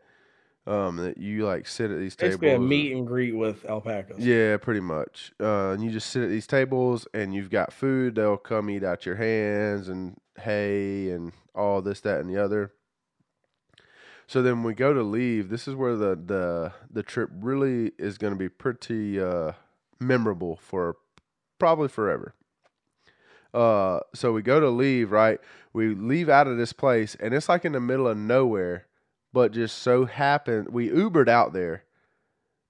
Um, 0.68 0.98
that 0.98 1.18
you 1.18 1.48
like 1.48 1.66
sit 1.68 1.90
at 1.90 1.98
these 1.98 2.16
tables. 2.16 2.36
Basically, 2.38 2.50
a 2.52 2.56
and- 2.56 2.70
meet 2.70 2.92
and 2.92 3.08
greet 3.08 3.36
with 3.36 3.66
alpacas. 3.66 4.20
Yeah, 4.20 4.58
pretty 4.58 4.82
much. 4.82 5.32
Uh, 5.40 5.70
and 5.72 5.84
you 5.84 5.90
just 5.90 6.12
sit 6.12 6.22
at 6.22 6.30
these 6.30 6.46
tables, 6.46 7.08
and 7.12 7.34
you've 7.34 7.50
got 7.50 7.74
food. 7.74 8.16
They'll 8.16 8.38
come 8.38 8.70
eat 8.70 8.84
out 8.84 9.04
your 9.06 9.16
hands 9.16 9.90
and 9.90 10.18
hay 10.40 11.10
and 11.10 11.32
all 11.56 11.82
this, 11.82 12.02
that, 12.02 12.20
and 12.20 12.30
the 12.30 12.38
other. 12.38 12.74
So 14.28 14.44
then 14.44 14.62
we 14.62 14.76
go 14.76 14.94
to 14.94 15.02
leave. 15.02 15.50
This 15.50 15.68
is 15.68 15.74
where 15.74 15.96
the 15.96 16.16
the 16.16 16.74
the 16.92 17.02
trip 17.02 17.32
really 17.34 17.94
is 17.98 18.20
going 18.20 18.34
to 18.34 18.38
be 18.38 18.50
pretty 18.50 19.20
uh, 19.20 19.54
memorable 20.00 20.58
for 20.62 20.98
probably 21.58 21.88
forever. 21.88 22.36
Uh, 23.56 24.02
so 24.14 24.32
we 24.32 24.44
go 24.44 24.60
to 24.60 24.70
leave. 24.70 25.12
Right, 25.12 25.40
we 25.74 25.93
leave 25.93 26.30
out 26.30 26.47
of 26.47 26.57
this 26.57 26.74
place, 26.74 27.15
and 27.20 27.34
it's 27.34 27.49
like 27.49 27.65
in 27.65 27.74
the 27.74 27.80
middle 27.80 28.07
of 28.07 28.17
nowhere. 28.17 28.86
But 29.32 29.51
just 29.51 29.78
so 29.78 30.05
happened 30.05 30.70
we 30.70 30.89
Ubered 30.89 31.30
out 31.30 31.53
there 31.53 31.84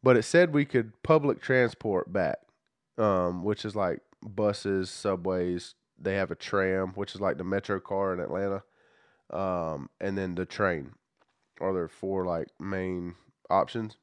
but 0.01 0.17
it 0.17 0.23
said 0.23 0.53
we 0.53 0.65
could 0.65 1.01
public 1.03 1.41
transport 1.41 2.11
back, 2.11 2.39
um, 2.97 3.43
which 3.43 3.65
is 3.65 3.75
like 3.75 3.99
buses, 4.23 4.89
subways. 4.89 5.75
They 5.97 6.15
have 6.15 6.31
a 6.31 6.35
tram, 6.35 6.89
which 6.95 7.13
is 7.15 7.21
like 7.21 7.37
the 7.37 7.43
metro 7.43 7.79
car 7.79 8.13
in 8.13 8.19
Atlanta, 8.19 8.63
um, 9.31 9.89
and 9.99 10.17
then 10.17 10.35
the 10.35 10.45
train. 10.45 10.93
Are 11.59 11.73
there 11.73 11.89
four 11.89 12.25
like 12.25 12.47
main 12.59 13.15
options? 13.49 13.97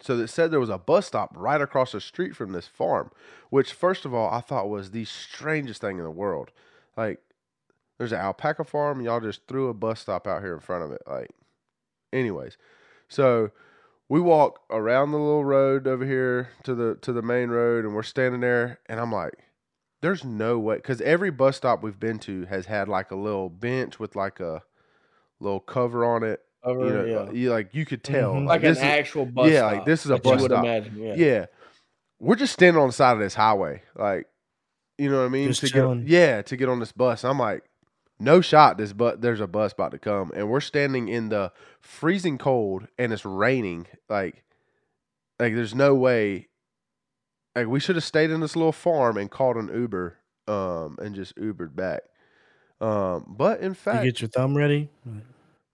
So 0.00 0.18
it 0.18 0.28
said 0.28 0.50
there 0.50 0.60
was 0.60 0.68
a 0.68 0.76
bus 0.76 1.06
stop 1.06 1.32
right 1.34 1.60
across 1.60 1.92
the 1.92 2.02
street 2.02 2.36
from 2.36 2.52
this 2.52 2.66
farm, 2.66 3.10
which 3.48 3.72
first 3.72 4.04
of 4.04 4.12
all 4.12 4.30
I 4.30 4.40
thought 4.40 4.68
was 4.68 4.90
the 4.90 5.06
strangest 5.06 5.80
thing 5.80 5.96
in 5.96 6.04
the 6.04 6.10
world. 6.10 6.50
Like, 6.98 7.20
there's 7.98 8.12
an 8.12 8.18
alpaca 8.18 8.64
farm, 8.64 9.00
y'all 9.00 9.20
just 9.20 9.46
threw 9.48 9.68
a 9.68 9.74
bus 9.74 10.00
stop 10.00 10.26
out 10.26 10.42
here 10.42 10.54
in 10.54 10.60
front 10.60 10.84
of 10.84 10.92
it. 10.92 11.02
Like, 11.06 11.30
anyways, 12.12 12.56
so 13.08 13.50
we 14.08 14.20
walk 14.20 14.60
around 14.70 15.10
the 15.12 15.18
little 15.18 15.44
road 15.44 15.86
over 15.86 16.04
here 16.04 16.50
to 16.64 16.74
the 16.74 16.96
to 17.02 17.12
the 17.12 17.22
main 17.22 17.48
road 17.50 17.84
and 17.84 17.94
we're 17.94 18.02
standing 18.04 18.40
there 18.40 18.78
and 18.88 19.00
i'm 19.00 19.10
like 19.10 19.32
there's 20.00 20.22
no 20.24 20.58
way 20.60 20.76
because 20.76 21.00
every 21.00 21.30
bus 21.30 21.56
stop 21.56 21.82
we've 21.82 21.98
been 21.98 22.18
to 22.20 22.44
has 22.44 22.66
had 22.66 22.88
like 22.88 23.10
a 23.10 23.16
little 23.16 23.48
bench 23.48 23.98
with 23.98 24.14
like 24.14 24.38
a 24.38 24.62
little 25.40 25.58
cover 25.58 26.04
on 26.04 26.22
it 26.22 26.40
Over, 26.62 26.86
you 26.86 26.92
know 26.92 27.04
yeah. 27.04 27.30
you 27.32 27.50
like 27.50 27.74
you 27.74 27.84
could 27.84 28.04
tell 28.04 28.34
Mhm. 28.34 28.46
like 28.46 28.60
this 28.60 28.78
an 28.78 28.84
is- 28.84 28.90
actual 28.90 29.26
bus. 29.26 29.50
yeah, 29.50 29.64
like, 29.64 29.84
this 29.84 30.04
is 30.04 30.10
a 30.12 30.18
bus 30.18 30.44
stop. 30.44 30.64
Imagine, 30.64 30.96
yeah. 30.98 31.14
yeah. 31.16 31.46
we're 32.20 32.36
just 32.36 32.52
standing 32.52 32.80
on 32.80 32.88
the 32.88 32.92
side 32.92 33.14
of 33.14 33.18
this 33.18 33.34
highway 33.34 33.82
like 33.96 34.28
you 34.98 35.10
know 35.10 35.18
what 35.18 35.26
i 35.26 35.30
mean 35.30 35.48
Just 35.48 35.62
to 35.62 35.68
chilling. 35.68 36.02
get 36.04 36.10
yeah 36.10 36.42
to 36.42 36.56
get 36.56 36.68
on 36.68 36.78
this 36.78 36.92
bus 36.92 37.24
i'm 37.24 37.40
like 37.40 37.64
no 38.18 38.40
shot 38.40 38.78
this 38.78 38.92
but 38.92 39.20
there's 39.20 39.40
a 39.40 39.46
bus 39.46 39.72
about 39.72 39.90
to 39.92 39.98
come 39.98 40.32
and 40.34 40.48
we're 40.48 40.60
standing 40.60 41.08
in 41.08 41.28
the 41.28 41.52
freezing 41.80 42.38
cold 42.38 42.86
and 42.98 43.12
it's 43.12 43.24
raining 43.24 43.86
like 44.08 44.42
like 45.38 45.54
there's 45.54 45.74
no 45.74 45.94
way 45.94 46.48
like 47.54 47.66
we 47.66 47.80
should 47.80 47.96
have 47.96 48.04
stayed 48.04 48.30
in 48.30 48.40
this 48.40 48.56
little 48.56 48.72
farm 48.72 49.16
and 49.16 49.30
called 49.30 49.56
an 49.56 49.68
uber 49.74 50.16
um 50.48 50.96
and 51.00 51.14
just 51.14 51.36
ubered 51.36 51.74
back 51.76 52.02
um 52.80 53.24
but 53.36 53.60
in 53.60 53.68
You 53.68 53.74
fact 53.74 54.04
get 54.04 54.20
your 54.20 54.28
thumb 54.28 54.56
ready. 54.56 54.88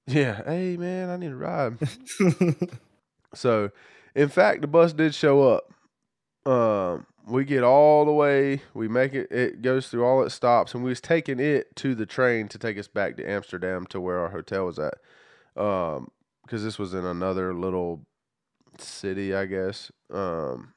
yeah 0.07 0.43
hey 0.45 0.77
man 0.77 1.11
i 1.11 1.17
need 1.17 1.31
a 1.33 1.37
ride 1.37 1.79
so, 3.35 3.71
in 4.15 4.29
fact, 4.29 4.61
the 4.61 4.67
bus 4.67 4.93
did 4.93 5.15
show 5.15 5.49
up. 5.49 5.73
Um, 6.51 7.07
we 7.27 7.45
get 7.45 7.63
all 7.63 8.05
the 8.05 8.13
way. 8.13 8.63
We 8.75 8.89
make 8.89 9.15
it. 9.15 9.31
It 9.31 9.63
goes 9.63 9.89
through 9.89 10.05
all 10.05 10.23
its 10.23 10.35
stops, 10.35 10.75
and 10.75 10.83
we 10.83 10.91
was 10.91 11.01
taking 11.01 11.41
it 11.41 11.75
to 11.77 11.95
the 11.95 12.07
train 12.07 12.49
to 12.49 12.59
take 12.59 12.79
us 12.79 12.89
back 12.89 13.17
to 13.17 13.29
Amsterdam 13.29 13.87
to 13.87 14.01
where 14.01 14.19
our 14.19 14.31
hotel 14.31 14.67
was 14.67 14.79
at. 14.79 14.95
Um, 15.57 16.11
because 16.43 16.65
this 16.65 16.79
was 16.79 16.93
in 16.93 17.05
another 17.05 17.55
little 17.55 18.05
city, 18.79 19.35
I 19.35 19.47
guess. 19.47 19.91
Um, 20.13 20.75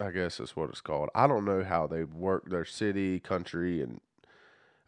I 0.00 0.10
guess 0.10 0.38
that's 0.38 0.54
what 0.54 0.70
it's 0.70 0.80
called. 0.80 1.08
I 1.14 1.26
don't 1.26 1.44
know 1.44 1.64
how 1.64 1.86
they 1.86 2.04
work 2.04 2.48
their 2.48 2.64
city, 2.64 3.18
country, 3.18 3.82
and 3.82 4.00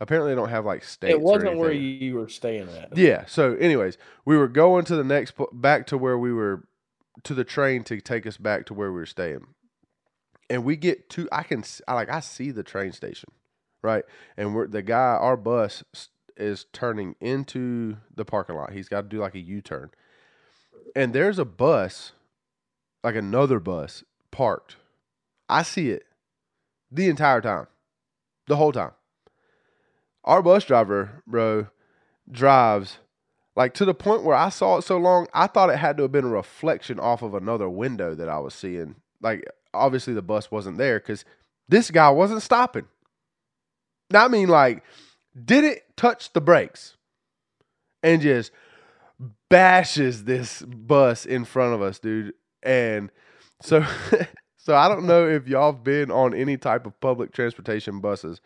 apparently 0.00 0.32
they 0.32 0.36
don't 0.36 0.50
have 0.50 0.64
like 0.64 0.84
states. 0.84 1.12
It 1.12 1.20
wasn't 1.20 1.58
where 1.58 1.72
you 1.72 2.14
were 2.16 2.28
staying 2.28 2.68
at. 2.68 2.96
Yeah. 2.96 3.24
So, 3.26 3.54
anyways, 3.54 3.98
we 4.24 4.36
were 4.36 4.48
going 4.48 4.84
to 4.86 4.96
the 4.96 5.04
next 5.04 5.34
back 5.52 5.86
to 5.88 5.98
where 5.98 6.18
we 6.18 6.32
were 6.32 6.66
to 7.24 7.34
the 7.34 7.44
train 7.44 7.84
to 7.84 8.00
take 8.00 8.26
us 8.26 8.36
back 8.36 8.66
to 8.66 8.74
where 8.74 8.92
we 8.92 8.98
were 8.98 9.06
staying, 9.06 9.46
and 10.50 10.64
we 10.64 10.76
get 10.76 11.08
to 11.10 11.28
I 11.32 11.42
can 11.42 11.64
I 11.86 11.94
like 11.94 12.08
I 12.08 12.20
see 12.20 12.50
the 12.50 12.62
train 12.62 12.92
station, 12.92 13.30
right? 13.82 14.04
And 14.36 14.54
we're 14.54 14.66
the 14.66 14.82
guy 14.82 14.96
our 14.96 15.36
bus 15.36 15.84
is 16.36 16.66
turning 16.72 17.16
into 17.20 17.96
the 18.14 18.24
parking 18.24 18.56
lot. 18.56 18.72
He's 18.72 18.88
got 18.88 19.02
to 19.02 19.08
do 19.08 19.18
like 19.18 19.34
a 19.34 19.40
U 19.40 19.60
turn, 19.60 19.90
and 20.94 21.12
there's 21.12 21.38
a 21.38 21.44
bus, 21.44 22.12
like 23.02 23.16
another 23.16 23.60
bus 23.60 24.04
parked. 24.30 24.76
I 25.48 25.62
see 25.62 25.90
it 25.90 26.04
the 26.90 27.08
entire 27.08 27.40
time, 27.40 27.66
the 28.46 28.56
whole 28.56 28.72
time. 28.72 28.92
Our 30.24 30.42
bus 30.42 30.64
driver, 30.64 31.22
bro, 31.26 31.68
drives 32.30 32.98
like 33.58 33.74
to 33.74 33.84
the 33.84 33.92
point 33.92 34.22
where 34.22 34.36
I 34.36 34.50
saw 34.50 34.76
it 34.76 34.82
so 34.82 34.98
long, 34.98 35.26
I 35.34 35.48
thought 35.48 35.68
it 35.68 35.78
had 35.78 35.96
to 35.96 36.04
have 36.04 36.12
been 36.12 36.26
a 36.26 36.28
reflection 36.28 37.00
off 37.00 37.22
of 37.22 37.34
another 37.34 37.68
window 37.68 38.14
that 38.14 38.28
I 38.28 38.38
was 38.38 38.54
seeing. 38.54 38.94
Like, 39.20 39.44
obviously, 39.74 40.14
the 40.14 40.22
bus 40.22 40.48
wasn't 40.48 40.78
there 40.78 41.00
because 41.00 41.24
this 41.68 41.90
guy 41.90 42.08
wasn't 42.10 42.42
stopping. 42.42 42.86
Now, 44.12 44.26
I 44.26 44.28
mean, 44.28 44.48
like, 44.48 44.84
didn't 45.44 45.80
touch 45.96 46.32
the 46.32 46.40
brakes 46.40 46.96
and 48.00 48.22
just 48.22 48.52
bashes 49.50 50.22
this 50.22 50.62
bus 50.62 51.26
in 51.26 51.44
front 51.44 51.74
of 51.74 51.82
us, 51.82 51.98
dude. 51.98 52.34
And 52.62 53.10
so, 53.60 53.84
so 54.56 54.76
I 54.76 54.86
don't 54.86 55.04
know 55.04 55.28
if 55.28 55.48
y'all 55.48 55.72
have 55.72 55.82
been 55.82 56.12
on 56.12 56.32
any 56.32 56.58
type 56.58 56.86
of 56.86 57.00
public 57.00 57.32
transportation 57.32 57.98
buses, 57.98 58.40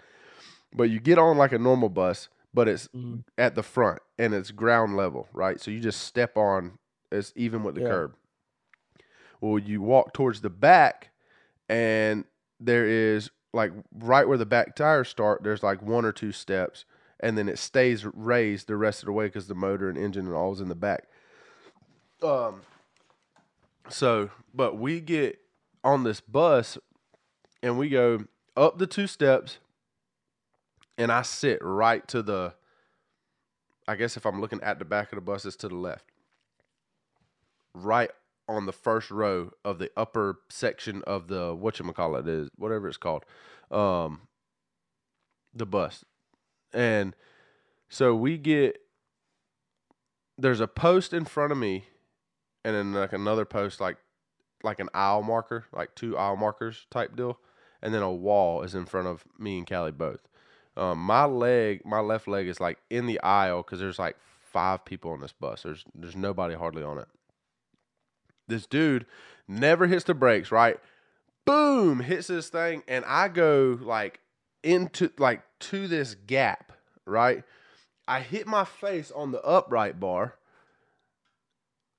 but 0.73 0.85
you 0.85 1.01
get 1.01 1.19
on 1.19 1.37
like 1.37 1.53
a 1.53 1.59
normal 1.59 1.91
bus, 1.91 2.31
but 2.55 2.69
it's 2.69 2.89
Mhm. 2.89 3.25
at 3.39 3.55
the 3.55 3.63
front 3.63 4.01
and 4.19 4.35
it's 4.35 4.51
ground 4.51 4.97
level, 4.97 5.29
right? 5.33 5.61
So 5.61 5.71
you 5.71 5.81
just 5.81 6.03
step 6.03 6.37
on, 6.37 6.79
it's 7.11 7.33
even 7.37 7.63
with 7.65 7.75
the 7.75 7.81
Yeah. 7.83 7.89
curb. 7.89 8.17
Well, 9.41 9.59
you 9.59 9.83
walk 9.83 10.13
towards 10.13 10.41
the 10.41 10.51
back, 10.51 11.11
and 11.69 12.25
there 12.61 12.87
is 12.87 13.31
like 13.53 13.73
right 13.93 14.27
where 14.27 14.39
the 14.39 14.47
back 14.47 14.77
tires 14.77 15.09
start, 15.09 15.43
there's 15.43 15.63
like 15.63 15.83
one 15.83 16.05
or 16.05 16.13
two 16.13 16.33
steps, 16.33 16.85
and 17.21 17.37
then 17.37 17.49
it 17.49 17.59
stays 17.59 18.05
raised 18.07 18.67
the 18.69 18.77
rest 18.77 19.03
of 19.03 19.07
the 19.07 19.13
way 19.13 19.27
because 19.27 19.49
the 19.49 19.55
motor 19.55 19.89
and 19.89 19.99
engine 19.99 20.27
and 20.27 20.35
all 20.35 20.53
is 20.53 20.61
in 20.61 20.69
the 20.69 20.75
back. 20.75 21.09
Um, 22.23 22.63
so, 23.89 24.31
but 24.55 24.77
we 24.79 25.01
get 25.01 25.41
on 25.83 26.05
this 26.05 26.21
bus 26.21 26.79
and 27.63 27.79
we 27.79 27.89
go 27.89 28.25
up 28.57 28.79
the 28.79 28.87
two 28.87 29.07
steps, 29.09 29.59
and 30.99 31.11
I 31.11 31.23
sit 31.23 31.59
right 31.63 32.07
to 32.09 32.23
the. 32.23 32.55
I 33.89 33.97
guess 33.97 34.17
if 34.17 34.25
I'm 34.25 34.41
looking 34.41 34.63
at 34.63 34.79
the 34.79 34.85
back 34.85 35.13
of 35.13 35.17
the 35.17 35.23
bus, 35.23 35.45
it's 35.45 35.57
to 35.57 35.69
the 35.69 35.75
left. 35.75 36.05
Right 37.75 38.11
on 38.49 38.67
the 38.67 38.73
first 38.73 39.11
row 39.11 39.51
of 39.65 39.79
the 39.79 39.91
upper 39.97 40.41
section 40.51 41.03
of 41.07 41.29
the 41.29 41.55
whatchamacallit 41.57 42.29
is 42.29 42.49
whatever 42.57 42.89
it's 42.89 42.97
called. 42.97 43.25
Um 43.71 44.23
the 45.55 45.67
bus. 45.67 46.05
And 46.73 47.15
so 47.89 48.15
we 48.15 48.39
get 48.39 48.79
there's 50.39 50.61
a 50.61 50.67
post 50.69 51.13
in 51.13 51.25
front 51.25 51.53
of 51.53 51.59
me 51.59 51.85
and 52.65 52.75
then 52.75 52.93
like 52.93 53.13
another 53.13 53.45
post 53.45 53.81
like 53.81 53.97
like 54.63 54.81
an 54.81 54.89
aisle 54.95 55.23
marker, 55.23 55.67
like 55.73 55.95
two 55.95 56.17
aisle 56.17 56.37
markers 56.37 56.87
type 56.91 57.17
deal. 57.17 57.39
And 57.83 57.93
then 57.93 58.03
a 58.03 58.13
wall 58.13 58.63
is 58.63 58.75
in 58.75 58.87
front 58.87 59.09
of 59.09 59.25
me 59.39 59.59
and 59.59 59.69
Callie 59.69 59.91
both. 59.91 60.29
Um, 60.77 60.99
my 60.99 61.25
leg, 61.25 61.83
my 61.85 62.01
left 62.01 62.27
leg 62.29 62.49
is 62.49 62.61
like 62.61 62.79
in 62.91 63.07
the 63.07 63.21
aisle 63.21 63.63
because 63.63 63.79
there's 63.79 63.99
like 63.99 64.17
five 64.41 64.85
people 64.85 65.13
on 65.13 65.21
this 65.21 65.33
bus. 65.33 65.63
There's 65.63 65.85
there's 65.95 66.17
nobody 66.17 66.55
hardly 66.55 66.83
on 66.83 66.99
it. 66.99 67.09
This 68.49 68.67
dude 68.67 69.07
never 69.47 69.87
hits 69.87 70.05
the 70.05 70.15
brakes, 70.15 70.51
right? 70.51 70.79
Boom, 71.45 72.01
hits 72.01 72.29
this 72.29 72.49
thing, 72.49 72.83
and 72.89 73.05
I 73.05 73.29
go 73.29 73.79
like 73.81 74.21
into 74.63 75.11
like 75.19 75.43
to 75.61 75.89
this 75.89 76.15
gap, 76.15 76.73
right? 77.07 77.45
I 78.07 78.21
hit 78.21 78.47
my 78.47 78.65
face 78.65 79.11
on 79.11 79.33
the 79.33 79.43
upright 79.43 80.01
bar 80.01 80.37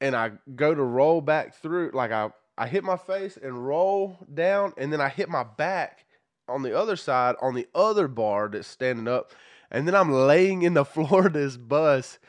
and 0.02 0.16
I 0.16 0.32
go 0.56 0.76
to 0.76 0.84
roll 0.84 1.22
back 1.22 1.56
through 1.56 1.92
like 1.94 2.12
I 2.12 2.30
I 2.58 2.68
hit 2.68 2.84
my 2.84 2.98
face 2.98 3.38
and 3.38 3.66
roll 3.66 4.18
down 4.32 4.74
and 4.78 4.92
then 4.92 5.02
I 5.02 5.10
hit 5.10 5.30
my 5.30 5.44
back 5.44 6.06
on 6.48 6.62
the 6.64 6.78
other 6.78 6.96
side 6.96 7.36
on 7.42 7.54
the 7.56 7.68
other 7.74 8.08
bar 8.08 8.50
that's 8.50 8.68
standing 8.68 9.08
up 9.08 9.32
and 9.72 9.88
then 9.88 9.96
I'm 9.96 10.12
laying 10.12 10.62
in 10.64 10.74
the 10.74 10.86
floor 10.86 11.28
of 11.28 11.34
this 11.34 11.58
bus 11.58 12.20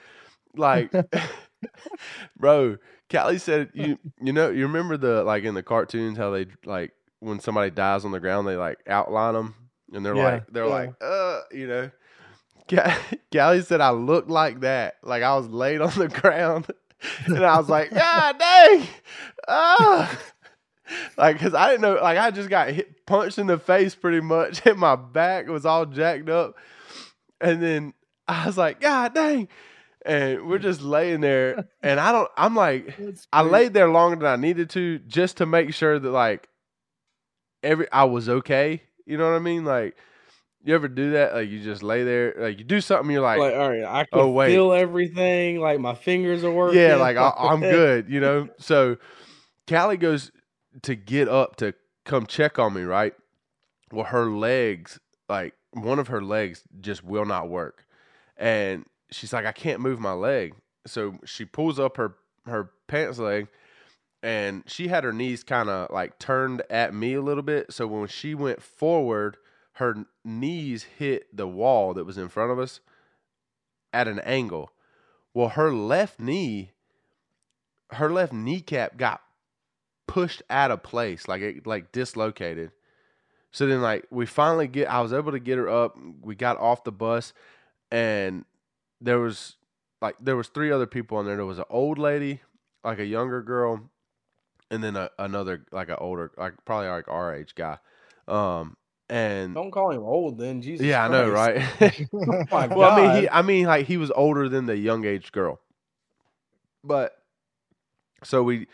like 0.56 0.92
bro 2.38 2.76
Callie 3.10 3.38
said 3.38 3.70
you 3.74 3.98
you 4.20 4.32
know 4.32 4.50
you 4.50 4.66
remember 4.66 4.96
the 4.96 5.22
like 5.24 5.44
in 5.44 5.54
the 5.54 5.62
cartoons 5.62 6.16
how 6.18 6.30
they 6.30 6.46
like 6.64 6.92
when 7.20 7.40
somebody 7.40 7.70
dies 7.70 8.04
on 8.04 8.12
the 8.12 8.20
ground 8.20 8.46
they 8.46 8.56
like 8.56 8.78
outline 8.86 9.34
them 9.34 9.54
and 9.92 10.04
they're 10.04 10.14
Yeah. 10.16 10.24
like 10.24 10.46
they're 10.50 10.66
Yeah. 10.66 10.70
like 10.72 10.92
uh 11.00 11.40
you 11.52 11.66
know 11.66 11.90
Callie 13.32 13.62
said 13.62 13.80
I 13.80 13.90
looked 13.90 14.30
like 14.30 14.60
that 14.60 14.96
like 15.02 15.22
I 15.22 15.34
was 15.36 15.48
laid 15.48 15.80
on 15.80 15.92
the 15.98 16.08
ground 16.08 16.66
and 17.26 17.44
I 17.44 17.58
was 17.58 17.68
like 17.68 17.90
God 17.90 18.38
dang 18.38 18.86
ah 19.48 20.18
like 21.16 21.36
because 21.36 21.54
I 21.54 21.68
didn't 21.70 21.82
know 21.82 21.94
like 21.94 22.18
I 22.18 22.30
just 22.30 22.48
got 22.48 22.68
hit 22.68 22.93
punched 23.06 23.38
in 23.38 23.46
the 23.46 23.58
face 23.58 23.94
pretty 23.94 24.20
much 24.20 24.64
and 24.66 24.78
my 24.78 24.96
back 24.96 25.46
was 25.48 25.66
all 25.66 25.86
jacked 25.86 26.28
up 26.28 26.54
and 27.40 27.62
then 27.62 27.94
I 28.26 28.46
was 28.46 28.56
like 28.56 28.80
God 28.80 29.14
dang 29.14 29.48
and 30.06 30.46
we're 30.46 30.58
just 30.58 30.80
laying 30.82 31.20
there 31.20 31.66
and 31.82 31.98
I 32.00 32.12
don't 32.12 32.30
I'm 32.36 32.54
like 32.56 32.94
I 33.32 33.42
laid 33.42 33.74
there 33.74 33.88
longer 33.88 34.16
than 34.16 34.26
I 34.32 34.36
needed 34.36 34.70
to 34.70 34.98
just 35.00 35.38
to 35.38 35.46
make 35.46 35.74
sure 35.74 35.98
that 35.98 36.10
like 36.10 36.48
every 37.62 37.90
I 37.92 38.04
was 38.04 38.28
okay. 38.28 38.82
You 39.06 39.18
know 39.18 39.28
what 39.30 39.36
I 39.36 39.40
mean? 39.40 39.64
Like 39.64 39.96
you 40.62 40.74
ever 40.74 40.88
do 40.88 41.10
that? 41.12 41.34
Like 41.34 41.50
you 41.50 41.62
just 41.62 41.82
lay 41.82 42.04
there, 42.04 42.34
like 42.38 42.58
you 42.58 42.64
do 42.64 42.80
something, 42.80 43.10
you're 43.10 43.20
like, 43.20 43.38
Like, 43.38 43.54
all 43.54 43.68
right, 43.68 43.84
I 43.84 44.04
can 44.04 44.18
Oh, 44.20 44.30
wait. 44.30 44.48
feel 44.50 44.72
everything. 44.72 45.60
Like 45.60 45.78
my 45.78 45.94
fingers 45.94 46.42
are 46.42 46.50
working. 46.50 46.80
yeah, 46.80 46.96
like 46.96 47.16
I, 47.18 47.32
I'm 47.36 47.60
good. 47.60 48.08
You 48.08 48.20
know. 48.20 48.48
So 48.58 48.96
Callie 49.68 49.98
goes 49.98 50.30
to 50.82 50.94
get 50.94 51.28
up 51.28 51.56
to 51.56 51.74
come 52.04 52.26
check 52.26 52.58
on 52.58 52.74
me, 52.74 52.82
right? 52.82 53.14
Well, 53.92 54.06
her 54.06 54.26
legs, 54.26 54.98
like 55.28 55.54
one 55.72 55.98
of 55.98 56.08
her 56.08 56.22
legs, 56.22 56.62
just 56.80 57.04
will 57.04 57.24
not 57.24 57.48
work, 57.48 57.86
and 58.36 58.86
she's 59.10 59.32
like, 59.32 59.46
I 59.46 59.52
can't 59.52 59.80
move 59.80 60.00
my 60.00 60.12
leg. 60.12 60.54
So 60.86 61.18
she 61.24 61.44
pulls 61.44 61.78
up 61.78 61.96
her 61.96 62.16
her 62.46 62.70
pants 62.86 63.18
leg, 63.18 63.48
and 64.22 64.64
she 64.66 64.88
had 64.88 65.04
her 65.04 65.12
knees 65.12 65.44
kind 65.44 65.68
of 65.68 65.90
like 65.90 66.18
turned 66.18 66.62
at 66.70 66.94
me 66.94 67.14
a 67.14 67.22
little 67.22 67.42
bit. 67.42 67.72
So 67.72 67.86
when 67.86 68.08
she 68.08 68.34
went 68.34 68.62
forward, 68.62 69.36
her 69.74 70.06
knees 70.24 70.84
hit 70.98 71.34
the 71.36 71.48
wall 71.48 71.94
that 71.94 72.04
was 72.04 72.18
in 72.18 72.28
front 72.28 72.52
of 72.52 72.58
us 72.58 72.80
at 73.92 74.08
an 74.08 74.20
angle. 74.20 74.70
Well, 75.32 75.50
her 75.50 75.72
left 75.72 76.20
knee, 76.20 76.72
her 77.90 78.10
left 78.10 78.32
kneecap 78.32 78.96
got 78.96 79.20
pushed 80.06 80.42
out 80.50 80.70
of 80.70 80.82
place, 80.82 81.28
like 81.28 81.42
it 81.42 81.66
like 81.66 81.92
dislocated. 81.92 82.70
So 83.50 83.66
then 83.66 83.82
like 83.82 84.06
we 84.10 84.26
finally 84.26 84.66
get 84.66 84.88
I 84.88 85.00
was 85.00 85.12
able 85.12 85.32
to 85.32 85.38
get 85.38 85.58
her 85.58 85.68
up. 85.68 85.96
We 86.22 86.34
got 86.34 86.58
off 86.58 86.84
the 86.84 86.92
bus 86.92 87.32
and 87.90 88.44
there 89.00 89.20
was 89.20 89.56
like 90.00 90.16
there 90.20 90.36
was 90.36 90.48
three 90.48 90.72
other 90.72 90.86
people 90.86 91.18
on 91.18 91.26
there. 91.26 91.36
There 91.36 91.46
was 91.46 91.58
an 91.58 91.64
old 91.70 91.98
lady, 91.98 92.40
like 92.82 92.98
a 92.98 93.04
younger 93.06 93.42
girl, 93.42 93.88
and 94.70 94.82
then 94.82 94.96
a, 94.96 95.10
another 95.18 95.64
like 95.70 95.88
an 95.88 95.96
older 95.98 96.32
like 96.36 96.54
probably 96.64 96.88
like 96.88 97.08
our 97.08 97.34
age 97.34 97.54
guy. 97.54 97.78
Um 98.26 98.76
and 99.08 99.54
Don't 99.54 99.70
call 99.70 99.90
him 99.90 100.02
old 100.02 100.38
then. 100.38 100.62
Jesus. 100.62 100.84
yeah, 100.84 101.04
I 101.04 101.08
know, 101.08 101.28
right? 101.28 101.62
Oh 102.12 102.46
well, 102.50 102.82
I 102.90 102.96
mean, 102.96 103.22
he, 103.22 103.28
I 103.28 103.42
mean, 103.42 103.66
like 103.66 103.86
he 103.86 103.98
was 103.98 104.10
older 104.12 104.48
than 104.48 104.66
the 104.66 104.76
young 104.76 105.04
age 105.04 105.30
girl. 105.30 105.60
But 106.82 107.16
so 108.22 108.42
we 108.42 108.66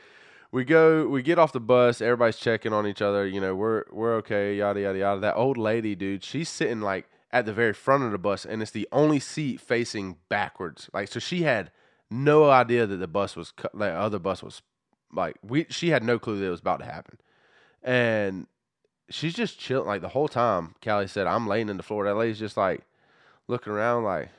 we 0.53 0.65
go, 0.65 1.07
we 1.07 1.23
get 1.23 1.39
off 1.39 1.53
the 1.53 1.61
bus. 1.61 2.01
Everybody's 2.01 2.37
checking 2.37 2.73
on 2.73 2.87
each 2.87 3.03
other. 3.03 3.27
You 3.27 3.41
know, 3.41 3.55
we're 3.55 3.85
we're 3.91 4.15
okay. 4.17 4.57
Yada 4.57 4.81
yada 4.81 4.99
yada. 4.99 5.21
That 5.21 5.37
old 5.37 5.57
lady, 5.57 5.95
dude, 5.95 6.25
she's 6.25 6.49
sitting 6.49 6.81
like 6.81 7.07
at 7.33 7.47
the 7.47 7.53
very 7.53 7.73
front 7.73 8.03
of 8.03 8.13
the 8.13 8.19
bus, 8.19 8.45
and 8.45 8.61
it's 8.61 8.73
the 8.73 8.89
only 8.91 9.21
seat 9.21 9.61
facing 9.61 10.17
backwards. 10.29 10.91
Like, 10.93 11.09
so 11.09 11.21
she 11.21 11.43
had 11.43 11.71
no 12.11 12.51
idea 12.51 12.87
that 12.87 12.97
the 12.97 13.07
bus 13.07 13.37
was 13.37 13.53
cu- 13.53 13.69
the 13.73 13.87
other 13.87 14.19
bus 14.19 14.43
was 14.43 14.63
like 15.13 15.37
we. 15.43 15.67
She 15.71 15.91
had 15.91 16.03
no 16.03 16.19
clue 16.19 16.39
that 16.39 16.47
it 16.47 16.51
was 16.51 16.61
about 16.61 16.81
to 16.81 16.87
happen, 16.87 17.19
and 17.83 18.47
she's 19.09 19.35
just 19.35 19.59
chilling 19.59 19.87
like 19.87 20.01
the 20.01 20.09
whole 20.09 20.29
time. 20.29 20.75
Callie 20.83 21.07
said, 21.07 21.29
"I'm 21.29 21.47
laying 21.47 21.69
in 21.69 21.77
the 21.77 21.83
floor." 21.85 22.05
That 22.05 22.17
lady's 22.17 22.41
just 22.41 22.57
like 22.57 22.83
looking 23.47 23.73
around, 23.73 24.05
like 24.05 24.31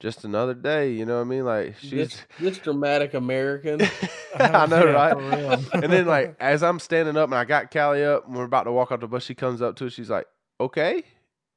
just 0.00 0.24
another 0.24 0.54
day. 0.54 0.92
You 0.92 1.04
know 1.04 1.16
what 1.16 1.20
I 1.20 1.24
mean? 1.24 1.44
Like 1.44 1.76
she's. 1.78 1.90
This, 1.90 2.24
this 2.40 2.58
dramatic 2.58 3.14
American. 3.14 3.82
I 4.34 4.64
oh, 4.64 4.66
know, 4.66 4.84
Yeah, 4.86 5.12
right? 5.12 5.68
and 5.74 5.92
then 5.92 6.06
like 6.06 6.36
as 6.40 6.62
I'm 6.62 6.80
standing 6.80 7.16
up 7.16 7.28
and 7.28 7.34
I 7.34 7.44
got 7.44 7.70
Callie 7.70 8.04
up 8.04 8.26
and 8.26 8.34
we're 8.34 8.44
about 8.44 8.64
to 8.64 8.72
walk 8.72 8.90
off 8.90 9.00
the 9.00 9.06
bus, 9.06 9.22
she 9.22 9.34
comes 9.34 9.62
up 9.62 9.76
to 9.76 9.86
us. 9.86 9.92
She's 9.92 10.10
like, 10.10 10.26
"Okay," 10.58 11.04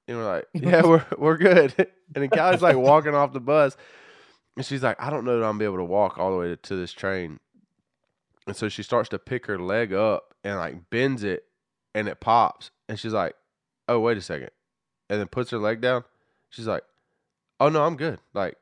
and 0.08 0.18
we're 0.18 0.26
like, 0.26 0.46
"Yeah, 0.54 0.82
we're 0.86 1.06
we're 1.18 1.38
good." 1.38 1.74
And 1.78 2.22
then 2.22 2.30
Callie's 2.30 2.62
like 2.62 2.76
walking 2.76 3.16
off 3.16 3.34
the 3.34 3.40
bus, 3.40 3.76
and 4.58 4.66
she's 4.66 4.84
like, 4.84 5.02
"I 5.02 5.10
don't 5.10 5.26
know 5.26 5.40
that 5.40 5.46
I'm 5.46 5.54
gonna 5.54 5.60
be 5.60 5.66
able 5.66 5.78
to 5.78 5.86
walk 5.86 6.20
all 6.20 6.32
the 6.32 6.38
way 6.38 6.56
to 6.56 6.76
this 6.76 6.92
train." 6.92 7.40
And 8.46 8.56
so 8.56 8.68
she 8.68 8.84
starts 8.84 9.08
to 9.10 9.20
pick 9.20 9.46
her 9.46 9.58
leg 9.58 9.94
up 9.94 10.34
and 10.44 10.58
like 10.58 10.90
bends 10.90 11.24
it, 11.24 11.46
and 11.96 12.10
it 12.10 12.20
pops. 12.20 12.72
And 12.90 13.00
she's 13.00 13.14
like, 13.14 13.36
"Oh, 13.88 14.00
wait 14.00 14.18
a 14.18 14.22
second. 14.22 14.52
and 15.10 15.20
then 15.20 15.28
puts 15.28 15.52
her 15.52 15.58
leg 15.58 15.80
down. 15.80 16.04
She's 16.50 16.68
like, 16.68 16.84
"Oh 17.60 17.70
no, 17.70 17.84
I'm 17.86 17.96
good." 17.96 18.20
Like, 18.34 18.58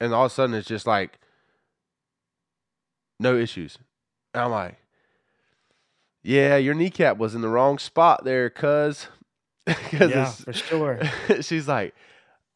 and 0.00 0.12
all 0.14 0.26
of 0.26 0.32
a 0.32 0.34
sudden 0.34 0.54
it's 0.54 0.68
just 0.68 0.86
like 0.86 1.18
no 3.18 3.36
issues. 3.36 3.78
And 4.34 4.44
I'm 4.44 4.50
like, 4.50 4.78
"Yeah, 6.22 6.56
your 6.56 6.74
kneecap 6.74 7.18
was 7.18 7.34
in 7.34 7.40
the 7.42 7.48
wrong 7.48 7.78
spot 7.78 8.24
there, 8.24 8.50
cuz." 8.50 9.08
Yeah, 9.92 10.24
for 10.30 10.52
sure. 10.52 11.00
she's 11.42 11.68
like, 11.68 11.94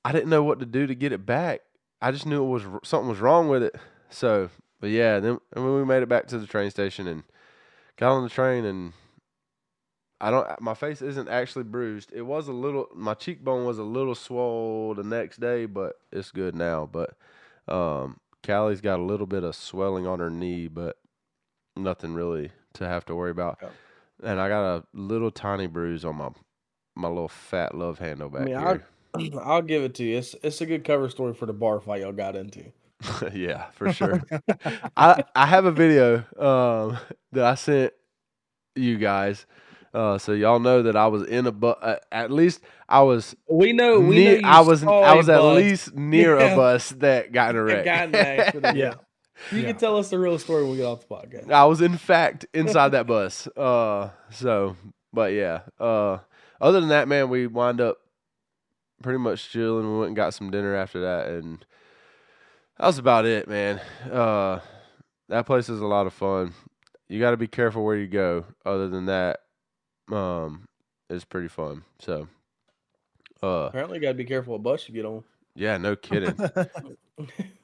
I 0.04 0.12
didn't 0.12 0.30
know 0.30 0.42
what 0.42 0.58
to 0.60 0.66
do 0.66 0.86
to 0.86 0.94
get 0.94 1.12
it 1.12 1.24
back. 1.24 1.60
I 2.02 2.10
just 2.10 2.26
knew 2.26 2.44
it 2.44 2.48
was 2.48 2.62
something 2.82 3.08
was 3.08 3.20
wrong 3.20 3.48
with 3.48 3.62
it. 3.62 3.76
So, 4.10 4.50
but 4.80 4.90
yeah, 4.90 5.20
then 5.20 5.38
and 5.52 5.64
when 5.64 5.76
we 5.76 5.84
made 5.84 6.02
it 6.02 6.08
back 6.08 6.26
to 6.28 6.38
the 6.38 6.46
train 6.46 6.70
station 6.70 7.06
and 7.06 7.22
got 7.96 8.12
on 8.12 8.22
the 8.24 8.28
train 8.28 8.64
and 8.64 8.92
I 10.24 10.30
don't 10.30 10.60
my 10.62 10.72
face 10.72 11.02
isn't 11.02 11.28
actually 11.28 11.64
bruised. 11.64 12.10
It 12.14 12.22
was 12.22 12.48
a 12.48 12.52
little 12.52 12.88
my 12.94 13.12
cheekbone 13.12 13.66
was 13.66 13.78
a 13.78 13.82
little 13.82 14.14
swole 14.14 14.94
the 14.94 15.02
next 15.02 15.38
day, 15.38 15.66
but 15.66 15.96
it's 16.10 16.30
good 16.30 16.54
now. 16.54 16.88
But 16.90 17.14
um 17.68 18.18
Callie's 18.42 18.80
got 18.80 19.00
a 19.00 19.02
little 19.02 19.26
bit 19.26 19.44
of 19.44 19.54
swelling 19.54 20.06
on 20.06 20.20
her 20.20 20.30
knee, 20.30 20.66
but 20.68 20.96
nothing 21.76 22.14
really 22.14 22.52
to 22.74 22.88
have 22.88 23.04
to 23.06 23.14
worry 23.14 23.32
about. 23.32 23.62
Okay. 23.62 23.72
And 24.22 24.40
I 24.40 24.48
got 24.48 24.76
a 24.76 24.84
little 24.94 25.30
tiny 25.30 25.66
bruise 25.66 26.06
on 26.06 26.16
my 26.16 26.30
my 26.96 27.08
little 27.08 27.28
fat 27.28 27.74
love 27.74 27.98
handle 27.98 28.30
back 28.30 28.42
I 28.42 28.44
mean, 28.44 28.58
here. 28.58 29.40
I'll 29.42 29.62
give 29.74 29.82
it 29.82 29.94
to 29.96 30.04
you. 30.04 30.16
It's 30.16 30.34
it's 30.42 30.62
a 30.62 30.66
good 30.66 30.84
cover 30.84 31.10
story 31.10 31.34
for 31.34 31.44
the 31.44 31.52
bar 31.52 31.80
fight 31.80 32.00
y'all 32.00 32.12
got 32.12 32.34
into. 32.34 32.64
yeah, 33.34 33.66
for 33.72 33.92
sure. 33.92 34.22
I 34.96 35.22
I 35.34 35.44
have 35.44 35.66
a 35.66 35.72
video 35.72 36.24
um, 36.38 36.96
that 37.32 37.44
I 37.44 37.56
sent 37.56 37.92
you 38.74 38.96
guys, 38.96 39.46
uh, 39.94 40.18
so 40.18 40.32
y'all 40.32 40.58
know 40.58 40.82
that 40.82 40.96
I 40.96 41.06
was 41.06 41.22
in 41.26 41.46
a 41.46 41.52
bus. 41.52 41.76
Uh, 41.80 41.96
at 42.12 42.30
least 42.30 42.60
I 42.88 43.02
was. 43.02 43.34
We 43.48 43.72
know. 43.72 44.00
We 44.00 44.16
near, 44.16 44.40
know. 44.40 44.48
I 44.48 44.60
was. 44.60 44.80
saw 44.80 45.00
I 45.02 45.12
a 45.14 45.16
was 45.16 45.28
at 45.28 45.38
bus 45.38 45.56
least 45.56 45.94
near 45.94 46.38
Yeah. 46.38 46.46
a 46.52 46.56
bus 46.56 46.90
that 46.90 47.32
got 47.32 47.50
in 47.50 47.56
a 47.56 47.62
wreck. 47.62 47.84
got 47.84 48.04
in 48.06 48.12
the 48.12 48.26
accident. 48.28 48.76
Yeah. 48.76 48.94
You 49.50 49.58
Yeah. 49.60 49.66
can 49.68 49.76
tell 49.76 49.96
us 49.96 50.10
the 50.10 50.18
real 50.18 50.38
story 50.38 50.62
when 50.62 50.72
we 50.72 50.76
get 50.78 50.84
off 50.86 51.06
the 51.08 51.14
podcast. 51.14 51.50
I 51.50 51.64
was 51.64 51.80
in 51.80 51.96
fact 51.96 52.46
inside 52.54 52.90
that 52.90 53.06
bus. 53.06 53.48
Uh, 53.56 54.10
so, 54.30 54.76
but 55.12 55.32
yeah. 55.32 55.62
Uh, 55.80 56.18
other 56.60 56.80
than 56.80 56.88
that, 56.90 57.08
man, 57.08 57.28
we 57.28 57.46
wind 57.46 57.80
up 57.80 57.98
pretty 59.02 59.18
much 59.18 59.50
chilling. 59.50 59.90
We 59.92 59.98
went 59.98 60.08
and 60.08 60.16
got 60.16 60.34
some 60.34 60.50
dinner 60.50 60.74
after 60.74 61.00
that, 61.02 61.28
and 61.28 61.64
that 62.78 62.86
was 62.86 62.98
about 62.98 63.26
it, 63.26 63.48
man. 63.48 63.80
Uh, 64.10 64.60
that 65.28 65.46
place 65.46 65.68
is 65.68 65.80
a 65.80 65.86
lot 65.86 66.06
of 66.06 66.12
fun. 66.14 66.54
You 67.08 67.20
got 67.20 67.32
to 67.32 67.36
be 67.36 67.46
careful 67.48 67.84
where 67.84 67.96
you 67.96 68.06
go. 68.06 68.44
Other 68.64 68.88
than 68.88 69.06
that, 69.06 69.40
um, 70.10 70.64
it's 71.10 71.24
pretty 71.24 71.48
fun. 71.48 71.84
So, 71.98 72.28
uh, 73.42 73.66
Apparently, 73.68 73.98
you 73.98 74.02
got 74.02 74.08
to 74.08 74.14
be 74.14 74.24
careful 74.24 74.52
what 74.52 74.62
bus 74.62 74.88
you 74.88 74.94
get 74.94 75.04
on. 75.04 75.24
yeah, 75.54 75.76
no 75.78 75.96
kidding. 75.96 76.36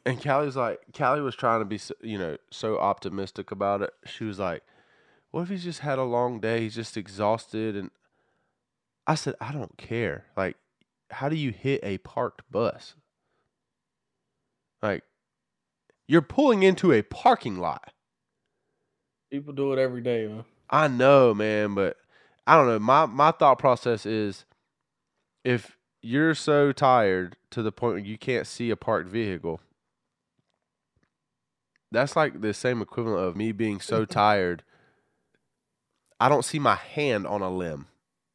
And 0.07 0.22
Callie 0.22 0.47
was 0.47 0.57
like, 0.57 0.80
Callie 0.97 1.20
was 1.20 1.34
trying 1.34 1.61
to 1.61 1.64
be, 1.64 1.76
so, 1.76 1.93
you 2.01 2.16
know, 2.18 2.36
so 2.51 2.78
optimistic 2.78 3.51
about 3.51 3.82
it. 3.82 3.91
She 4.07 4.22
was 4.24 4.38
like, 4.38 4.62
"What 5.32 5.43
if 5.43 5.49
he's 5.49 5.64
just 5.64 5.80
had 5.80 5.99
a 5.99 6.05
long 6.05 6.38
day? 6.41 6.61
He's 6.61 6.76
just 6.76 6.97
exhausted." 6.97 7.74
And 7.76 7.91
I 9.09 9.14
said, 9.16 9.34
"I 9.41 9.53
don't 9.53 9.76
care. 9.76 10.26
Like, 10.36 10.57
how 11.11 11.28
do 11.28 11.34
you 11.36 11.51
hit 11.51 11.80
a 11.82 11.99
parked 11.99 12.43
bus? 12.51 12.95
Like, 14.80 15.03
You're 16.07 16.22
pulling 16.22 16.62
into 16.62 16.93
a 16.93 17.03
parking 17.03 17.59
lot. 17.59 17.93
People 19.30 19.53
do 19.53 19.72
it 19.72 19.78
every 19.80 20.01
day, 20.01 20.26
man. 20.28 20.45
I 20.70 20.86
know, 20.88 21.34
man, 21.34 21.74
but 21.74 21.97
I 22.47 22.57
don't 22.57 22.66
know. 22.66 22.78
My 22.78 23.07
my 23.07 23.30
thought 23.30 23.59
process 23.59 24.05
is 24.07 24.45
if 25.45 25.76
you're 26.03 26.34
so 26.34 26.72
tired 26.72 27.36
to 27.51 27.62
the 27.62 27.72
point 27.72 27.95
where 27.95 28.05
you 28.05 28.18
can't 28.18 28.47
see 28.47 28.70
a 28.70 28.76
parked 28.76 29.09
vehicle, 29.09 29.61
that's 31.93 32.16
like 32.16 32.41
the 32.41 32.55
same 32.55 32.80
equivalent 32.82 33.24
of 33.26 33.36
me 33.36 33.53
being 33.53 33.80
so 33.80 34.05
tired 34.07 34.62
I 36.22 36.28
don't 36.28 36.45
see 36.45 36.59
my 36.59 36.74
hand 36.74 37.26
on 37.26 37.41
a 37.41 37.49
limb 37.51 37.86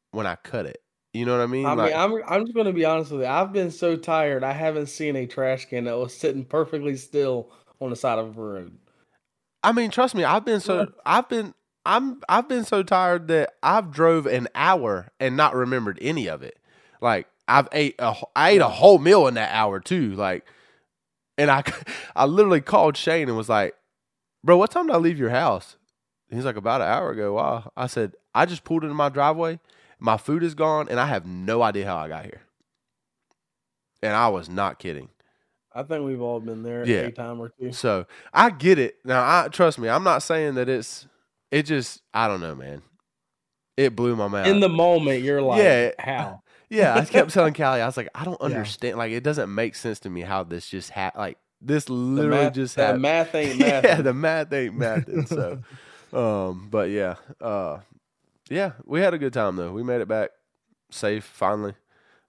when 0.09 0.25
I 0.25 0.37
cut 0.37 0.65
it. 0.65 0.81
You 1.13 1.23
know 1.23 1.37
what 1.37 1.43
I 1.43 1.45
mean? 1.45 1.67
I 1.67 1.73
Like- 1.73 1.91
mean, 1.91 1.99
I'm 1.99 2.23
I'm 2.27 2.45
just 2.45 2.55
gonna 2.55 2.73
be 2.73 2.83
honest 2.83 3.11
with 3.11 3.21
you. 3.21 3.27
I've 3.27 3.53
been 3.53 3.69
so 3.69 3.95
tired. 3.95 4.43
I 4.43 4.53
haven't 4.53 4.87
seen 4.87 5.15
a 5.15 5.27
trash 5.27 5.65
can 5.65 5.83
that 5.85 5.95
was 5.97 6.15
sitting 6.17 6.43
perfectly 6.45 6.95
still 6.97 7.51
on 7.79 7.91
the 7.91 7.95
side 7.95 8.17
of 8.17 8.37
a 8.37 8.41
road. 8.41 8.77
I 9.61 9.71
mean, 9.71 9.91
trust 9.91 10.15
me, 10.15 10.23
I've 10.23 10.43
been 10.45 10.59
so 10.61 10.91
I've 11.05 11.29
been 11.29 11.53
I'm 11.85 12.21
I've 12.27 12.47
been 12.49 12.65
so 12.65 12.83
tired 12.83 13.27
that 13.27 13.53
I've 13.61 13.91
drove 13.91 14.25
an 14.25 14.47
hour 14.55 15.09
and 15.19 15.37
not 15.37 15.55
remembered 15.55 15.99
any 16.01 16.27
of 16.27 16.41
it. 16.43 16.57
Like 17.01 17.27
I've 17.47 17.67
ate 17.71 17.95
a 17.99 18.15
I 18.35 18.51
ate 18.51 18.61
a 18.61 18.67
whole 18.67 18.97
meal 18.97 19.27
in 19.27 19.35
that 19.35 19.53
hour 19.53 19.79
too. 19.79 20.13
Like, 20.15 20.45
and 21.37 21.51
I 21.51 21.63
I 22.15 22.25
literally 22.25 22.61
called 22.61 22.97
Shane 22.97 23.27
and 23.27 23.37
was 23.37 23.49
like, 23.49 23.75
"Bro, 24.43 24.57
what 24.57 24.71
time 24.71 24.87
did 24.87 24.95
I 24.95 24.99
leave 24.99 25.19
your 25.19 25.29
house?" 25.29 25.77
He's 26.29 26.45
like, 26.45 26.55
"About 26.55 26.81
an 26.81 26.87
hour 26.87 27.11
ago." 27.11 27.33
Wow. 27.33 27.71
I 27.77 27.87
said, 27.87 28.13
"I 28.33 28.45
just 28.45 28.63
pulled 28.63 28.83
into 28.83 28.95
my 28.95 29.09
driveway. 29.09 29.59
My 29.99 30.17
food 30.17 30.41
is 30.43 30.55
gone, 30.55 30.87
and 30.89 30.99
I 30.99 31.05
have 31.05 31.25
no 31.25 31.61
idea 31.61 31.85
how 31.85 31.97
I 31.97 32.07
got 32.07 32.23
here." 32.25 32.41
And 34.01 34.13
I 34.13 34.27
was 34.29 34.49
not 34.49 34.79
kidding. 34.79 35.09
I 35.73 35.83
think 35.83 36.05
we've 36.05 36.21
all 36.21 36.39
been 36.39 36.63
there 36.63 36.85
Yeah. 36.85 37.01
a 37.01 37.11
time 37.11 37.39
or 37.39 37.49
two. 37.49 37.71
So 37.73 38.05
I 38.33 38.49
get 38.49 38.79
it. 38.79 38.97
Now, 39.03 39.21
I 39.23 39.49
trust 39.49 39.77
me. 39.77 39.89
I'm 39.89 40.03
not 40.03 40.23
saying 40.23 40.55
that 40.55 40.67
it's. 40.69 41.07
It 41.55 41.63
just. 41.65 42.01
I 42.13 42.27
don't 42.27 42.41
know, 42.41 42.53
man. 42.53 42.81
It 43.77 43.95
blew 43.95 44.15
my 44.17 44.27
mind. 44.27 44.49
In 44.49 44.59
the 44.59 44.67
moment, 44.67 45.21
you're 45.21 45.41
like, 45.41 45.59
Yeah. 45.59 45.91
how? 45.99 46.41
yeah, 46.69 46.95
I 46.95 47.05
kept 47.05 47.31
telling 47.31 47.53
Callie, 47.55 47.79
I 47.79 47.85
was 47.85 47.95
like, 47.95 48.09
I 48.13 48.25
don't 48.25 48.41
Yeah. 48.41 48.47
understand. 48.47 48.97
Like, 48.97 49.13
it 49.13 49.23
doesn't 49.23 49.53
make 49.53 49.75
sense 49.75 49.99
to 50.01 50.09
me 50.09 50.19
how 50.21 50.43
this 50.43 50.67
just 50.67 50.89
ha 50.89 51.11
Like, 51.15 51.37
this 51.61 51.89
literally 51.89 52.43
math, 52.45 52.53
just 52.55 52.75
that 52.75 52.83
happened. 52.87 53.01
math 53.03 53.35
ain't 53.35 53.57
math. 53.59 53.83
yeah, 53.85 54.01
the 54.01 54.13
math 54.13 54.51
ain't 54.51 54.75
mathing. 54.77 55.27
So, 55.29 55.63
um, 56.17 56.67
but 56.69 56.89
yeah, 56.89 57.15
uh, 57.39 57.79
yeah, 58.49 58.73
we 58.83 58.99
had 58.99 59.13
a 59.13 59.17
good 59.17 59.31
time 59.31 59.55
though. 59.55 59.71
We 59.71 59.81
made 59.81 60.01
it 60.01 60.09
back 60.09 60.31
safe 60.91 61.23
finally. 61.23 61.73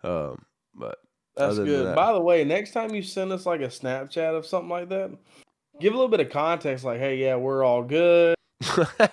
Um, 0.04 0.44
but 0.72 0.98
That's 1.36 1.58
good. 1.58 1.86
that- 1.86 1.96
By 1.96 2.12
the 2.12 2.20
way, 2.20 2.44
next 2.44 2.70
time 2.70 2.94
you 2.94 3.02
send 3.02 3.32
us 3.32 3.44
like 3.44 3.60
a 3.60 3.64
Snapchat 3.68 4.36
of 4.36 4.46
something 4.46 4.70
like 4.70 4.88
that, 4.90 5.10
give 5.80 5.92
a 5.92 5.96
little 5.96 6.08
bit 6.08 6.20
of 6.20 6.30
context, 6.30 6.84
like, 6.84 7.00
hey, 7.00 7.16
yeah, 7.16 7.34
we're 7.34 7.64
all 7.64 7.82
good 7.82 8.35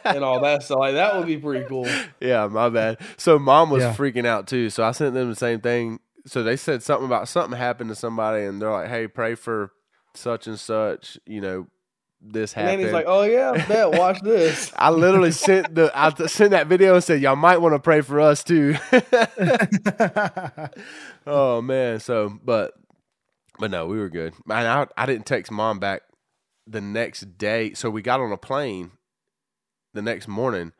and 0.05 0.23
all 0.23 0.41
that 0.41 0.63
So 0.63 0.77
Like 0.77 0.93
that 0.93 1.17
would 1.17 1.27
be 1.27 1.37
pretty 1.37 1.65
cool. 1.65 1.89
Yeah, 2.21 2.47
my 2.47 2.69
bad. 2.69 2.99
So 3.17 3.37
mom 3.39 3.69
was 3.69 3.83
Yeah. 3.83 3.93
freaking 3.93 4.25
out 4.25 4.47
too. 4.47 4.69
So 4.69 4.83
I 4.83 4.91
sent 4.91 5.13
them 5.13 5.29
the 5.29 5.35
same 5.35 5.59
thing. 5.61 5.99
So 6.25 6.43
they 6.43 6.55
said 6.55 6.81
something 6.81 7.05
about 7.05 7.27
something 7.27 7.57
happened 7.57 7.89
to 7.89 7.95
somebody, 7.95 8.45
and 8.45 8.61
they're 8.61 8.71
like, 8.71 8.87
"Hey, 8.87 9.07
pray 9.07 9.35
for 9.35 9.71
such 10.15 10.47
and 10.47 10.57
such." 10.57 11.17
You 11.25 11.41
know, 11.41 11.67
this 12.21 12.53
And 12.53 12.67
happened. 12.67 12.79
then 12.79 12.87
he's 12.87 12.93
like, 12.93 13.05
oh 13.09 13.23
yeah, 13.23 13.65
bet, 13.67 13.91
watch 13.91 14.21
this. 14.23 14.71
I 14.77 14.91
literally 14.91 15.31
sent 15.31 15.75
the 15.75 15.91
I 15.93 16.11
t- 16.11 16.29
sent 16.29 16.51
that 16.51 16.67
video 16.67 16.95
and 16.95 17.03
said, 17.03 17.21
"Y'all 17.21 17.35
might 17.35 17.57
want 17.57 17.75
to 17.75 17.79
pray 17.79 17.99
for 17.99 18.21
us 18.21 18.45
too." 18.45 18.75
oh 21.27 21.61
man. 21.61 21.99
So, 21.99 22.37
but 22.43 22.73
but 23.59 23.71
no, 23.71 23.87
we 23.87 23.97
were 23.99 24.09
good. 24.09 24.33
Man, 24.45 24.65
I 24.65 24.87
I 25.01 25.05
didn't 25.05 25.25
text 25.25 25.51
mom 25.51 25.79
back 25.79 26.01
the 26.67 26.81
next 26.81 27.37
day. 27.37 27.73
So 27.73 27.89
we 27.89 28.01
got 28.01 28.19
on 28.21 28.31
a 28.31 28.37
plane 28.37 28.91
the 29.93 30.01
next 30.01 30.27
morning 30.27 30.73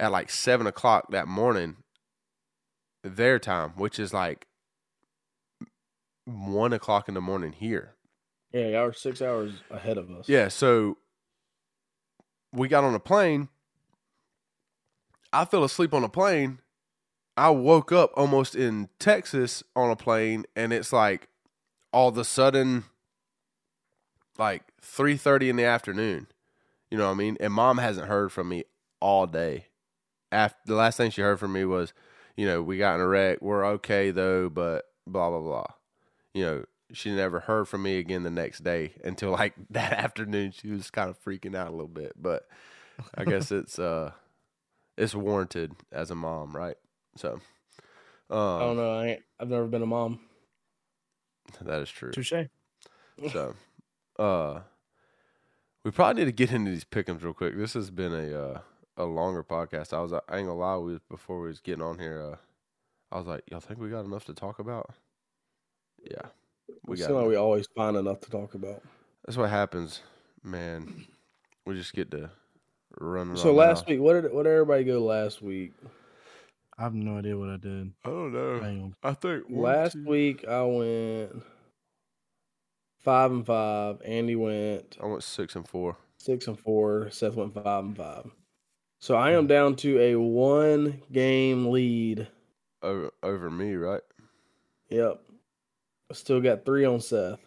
at 0.00 0.12
like 0.12 0.30
seven 0.30 0.66
o'clock 0.66 1.10
that 1.10 1.28
morning, 1.28 1.76
their 3.02 3.38
time, 3.38 3.70
which 3.76 3.98
is 3.98 4.12
like 4.12 4.46
one 6.24 6.72
o'clock 6.72 7.08
in 7.08 7.14
the 7.14 7.20
morning 7.20 7.52
here. 7.52 7.94
Yeah, 8.52 8.68
y'all 8.68 8.86
are 8.86 8.92
six 8.92 9.20
hours 9.20 9.52
ahead 9.70 9.98
of 9.98 10.10
us. 10.10 10.28
Yeah, 10.28 10.48
so 10.48 10.98
we 12.52 12.68
got 12.68 12.84
on 12.84 12.94
a 12.94 13.00
plane. 13.00 13.48
I 15.32 15.44
fell 15.44 15.64
asleep 15.64 15.92
on 15.92 16.04
a 16.04 16.08
plane. 16.08 16.60
I 17.36 17.50
woke 17.50 17.90
up 17.90 18.12
almost 18.14 18.54
in 18.54 18.88
Texas 19.00 19.64
on 19.74 19.90
a 19.90 19.96
plane, 19.96 20.44
and 20.54 20.72
it's 20.72 20.92
like 20.92 21.28
all 21.92 22.08
of 22.08 22.18
a 22.18 22.24
sudden, 22.24 22.84
like 24.38 24.62
three 24.80 25.16
thirty 25.16 25.50
in 25.50 25.56
the 25.56 25.64
afternoon. 25.64 26.28
You 26.94 26.98
know 26.98 27.06
what 27.06 27.14
I 27.14 27.18
mean? 27.18 27.36
And 27.40 27.52
mom 27.52 27.78
hasn't 27.78 28.06
heard 28.06 28.30
from 28.30 28.48
me 28.48 28.62
all 29.00 29.26
day. 29.26 29.66
After 30.30 30.60
the 30.64 30.76
last 30.76 30.96
thing 30.96 31.10
she 31.10 31.22
heard 31.22 31.40
from 31.40 31.52
me 31.52 31.64
was, 31.64 31.92
you 32.36 32.46
know, 32.46 32.62
we 32.62 32.78
got 32.78 32.94
in 32.94 33.00
a 33.00 33.06
wreck. 33.08 33.42
We're 33.42 33.66
okay 33.66 34.12
though, 34.12 34.48
but 34.48 34.84
blah 35.04 35.28
blah 35.28 35.40
blah. 35.40 35.66
You 36.34 36.44
know, 36.44 36.64
she 36.92 37.12
never 37.12 37.40
heard 37.40 37.66
from 37.66 37.82
me 37.82 37.98
again 37.98 38.22
the 38.22 38.30
next 38.30 38.62
day 38.62 38.92
until 39.04 39.32
like 39.32 39.54
that 39.70 39.92
afternoon. 39.92 40.52
She 40.52 40.68
was 40.68 40.88
kind 40.92 41.10
of 41.10 41.20
freaking 41.20 41.56
out 41.56 41.66
a 41.66 41.72
little 41.72 41.88
bit, 41.88 42.12
but 42.14 42.46
I 43.16 43.24
guess 43.24 43.50
it's 43.50 43.76
uh 43.80 44.12
it's 44.96 45.16
warranted 45.16 45.72
as 45.90 46.12
a 46.12 46.14
mom, 46.14 46.54
right? 46.54 46.76
So, 47.16 47.40
um, 48.30 48.38
I 48.38 48.60
don't 48.60 48.70
um, 48.70 48.76
know. 48.76 48.94
I 48.94 49.06
ain't, 49.08 49.22
I've 49.40 49.48
never 49.48 49.66
been 49.66 49.82
a 49.82 49.86
mom. 49.86 50.20
that 51.60 51.82
is 51.82 51.90
true. 51.90 52.12
Touche. 52.12 52.34
So, 53.32 53.56
uh, 54.16 54.60
we 55.84 55.90
probably 55.90 56.22
need 56.24 56.28
to 56.30 56.32
get 56.32 56.52
into 56.52 56.70
these 56.70 56.84
pickums 56.84 57.22
real 57.22 57.32
quick. 57.34 57.56
This 57.56 57.74
has 57.74 57.90
been 57.90 58.12
a 58.12 58.38
uh, 58.38 58.60
a 58.96 59.04
longer 59.04 59.42
podcast. 59.44 59.92
I 59.92 60.00
was 60.00 60.12
I 60.12 60.18
ain't 60.36 60.46
gonna 60.46 60.54
lie, 60.54 60.76
we 60.76 60.92
was, 60.92 61.00
before 61.10 61.40
we 61.40 61.48
was 61.48 61.60
getting 61.60 61.82
on 61.82 61.98
here, 61.98 62.20
uh, 62.32 62.36
I 63.14 63.18
was 63.18 63.26
like, 63.26 63.42
y'all 63.50 63.60
think 63.60 63.80
we 63.80 63.90
got 63.90 64.04
enough 64.04 64.24
to 64.26 64.34
talk 64.34 64.58
about? 64.58 64.94
Yeah, 66.02 66.28
we 66.86 66.92
We 66.92 66.96
got. 66.98 67.06
seem 67.06 67.16
like 67.16 67.28
we 67.28 67.36
always 67.36 67.66
find 67.76 67.96
enough 67.96 68.20
to 68.20 68.30
talk 68.30 68.54
about. 68.54 68.82
That's 69.24 69.36
what 69.36 69.50
happens, 69.50 70.00
man. 70.42 71.06
We 71.66 71.74
just 71.74 71.94
get 71.94 72.10
to 72.10 72.30
run. 73.00 73.36
So 73.36 73.52
last 73.54 73.86
week, 73.86 74.00
what 74.00 74.20
did 74.20 74.32
what 74.32 74.44
did 74.44 74.52
everybody 74.52 74.84
go 74.84 75.00
last 75.04 75.40
week? 75.42 75.72
I 76.76 76.82
have 76.82 76.94
no 76.94 77.18
idea 77.18 77.38
what 77.38 77.48
I 77.50 77.56
did. 77.56 77.92
I 78.04 78.08
don't 78.08 78.32
know. 78.32 78.92
I 79.02 79.14
think 79.14 79.44
Last 79.48 79.92
two- 79.92 80.04
week 80.06 80.44
I 80.46 80.62
went 80.64 81.42
five 83.04 83.30
and 83.30 83.46
five. 83.46 84.00
Andy 84.04 84.34
went 84.34 84.96
I 85.00 85.06
went 85.06 85.22
six 85.22 85.54
and 85.54 85.68
four. 85.68 85.96
six 86.16 86.48
and 86.48 86.58
four. 86.58 87.10
Seth 87.10 87.34
went 87.34 87.54
five 87.54 87.84
and 87.84 87.96
five. 87.96 88.30
So 88.98 89.14
I 89.14 89.32
am 89.32 89.42
hmm. 89.42 89.48
down 89.48 89.76
to 89.76 90.00
a 90.00 90.16
one 90.16 91.02
game 91.12 91.70
lead. 91.70 92.28
over 92.82 93.10
over 93.22 93.50
me, 93.50 93.74
right? 93.74 94.02
Yep. 94.88 95.20
I 96.10 96.14
still 96.14 96.40
got 96.40 96.64
three 96.64 96.84
on 96.84 97.00
Seth. 97.00 97.40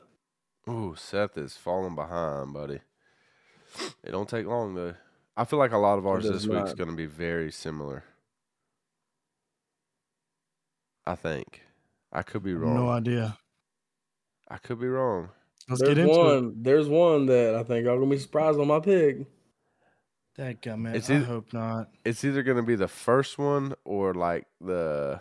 Ooh, 0.70 0.96
Seth 0.98 1.38
is 1.38 1.56
falling 1.56 1.96
behind, 1.96 2.54
buddy. 2.54 2.80
It 4.04 4.12
don't 4.12 4.30
take 4.30 4.46
long 4.46 4.76
though. 4.76 4.96
I 5.36 5.46
feel 5.46 5.60
like 5.60 5.72
a 5.72 5.78
lot 5.78 6.00
of 6.00 6.08
ours 6.08 6.24
does 6.24 6.34
this 6.34 6.48
week's 6.48 6.70
not. 6.70 6.78
going 6.78 6.90
to 6.90 6.96
be 6.96 7.06
very 7.06 7.52
similar. 7.52 8.04
I 11.06 11.16
think. 11.16 11.62
I 12.12 12.24
could 12.24 12.44
be 12.44 12.56
wrong. 12.56 12.74
No 12.74 12.90
idea. 12.90 13.38
I 14.50 14.58
could 14.58 14.80
be 14.80 14.88
wrong. 14.88 15.30
Let's 15.70 15.82
there's 15.82 15.96
get 15.96 15.98
into 16.00 16.18
one. 16.18 16.46
it. 16.50 16.64
There's 16.64 16.88
one 16.88 17.26
that 17.28 17.56
I 17.56 17.64
think 17.64 17.86
y'all 17.86 17.98
gonna 18.00 18.10
be 18.10 18.18
surprised 18.20 18.60
on 18.60 18.68
my 18.68 18.80
pick. 18.80 19.18
That 20.38 20.62
guy, 20.62 20.76
man. 20.76 20.96
It's 20.96 21.10
I 21.10 21.16
either- 21.16 21.26
hope 21.26 21.52
not. 21.52 21.90
It's 22.06 22.24
either 22.24 22.44
going 22.44 22.58
to 22.58 22.64
be 22.64 22.76
the 22.76 22.88
first 22.88 23.40
one 23.40 23.74
or 23.86 24.14
like 24.14 24.46
the 24.62 25.20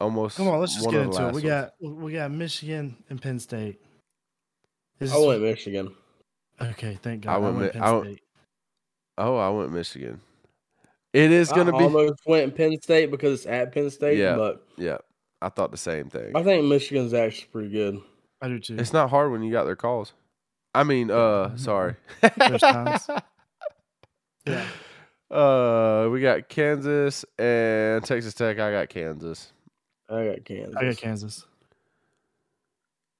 almost. 0.00 0.36
Come 0.36 0.48
on, 0.48 0.58
let's 0.58 0.74
just 0.74 0.90
get 0.90 1.02
into 1.02 1.16
it. 1.16 1.22
last 1.22 1.34
We 1.36 1.42
ones. 1.42 1.44
got 1.44 1.72
we 1.80 2.12
got 2.12 2.30
Michigan 2.32 2.96
and 3.08 3.22
Penn 3.22 3.38
State. 3.38 3.80
Is 5.00 5.12
I 5.12 5.18
went 5.18 5.42
Michigan. 5.42 5.94
okay, 6.60 6.98
thank 7.02 7.22
God. 7.22 7.34
I 7.34 7.38
went 7.38 7.56
went, 7.56 7.72
Penn 7.72 7.82
I 7.82 7.92
went- 7.92 8.04
State. 8.06 8.20
Oh, 9.16 9.36
I 9.36 9.48
went 9.50 9.72
Michigan. 9.72 10.20
It 11.12 11.30
is 11.30 11.52
going 11.52 11.68
to 11.68 11.74
I 11.74 11.78
be. 11.78 11.84
almost 11.84 12.14
went 12.26 12.56
Penn 12.56 12.76
State 12.82 13.12
because 13.12 13.40
it's 13.40 13.46
at 13.46 13.72
Penn 13.72 13.88
State, 13.90 14.18
Yeah. 14.18 14.34
but 14.34 14.66
Yeah, 14.76 14.98
I 15.40 15.48
thought 15.50 15.70
the 15.70 15.76
same 15.76 16.08
thing. 16.10 16.32
I 16.34 16.42
think 16.42 16.64
Michigan's 16.66 17.14
actually 17.14 17.46
pretty 17.52 17.68
good. 17.70 18.00
I 18.44 18.48
do 18.48 18.58
too. 18.58 18.76
It's 18.78 18.92
not 18.92 19.08
hard 19.08 19.32
when 19.32 19.42
you 19.42 19.50
got 19.50 19.64
their 19.64 19.74
calls. 19.74 20.12
I 20.74 20.84
mean, 20.84 21.10
uh, 21.10 21.56
sorry. 21.56 21.96
First 22.20 22.60
times. 22.60 23.08
Yeah. 24.46 24.66
Uh, 25.30 26.10
we 26.12 26.20
got 26.20 26.50
Kansas 26.50 27.24
and 27.38 28.04
Texas 28.04 28.34
Tech. 28.34 28.58
I 28.58 28.70
got 28.72 28.90
Kansas. 28.90 29.50
I 30.10 30.26
got 30.26 30.44
Kansas. 30.44 30.76
I 30.76 30.84
got 30.84 30.96
Kansas. 30.98 31.46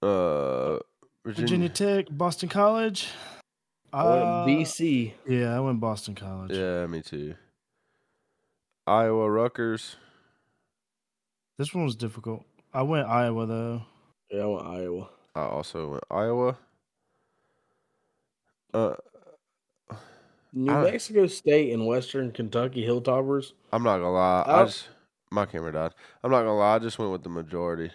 Uh, 0.02 0.78
Virginia 1.24 1.68
Virginia. 1.68 1.68
Tech, 1.70 2.06
Boston 2.10 2.50
College. 2.50 3.08
I 3.90 4.04
went 4.04 4.22
Uh, 4.22 4.44
BC. 4.46 5.12
Yeah, 5.26 5.56
I 5.56 5.60
went 5.60 5.80
Boston 5.80 6.14
College. 6.14 6.52
Yeah, 6.52 6.84
me 6.86 7.00
too. 7.00 7.36
Iowa, 8.86 9.30
Rutgers. 9.30 9.96
This 11.56 11.72
one 11.72 11.84
was 11.84 11.96
difficult. 11.96 12.44
I 12.74 12.82
went 12.82 13.08
Iowa 13.08 13.46
though. 13.46 13.82
Yeah, 14.30 14.42
I 14.42 14.46
went 14.46 14.66
Iowa. 14.66 15.08
I 15.34 15.40
also 15.42 15.90
went 15.92 16.04
Iowa. 16.10 16.56
Uh, 18.72 18.94
New 20.52 20.72
I- 20.72 20.82
Mexico 20.84 21.26
State 21.26 21.72
and 21.72 21.86
Western 21.86 22.30
Kentucky 22.30 22.86
Hilltoppers. 22.86 23.52
I'm 23.72 23.82
not 23.82 23.98
gonna 23.98 24.12
lie. 24.12 24.42
I 24.46 24.62
Oh. 24.62 24.64
just 24.66 24.88
my 25.30 25.46
camera 25.46 25.72
died. 25.72 25.92
I'm 26.22 26.30
not 26.30 26.40
gonna 26.40 26.56
lie. 26.56 26.76
I 26.76 26.78
just 26.78 26.98
went 26.98 27.10
with 27.10 27.22
the 27.24 27.28
majority. 27.28 27.90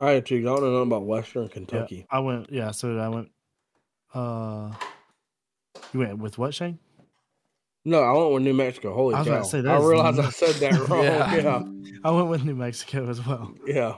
I 0.00 0.10
had 0.12 0.26
to. 0.26 0.36
I 0.38 0.42
don't 0.42 0.60
know 0.60 0.70
nothing 0.72 0.88
about 0.92 1.06
Western 1.06 1.44
Yeah, 1.44 1.48
Kentucky. 1.48 2.06
I 2.10 2.20
went. 2.20 2.50
Yeah, 2.52 2.70
so 2.72 2.88
did 2.88 3.00
I 3.00 3.08
went. 3.08 3.30
Uh, 4.14 4.72
you 5.92 6.00
went 6.00 6.18
with 6.18 6.38
what, 6.38 6.54
Shane? 6.54 6.78
No, 7.84 8.02
I 8.02 8.12
went 8.12 8.32
with 8.34 8.42
New 8.42 8.54
Mexico. 8.54 8.94
Holy 8.94 9.14
I 9.14 9.18
was 9.20 9.26
cow! 9.26 9.32
about 9.34 9.44
to 9.44 9.50
say, 9.50 9.58
I 9.58 9.62
that's 9.62 9.84
realized 9.84 10.20
I 10.20 10.30
said 10.30 10.54
that 10.56 10.88
wrong. 10.88 11.04
Yeah. 11.04 11.34
yeah. 11.34 11.98
I 12.04 12.10
went 12.10 12.28
with 12.28 12.44
New 12.44 12.54
Mexico 12.54 13.08
as 13.08 13.24
well. 13.26 13.54
yeah. 13.66 13.96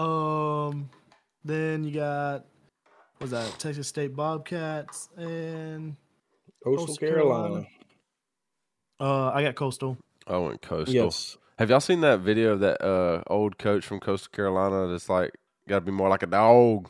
Um, 0.00 0.88
then 1.44 1.84
you 1.84 1.92
got 1.92 2.46
what 3.18 3.22
was 3.22 3.30
that 3.32 3.58
Texas 3.58 3.86
State 3.88 4.16
Bobcats 4.16 5.08
and 5.16 5.96
Coastal, 6.64 6.86
Coastal 6.86 7.08
Carolina. 7.08 7.48
Carolina. 7.48 7.66
uh, 9.00 9.30
I 9.34 9.42
got 9.42 9.54
Coastal. 9.56 9.96
I 10.26 10.36
went 10.38 10.62
coastal. 10.62 10.94
Yes. 10.94 11.36
Have 11.58 11.68
y'all 11.68 11.80
seen 11.80 12.00
that 12.00 12.20
video 12.20 12.52
of 12.52 12.60
that 12.60 12.80
uh, 12.82 13.22
old 13.26 13.58
coach 13.58 13.84
from 13.84 14.00
Coastal 14.00 14.30
Carolina 14.32 14.90
that's 14.90 15.08
like 15.10 15.32
got 15.68 15.76
to 15.76 15.80
be 15.82 15.92
more 15.92 16.08
like 16.08 16.22
a 16.22 16.26
dog? 16.26 16.88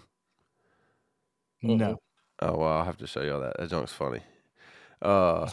No, 1.63 1.99
Oh 2.41 2.57
well, 2.57 2.69
I'll 2.69 2.85
have 2.85 2.97
to 2.99 3.07
show 3.07 3.23
y'all 3.23 3.41
that. 3.41 3.57
That 3.59 3.69
junk's 3.71 3.93
funny. 3.93 4.21
Uh, 5.03 5.51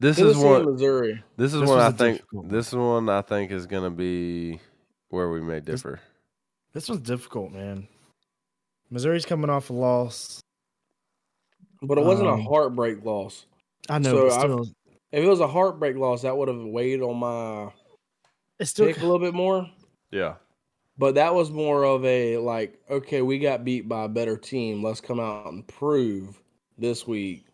this 0.00 0.16
Tennessee 0.16 0.38
is 0.38 0.44
one. 0.44 0.64
Missouri. 0.72 1.22
This 1.36 1.52
is 1.54 1.60
This 1.60 1.68
one 1.68 1.78
I 1.80 1.90
think. 1.90 2.18
difficult. 2.18 2.48
This 2.48 2.68
is 2.68 2.74
one 2.74 3.08
I 3.08 3.20
think 3.22 3.50
is 3.50 3.66
gonna 3.66 3.90
be 3.90 4.60
where 5.10 5.30
we 5.30 5.40
may 5.40 5.60
differ. 5.60 6.00
this 6.72 6.88
was 6.88 7.00
difficult, 7.00 7.52
man. 7.52 7.86
Missouri's 8.90 9.26
coming 9.26 9.50
off 9.50 9.70
a 9.70 9.72
loss. 9.72 10.40
But 11.82 11.98
it 11.98 12.04
wasn't 12.04 12.28
Um, 12.28 12.40
a 12.40 12.42
heartbreak 12.42 13.04
loss. 13.04 13.46
I 13.88 13.98
know, 13.98 14.10
So 14.10 14.28
but 14.28 14.38
still, 14.40 14.66
If 15.12 15.24
it 15.24 15.28
was 15.28 15.40
a 15.40 15.46
heartbreak 15.46 15.96
loss, 15.96 16.22
that 16.22 16.36
would 16.36 16.48
have 16.48 16.64
weighed 16.64 17.00
on 17.02 17.16
my 17.18 17.70
it's 18.58 18.70
still 18.70 18.86
pick 18.86 18.98
a 18.98 19.00
little 19.02 19.18
bit 19.18 19.34
more. 19.34 19.68
Yeah. 20.10 20.36
But 20.96 21.16
that 21.16 21.34
was 21.34 21.50
more 21.50 21.84
of 21.84 22.04
a 22.04 22.38
like, 22.38 22.80
okay, 22.88 23.20
we 23.22 23.38
got 23.38 23.64
beat 23.64 23.88
by 23.88 24.04
a 24.04 24.08
better 24.08 24.36
team. 24.36 24.82
Let's 24.82 25.00
come 25.00 25.18
out 25.20 25.52
and 25.52 25.66
prove 25.66 26.40
this 26.78 27.06
week 27.06 27.46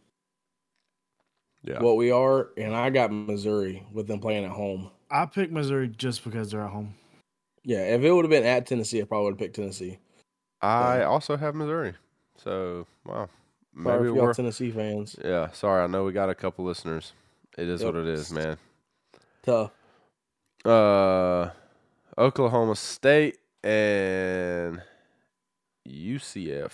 Yeah. 1.62 1.82
what 1.82 1.96
we 1.96 2.10
are. 2.10 2.50
And 2.56 2.74
I 2.76 2.90
got 2.90 3.10
Missouri 3.12 3.86
with 3.92 4.06
them 4.06 4.20
playing 4.20 4.44
at 4.44 4.50
home. 4.50 4.90
I 5.10 5.26
picked 5.26 5.52
Missouri 5.52 5.88
just 5.88 6.22
because 6.22 6.50
they're 6.50 6.62
at 6.62 6.70
home. 6.70 6.94
Yeah, 7.64 7.94
if 7.94 8.02
it 8.02 8.10
would 8.12 8.24
have 8.24 8.30
been 8.30 8.44
at 8.44 8.66
Tennessee, 8.66 9.00
I 9.00 9.04
probably 9.04 9.24
would 9.26 9.32
have 9.34 9.38
picked 9.38 9.56
Tennessee. 9.56 9.98
I 10.62 11.02
also 11.04 11.36
have 11.36 11.54
Missouri. 11.54 11.94
So 12.36 12.86
wow. 13.04 13.28
Sorry 13.82 13.98
Maybe 14.00 14.10
we're. 14.10 14.34
Tennessee 14.34 14.70
fans. 14.70 15.16
Yeah. 15.24 15.50
Sorry. 15.52 15.82
I 15.82 15.86
know 15.86 16.04
we 16.04 16.12
got 16.12 16.28
a 16.30 16.34
couple 16.34 16.64
listeners. 16.64 17.12
It 17.56 17.68
is 17.68 17.82
Yep. 17.82 17.94
what 17.94 18.02
it 18.02 18.08
is, 18.08 18.32
man. 18.32 18.56
Tough. 19.42 19.70
Uh, 20.64 21.50
Oklahoma 22.18 22.76
State 22.76 23.38
and 23.62 24.82
UCF. 25.88 26.72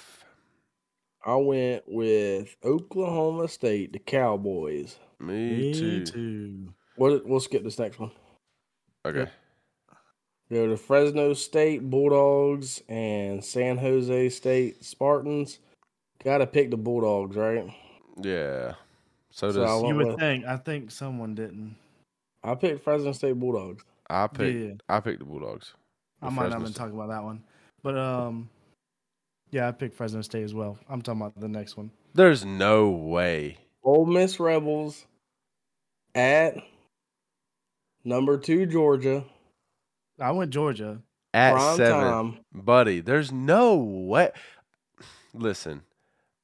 I 1.24 1.36
went 1.36 1.84
with 1.86 2.56
Oklahoma 2.64 3.48
State, 3.48 3.92
the 3.92 3.98
Cowboys. 3.98 4.96
Me, 5.18 5.74
too. 5.74 6.04
too. 6.06 6.74
What? 6.96 7.26
We'll 7.26 7.40
skip 7.40 7.62
this 7.64 7.78
next 7.78 7.98
one. 7.98 8.10
Okay. 9.04 9.30
Go 10.50 10.68
to 10.68 10.76
Fresno 10.76 11.32
State 11.34 11.90
Bulldogs 11.90 12.80
and 12.88 13.44
San 13.44 13.78
Jose 13.78 14.28
State 14.28 14.84
Spartans. 14.84 15.58
Got 16.24 16.38
to 16.38 16.46
pick 16.46 16.70
the 16.70 16.76
Bulldogs, 16.76 17.36
right? 17.36 17.64
Yeah. 18.22 18.74
So 19.30 19.50
So 19.50 19.60
does 19.64 19.82
You 19.82 19.94
would 19.96 20.06
with- 20.06 20.18
think. 20.20 20.44
I 20.46 20.56
think 20.56 20.90
someone 20.90 21.34
didn't. 21.34 21.76
I 22.44 22.54
picked 22.54 22.82
Fresno 22.84 23.10
State 23.12 23.32
Bulldogs. 23.40 23.82
I 24.08 24.28
picked 24.28 24.58
Yeah. 24.58 24.74
I 24.88 25.00
picked 25.00 25.18
the 25.18 25.24
Bulldogs. 25.24 25.74
I 26.22 26.26
might 26.30 26.34
not 26.34 26.40
Fresno 26.42 26.52
have 26.54 26.62
been 26.62 26.72
State. 26.72 26.78
talking 26.80 26.94
about 26.94 27.08
that 27.08 27.24
one, 27.24 27.42
but 27.82 27.98
um, 27.98 28.48
yeah, 29.50 29.66
I 29.68 29.72
picked 29.72 29.96
Fresno 29.96 30.22
State 30.22 30.44
as 30.44 30.54
well. 30.54 30.78
I'm 30.88 31.02
talking 31.02 31.20
about 31.22 31.38
the 31.40 31.48
next 31.48 31.76
one. 31.76 31.90
There's 32.14 32.44
no 32.44 32.88
way. 32.88 33.58
Ole 33.82 34.06
Miss 34.06 34.38
Rebels 34.40 35.06
at 36.14 36.56
number 38.04 38.38
two 38.38 38.64
Georgia. 38.66 39.24
I 40.20 40.30
went 40.32 40.50
Georgia. 40.50 41.00
At 41.34 41.52
prime 41.52 41.76
seven. 41.76 42.00
time. 42.00 42.38
Buddy, 42.54 43.00
there's 43.00 43.30
no 43.30 43.76
way. 43.76 44.30
Listen, 45.34 45.82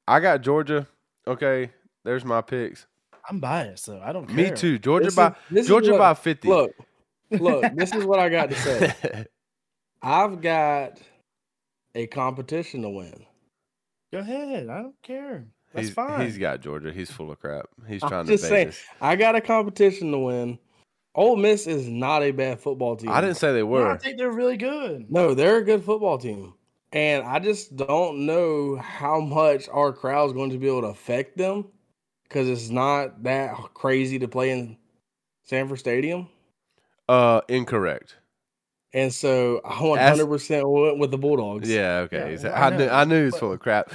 I 0.07 0.19
got 0.19 0.41
Georgia. 0.41 0.87
Okay, 1.25 1.71
there's 2.03 2.23
my 2.23 2.41
picks. 2.41 2.85
I'm 3.27 3.39
biased, 3.39 3.85
so 3.85 3.99
I 4.03 4.11
don't 4.11 4.27
care. 4.27 4.35
Me 4.35 4.51
too. 4.51 4.77
Georgia 4.77 5.05
This 5.05 5.15
by 5.15 5.33
is- 5.51 5.67
Georgia 5.67 5.91
what- 5.93 5.97
by 5.99 6.13
fifty. 6.13 6.47
Look, 6.47 6.73
look. 7.31 7.63
this 7.75 7.93
is 7.93 8.05
what 8.05 8.19
I 8.19 8.29
got 8.29 8.49
to 8.49 8.55
say. 8.55 9.25
I've 10.01 10.41
got 10.41 10.99
a 11.95 12.05
competition 12.07 12.81
to 12.83 12.89
win. 12.89 13.25
Go 14.11 14.19
ahead. 14.19 14.69
I 14.69 14.81
don't 14.81 15.01
care. 15.01 15.45
That's 15.73 15.87
he's, 15.87 15.95
fine. 15.95 16.21
He's 16.25 16.37
got 16.37 16.61
Georgia. 16.61 16.91
He's 16.91 17.09
full 17.09 17.31
of 17.31 17.39
crap. 17.39 17.65
He's 17.87 18.03
I'm 18.03 18.09
trying 18.09 18.27
just 18.27 18.43
to 18.43 18.49
saying. 18.49 18.67
bait. 18.67 18.83
I 19.01 19.15
got 19.15 19.35
a 19.35 19.41
competition 19.41 20.11
to 20.11 20.19
win. 20.19 20.59
Ole 21.15 21.35
Miss 21.35 21.67
is 21.67 21.87
not 21.87 22.23
a 22.23 22.31
bad 22.31 22.59
football 22.59 22.95
team. 22.95 23.09
I 23.11 23.21
didn't 23.21 23.37
say 23.37 23.53
they 23.53 23.59
No, 23.59 23.67
were. 23.67 23.91
I 23.91 23.97
think 23.97 24.17
they're 24.17 24.31
really 24.31 24.57
good. 24.57 25.11
No, 25.11 25.33
they're 25.33 25.57
a 25.57 25.63
good 25.63 25.83
football 25.83 26.17
team. 26.17 26.53
And 26.91 27.23
I 27.23 27.39
just 27.39 27.75
don't 27.75 28.25
know 28.25 28.75
how 28.77 29.19
much 29.19 29.67
our 29.69 29.93
crowd's 29.93 30.33
going 30.33 30.51
to 30.51 30.57
be 30.57 30.67
able 30.67 30.81
to 30.81 30.87
affect 30.87 31.37
them 31.37 31.65
because 32.23 32.47
it's 32.47 32.69
not 32.69 33.23
that 33.23 33.55
crazy 33.73 34.19
to 34.19 34.27
play 34.27 34.51
in 34.51 34.77
Sanford 35.43 35.79
Stadium. 35.79 36.29
Uh, 37.09 37.41
incorrect. 37.47 38.15
And 38.93 39.11
so 39.11 39.61
I 39.65 39.73
100% 39.73 40.71
went 40.71 40.99
with 40.99 41.09
the 41.09 41.17
Bulldogs. 41.17 41.69
Yeah, 41.69 42.05
okay. 42.05 42.37
Yeah, 42.39 42.49
I, 42.49 42.67
I 42.67 42.77
knew, 42.77 42.87
I 42.87 43.03
knew 43.05 43.19
he 43.19 43.25
was 43.25 43.37
full 43.37 43.51
of 43.51 43.59
crap 43.59 43.91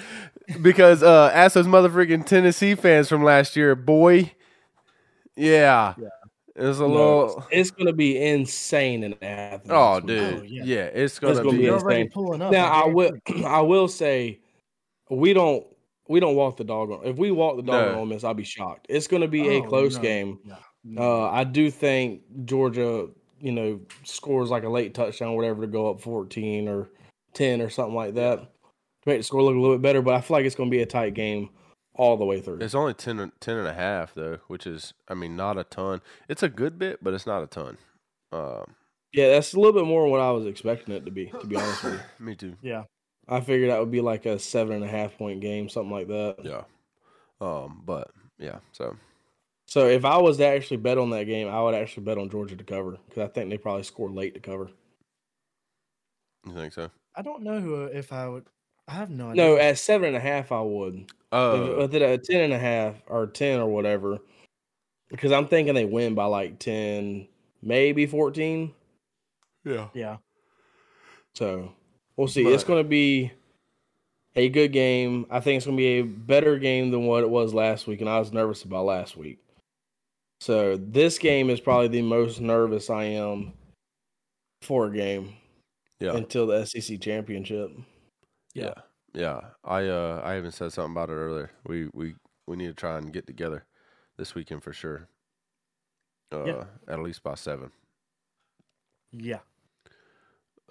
because 0.60 1.04
uh, 1.04 1.30
ask 1.32 1.54
those 1.54 1.66
motherfucking 1.66 2.26
Tennessee 2.26 2.74
fans 2.74 3.08
from 3.08 3.22
last 3.22 3.54
year, 3.54 3.76
boy. 3.76 4.32
Yeah, 5.36 5.94
Yeah. 5.96 6.08
It 6.58 6.64
was 6.66 6.80
a 6.80 6.82
No, 6.88 6.88
little. 6.88 7.46
it's 7.50 7.70
going 7.70 7.86
to 7.86 7.92
be 7.92 8.18
insane 8.22 9.04
in 9.04 9.14
Athens. 9.22 9.70
Oh, 9.70 10.00
dude. 10.00 10.38
Oh, 10.40 10.42
yeah. 10.42 10.62
yeah. 10.64 10.84
it's 10.86 11.18
gonna, 11.18 11.34
gonna 11.36 11.50
be. 11.52 11.58
be 11.58 11.62
You're 11.64 11.74
insane. 11.74 11.86
already 11.86 12.08
pulling 12.08 12.42
up. 12.42 12.52
Now 12.52 12.66
I 12.70 12.86
will. 12.86 13.12
I 13.46 13.60
will 13.60 13.88
say 13.88 14.40
we 15.10 15.32
don't 15.32 15.66
we 16.08 16.20
don't 16.20 16.34
walk 16.36 16.56
the 16.56 16.64
dog 16.64 16.90
on. 16.90 17.04
If 17.04 17.16
we 17.16 17.30
walk 17.30 17.56
the 17.56 17.62
dog 17.62 17.86
No. 17.86 17.92
on 17.92 17.94
Ole 18.00 18.06
Miss, 18.06 18.24
I'll 18.24 18.34
be 18.34 18.44
shocked. 18.44 18.86
It's 18.88 19.06
going 19.06 19.22
to 19.22 19.28
be 19.28 19.46
a 19.56 19.62
Oh, 19.62 19.68
close 19.68 19.96
no, 19.96 20.02
game. 20.02 20.38
no, 20.44 20.56
no. 20.84 21.02
Uh, 21.24 21.30
I 21.30 21.44
do 21.44 21.70
think 21.70 22.22
Georgia, 22.46 23.08
you 23.40 23.52
know, 23.52 23.78
scores 24.04 24.50
like 24.50 24.64
a 24.64 24.68
late 24.70 24.94
touchdown, 24.94 25.36
whatever, 25.36 25.60
to 25.62 25.66
go 25.66 25.90
up 25.90 26.00
14 26.00 26.66
or 26.66 26.88
10 27.34 27.60
or 27.60 27.68
something 27.68 27.94
like 27.94 28.14
that 28.14 28.38
to 28.40 28.48
make 29.06 29.18
the 29.18 29.22
score 29.22 29.42
look 29.42 29.54
a 29.54 29.58
little 29.60 29.76
bit 29.76 29.82
better. 29.82 30.00
But 30.02 30.14
I 30.14 30.20
feel 30.22 30.36
like 30.38 30.46
it's 30.46 30.54
going 30.56 30.70
to 30.70 30.74
be 30.76 30.82
a 30.82 30.86
tight 30.86 31.12
game 31.14 31.50
all 31.98 32.16
the 32.16 32.24
way 32.24 32.40
through. 32.40 32.60
It's 32.60 32.74
only 32.74 32.94
10, 32.94 33.18
and- 33.20 33.32
10 33.40 33.56
and 33.58 33.66
a 33.68 33.74
half, 33.74 34.14
though, 34.14 34.38
which 34.46 34.66
is, 34.66 34.94
I 35.08 35.14
mean, 35.14 35.36
not 35.36 35.58
a 35.58 35.64
ton. 35.64 36.00
It's 36.28 36.42
a 36.42 36.48
good 36.48 36.78
bit, 36.78 37.02
but 37.02 37.12
it's 37.12 37.26
not 37.26 37.42
a 37.42 37.46
ton. 37.46 37.76
Um, 38.32 38.74
Yeah, 39.12 39.28
that's 39.28 39.52
a 39.52 39.58
little 39.58 39.72
bit 39.72 39.86
more 39.86 40.02
than 40.02 40.10
what 40.12 40.20
I 40.20 40.30
was 40.30 40.46
expecting 40.46 40.94
it 40.94 41.04
to 41.04 41.10
be, 41.10 41.26
to 41.26 41.46
be 41.46 41.56
honest 41.56 41.84
with 41.84 41.94
you. 41.94 42.00
me 42.24 42.34
too. 42.34 42.54
yeah. 42.62 42.84
I 43.30 43.40
figured 43.40 43.70
that 43.70 43.78
would 43.80 43.90
be 43.90 44.00
like 44.00 44.24
a 44.24 44.38
seven 44.38 44.76
and 44.76 44.84
a 44.84 44.88
half 44.88 45.18
point 45.18 45.40
game, 45.42 45.68
something 45.68 45.90
like 45.92 46.08
that. 46.08 46.36
Yeah. 46.42 46.62
Um, 47.42 47.82
but 47.84 48.10
yeah, 48.38 48.60
so 48.72 48.96
So 49.66 49.86
if 49.86 50.04
I 50.06 50.16
was 50.16 50.38
to 50.38 50.46
actually 50.46 50.78
bet 50.78 50.96
on 50.96 51.10
that 51.10 51.24
game, 51.24 51.46
I 51.48 51.60
would 51.62 51.74
actually 51.74 52.04
bet 52.04 52.16
on 52.16 52.30
Georgia 52.30 52.56
to 52.56 52.64
cover 52.64 52.92
because 53.08 53.22
I 53.22 53.28
think 53.28 53.50
they 53.50 53.58
probably 53.58 53.82
score 53.82 54.08
late 54.08 54.32
to 54.34 54.40
cover. 54.40 54.70
you 56.46 56.52
think 56.54 56.72
so? 56.72 56.90
I 57.14 57.22
don't 57.22 57.42
know 57.42 57.60
who 57.60 57.84
if 57.84 58.12
I 58.12 58.28
would. 58.28 58.44
I 58.88 58.94
have 58.94 59.10
no 59.10 59.30
idea. 59.30 59.44
No, 59.44 59.56
at 59.56 59.78
seven 59.78 60.08
and 60.08 60.16
a 60.16 60.20
half, 60.20 60.50
I 60.50 60.60
would. 60.60 61.12
Oh, 61.30 61.62
if, 61.62 61.78
uh. 61.78 61.82
if 61.82 61.94
it 61.94 62.02
at 62.02 62.24
ten 62.24 62.40
and 62.40 62.52
a 62.52 62.58
half 62.58 62.94
or 63.06 63.26
ten 63.26 63.60
or 63.60 63.68
whatever, 63.68 64.18
because 65.10 65.30
I'm 65.30 65.46
thinking 65.46 65.74
they 65.74 65.84
win 65.84 66.14
by 66.14 66.24
like 66.24 66.58
ten, 66.58 67.28
maybe 67.62 68.06
fourteen. 68.06 68.72
yeah. 69.64 69.88
yeah. 69.94 70.16
So 71.34 71.72
we'll 72.16 72.28
see. 72.28 72.46
it's 72.46 72.64
going 72.64 72.82
to 72.82 72.88
be 72.88 73.30
a 74.34 74.48
good 74.48 74.72
game. 74.72 75.26
I 75.30 75.40
think 75.40 75.58
it's 75.58 75.66
going 75.66 75.76
to 75.76 75.80
be 75.80 75.98
a 75.98 76.02
better 76.02 76.58
game 76.58 76.90
than 76.90 77.06
what 77.06 77.22
it 77.22 77.30
was 77.30 77.52
last 77.54 77.86
week, 77.86 78.00
and 78.00 78.08
I 78.08 78.18
was 78.18 78.32
nervous 78.32 78.64
about 78.64 78.86
last 78.86 79.16
week. 79.16 79.38
So 80.40 80.76
this 80.76 81.18
game 81.18 81.50
is 81.50 81.60
probably 81.60 81.88
the 81.88 82.02
most 82.02 82.40
nervous 82.40 82.90
I 82.90 83.04
am 83.04 83.52
for 84.62 84.86
a 84.86 84.90
game 84.92 85.34
Yeah. 86.00 86.16
until 86.16 86.46
the 86.46 86.64
SEC 86.64 87.00
championship. 87.00 87.72
Yeah. 88.54 88.74
Yeah. 89.14 89.40
I 89.64 89.86
uh 89.86 90.20
I 90.24 90.36
even 90.38 90.50
said 90.52 90.72
something 90.72 90.92
about 90.92 91.10
it 91.10 91.14
earlier. 91.14 91.50
We 91.66 91.88
we 91.92 92.14
we 92.46 92.56
need 92.56 92.68
to 92.68 92.74
try 92.74 92.98
and 92.98 93.12
get 93.12 93.26
together 93.26 93.64
this 94.16 94.34
weekend 94.34 94.62
for 94.62 94.72
sure. 94.72 95.08
Uh 96.32 96.44
Yeah. 96.44 96.64
at 96.88 97.00
least 97.00 97.22
by 97.22 97.34
7. 97.34 97.70
Yeah. 99.12 99.40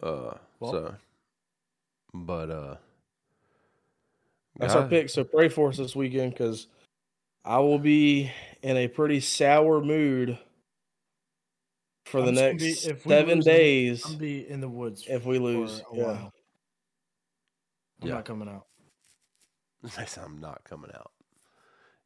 Uh 0.02 0.38
Well- 0.60 0.72
so 0.72 0.96
but 2.14 2.50
uh 2.50 2.76
That's 4.58 4.74
our 4.76 4.88
pick. 4.88 5.10
So 5.10 5.24
pray 5.24 5.50
for 5.50 5.70
us 5.70 5.78
this 5.78 5.96
weekend 5.96 6.32
because 6.34 6.68
I 7.46 7.60
will 7.60 7.80
be 7.80 8.32
in 8.62 8.76
a 8.78 8.88
pretty 8.88 9.20
sour 9.20 9.82
mood 9.82 10.38
for 12.06 12.22
the 12.22 12.28
I'm 12.30 12.34
just 12.36 12.42
gonna 12.42 12.58
be- 12.58 12.66
next 12.66 13.04
seven 13.04 13.36
lose, 13.38 13.48
I'm- 13.48 13.56
days 13.56 14.06
I'm 14.06 14.18
be 14.18 14.48
in 14.50 14.62
the 14.62 14.70
woods 14.70 15.06
if 15.08 15.26
we 15.26 15.40
lose. 15.40 15.82
for 15.82 15.96
a 15.96 15.98
Yeah. 15.98 16.30
While. 18.00 18.04
I'm 18.04 18.08
Yeah. 18.10 18.14
not 18.16 18.26
coming 18.26 18.50
out. 18.50 18.66
I'm 20.24 20.40
not 20.40 20.64
coming 20.64 20.92
out. 20.94 21.12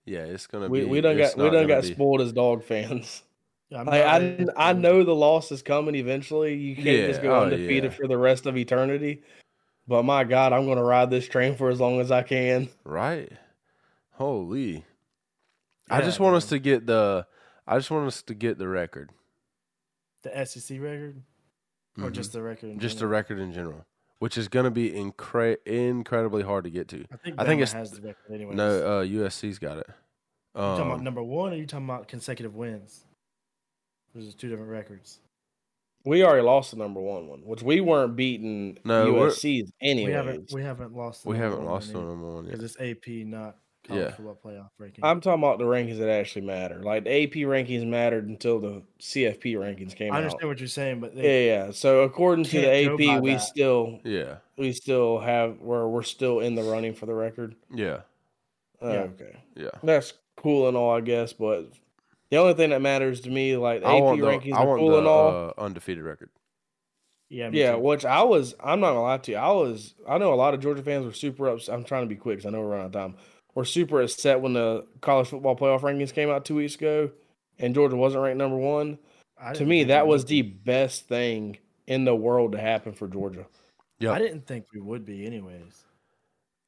Yeah, 0.05 0.19
it's 0.25 0.47
gonna 0.47 0.67
We 0.67 0.81
be. 0.81 0.85
we 0.85 1.01
done 1.01 1.19
it's 1.19 1.35
got 1.35 1.37
we 1.43 1.49
don't 1.49 1.53
done 1.53 1.67
got 1.67 1.83
be- 1.83 1.93
spoiled 1.93 2.21
as 2.21 2.33
dog 2.33 2.63
fans. 2.63 3.23
Yeah, 3.69 3.79
I'm 3.81 3.85
Like, 3.85 4.03
I 4.03 4.45
I 4.57 4.73
know 4.73 5.03
the 5.03 5.15
loss 5.15 5.51
is 5.51 5.61
coming 5.61 5.95
eventually. 5.95 6.55
You 6.55 6.75
can't 6.75 6.87
Yeah, 6.87 7.07
just 7.07 7.21
go 7.21 7.35
oh, 7.35 7.43
undefeated 7.43 7.91
yeah. 7.91 7.97
for 7.97 8.07
the 8.07 8.17
rest 8.17 8.45
of 8.45 8.57
eternity. 8.57 9.23
But 9.87 10.03
my 10.03 10.23
God, 10.25 10.51
I'm 10.53 10.65
going 10.65 10.77
to 10.77 10.83
ride 10.83 11.09
this 11.09 11.27
train 11.27 11.55
for 11.55 11.69
as 11.69 11.79
long 11.79 11.99
as 12.01 12.11
I 12.11 12.21
can. 12.23 12.69
Right. 12.83 13.31
Holy. 14.11 14.83
I 15.89 16.01
just 16.01 16.19
want 16.19 16.35
us 16.35 16.45
to 16.47 16.59
get 16.59 16.85
the. 16.85 17.25
I 17.67 17.77
just 17.77 17.91
want 17.91 18.07
us 18.07 18.21
to 18.23 18.33
get 18.33 18.57
the 18.57 18.67
record. 18.67 19.11
the 20.23 20.45
SEC 20.45 20.77
record 20.79 21.23
or 21.97 22.09
Mhm. 22.09 22.11
just 22.13 22.31
the 22.33 22.41
record. 22.41 22.71
in 22.71 22.79
just 22.79 22.99
the 22.99 23.07
record 23.07 23.39
in 23.39 23.53
general, 23.53 23.85
which 24.21 24.37
is 24.37 24.47
going 24.47 24.65
to 24.65 24.69
be 24.71 24.91
incre- 24.91 25.57
incredibly 25.65 26.43
hard 26.43 26.63
to 26.63 26.69
get 26.69 26.87
to. 26.89 27.03
I 27.11 27.15
think 27.17 27.35
I 27.39 27.43
think 27.43 27.59
it's- 27.61 27.73
has 27.73 27.89
the 27.89 28.03
record 28.03 28.31
anyway. 28.31 28.53
No, 28.53 28.99
uh, 28.99 29.03
USC's 29.03 29.57
got 29.57 29.79
it. 29.79 29.87
you 30.53 30.61
talking 30.61 30.85
about 30.85 30.97
Um, 30.99 31.03
number 31.03 31.23
one, 31.23 31.53
or 31.53 31.55
you 31.55 31.65
talking 31.65 31.87
about 31.87 32.07
consecutive 32.07 32.53
wins? 32.53 33.03
Those 34.13 34.31
are 34.31 34.37
two 34.37 34.47
different 34.49 34.69
records. 34.69 35.19
We 36.05 36.23
already 36.23 36.43
lost 36.43 36.69
the 36.69 36.77
number 36.77 36.99
one 37.01 37.27
one, 37.27 37.39
which 37.45 37.63
we 37.63 37.81
weren't 37.81 38.15
beating 38.15 38.77
No, 38.85 39.11
USC's 39.11 39.71
anyways. 39.81 40.05
We 40.07 40.13
haven't 40.13 40.51
we 40.53 40.61
haven't 40.61 40.93
lost. 40.95 41.23
the 41.23 41.29
we 41.29 41.37
haven't 41.37 41.65
lost 41.65 41.91
one 41.93 42.03
on 42.03 42.09
number 42.09 42.27
one 42.27 42.45
yet. 42.45 42.51
because 42.59 42.63
it's 42.75 42.79
AP, 42.79 43.23
not 43.25 43.57
college 43.91 44.05
Yeah. 44.09 44.11
football 44.15 44.39
playoff 44.43 44.69
ranking. 44.77 45.03
I'm 45.03 45.21
talking 45.21 45.41
about 45.43 45.59
the 45.59 45.65
rankings 45.65 45.97
that 45.99 46.09
actually 46.09 46.45
matter. 46.45 46.81
Like 46.83 47.03
the 47.03 47.11
AP 47.23 47.33
rankings 47.45 47.85
mattered 47.85 48.27
until 48.27 48.59
the 48.59 48.83
CFP 48.99 49.55
rankings 49.55 49.95
came 49.95 50.11
out. 50.11 50.15
I 50.15 50.17
out. 50.17 50.23
understand 50.25 50.49
what 50.49 50.59
you're 50.59 50.67
saying, 50.67 50.99
but 50.99 51.15
Yeah, 51.15 51.39
yeah. 51.39 51.71
So 51.71 52.01
according 52.01 52.45
to 52.45 52.61
the 52.61 52.67
Can't 52.67 52.87
go 52.89 52.97
by 52.97 53.03
AP, 53.17 53.21
we 53.23 53.31
that. 53.33 53.39
still 53.39 53.99
Yeah, 54.03 54.35
we 54.57 54.71
still 54.71 55.19
have 55.19 55.59
we're 55.59 55.87
we're 55.87 56.03
still 56.03 56.39
in 56.39 56.55
the 56.55 56.63
running 56.63 56.93
for 56.93 57.05
the 57.05 57.13
record. 57.13 57.55
yeah, 57.73 58.01
Oh, 58.81 58.91
Yeah. 58.91 58.99
Okay, 59.01 59.35
yeah. 59.55 59.69
that's 59.83 60.13
cool 60.37 60.67
and 60.67 60.75
all, 60.75 60.95
I 60.95 61.01
guess. 61.01 61.33
But 61.33 61.69
the 62.29 62.37
only 62.37 62.53
thing 62.55 62.69
that 62.71 62.81
matters 62.81 63.21
to 63.21 63.29
me, 63.29 63.55
like 63.57 63.81
the 63.81 63.87
I 63.87 63.97
AP 63.97 64.17
the, 64.17 64.25
rankings 64.25 64.53
I 64.53 64.63
are 64.63 64.67
want 64.67 64.79
cool 64.79 64.91
the 64.91 64.97
and 64.99 65.07
all. 65.07 65.49
uh, 65.49 65.61
undefeated 65.61 66.03
record. 66.03 66.29
yeah, 67.29 67.49
Yeah, 67.51 67.73
too. 67.73 67.79
which 67.79 68.05
I 68.05 68.23
was. 68.23 68.55
I'm 68.59 68.79
not 68.79 68.89
gonna 68.89 69.01
lie 69.03 69.17
to 69.17 69.31
you. 69.31 69.37
I 69.37 69.51
was. 69.51 69.93
I 70.07 70.17
know 70.17 70.33
a 70.33 70.35
lot 70.35 70.53
of 70.53 70.59
Georgia 70.61 70.81
fans 70.81 71.05
were 71.05 71.11
super 71.13 71.47
upset. 71.47 71.73
I'm 71.75 71.83
trying 71.83 72.03
to 72.03 72.07
be 72.09 72.15
quick 72.15 72.37
because 72.37 72.45
I 72.47 72.49
know 72.51 72.61
we're 72.61 72.69
running 72.69 72.85
out 72.85 72.95
of 72.95 73.13
time. 73.13 73.15
We're 73.55 73.65
super 73.65 74.01
upset 74.01 74.39
when 74.41 74.53
the 74.53 74.85
college 75.01 75.27
football 75.27 75.55
playoff 75.55 75.81
rankings 75.81 76.13
came 76.13 76.29
out 76.29 76.45
two 76.45 76.55
weeks 76.55 76.75
ago, 76.75 77.11
and 77.59 77.75
Georgia 77.75 77.95
wasn't 77.95 78.23
ranked 78.23 78.37
number 78.37 78.57
one. 78.57 78.97
To 79.55 79.65
me, 79.65 79.85
that 79.85 80.05
was 80.07 80.23
the 80.25 80.43
best 80.43 81.07
thing 81.07 81.57
in 81.87 82.05
the 82.05 82.15
world 82.15 82.51
to 82.53 82.59
happen 82.59 82.93
for 82.93 83.07
Georgia. 83.07 83.45
Yeah, 83.99 84.11
I 84.11 84.19
didn't 84.19 84.45
think 84.47 84.65
we 84.73 84.79
would 84.79 85.03
be, 85.05 85.25
anyways. 85.25 85.83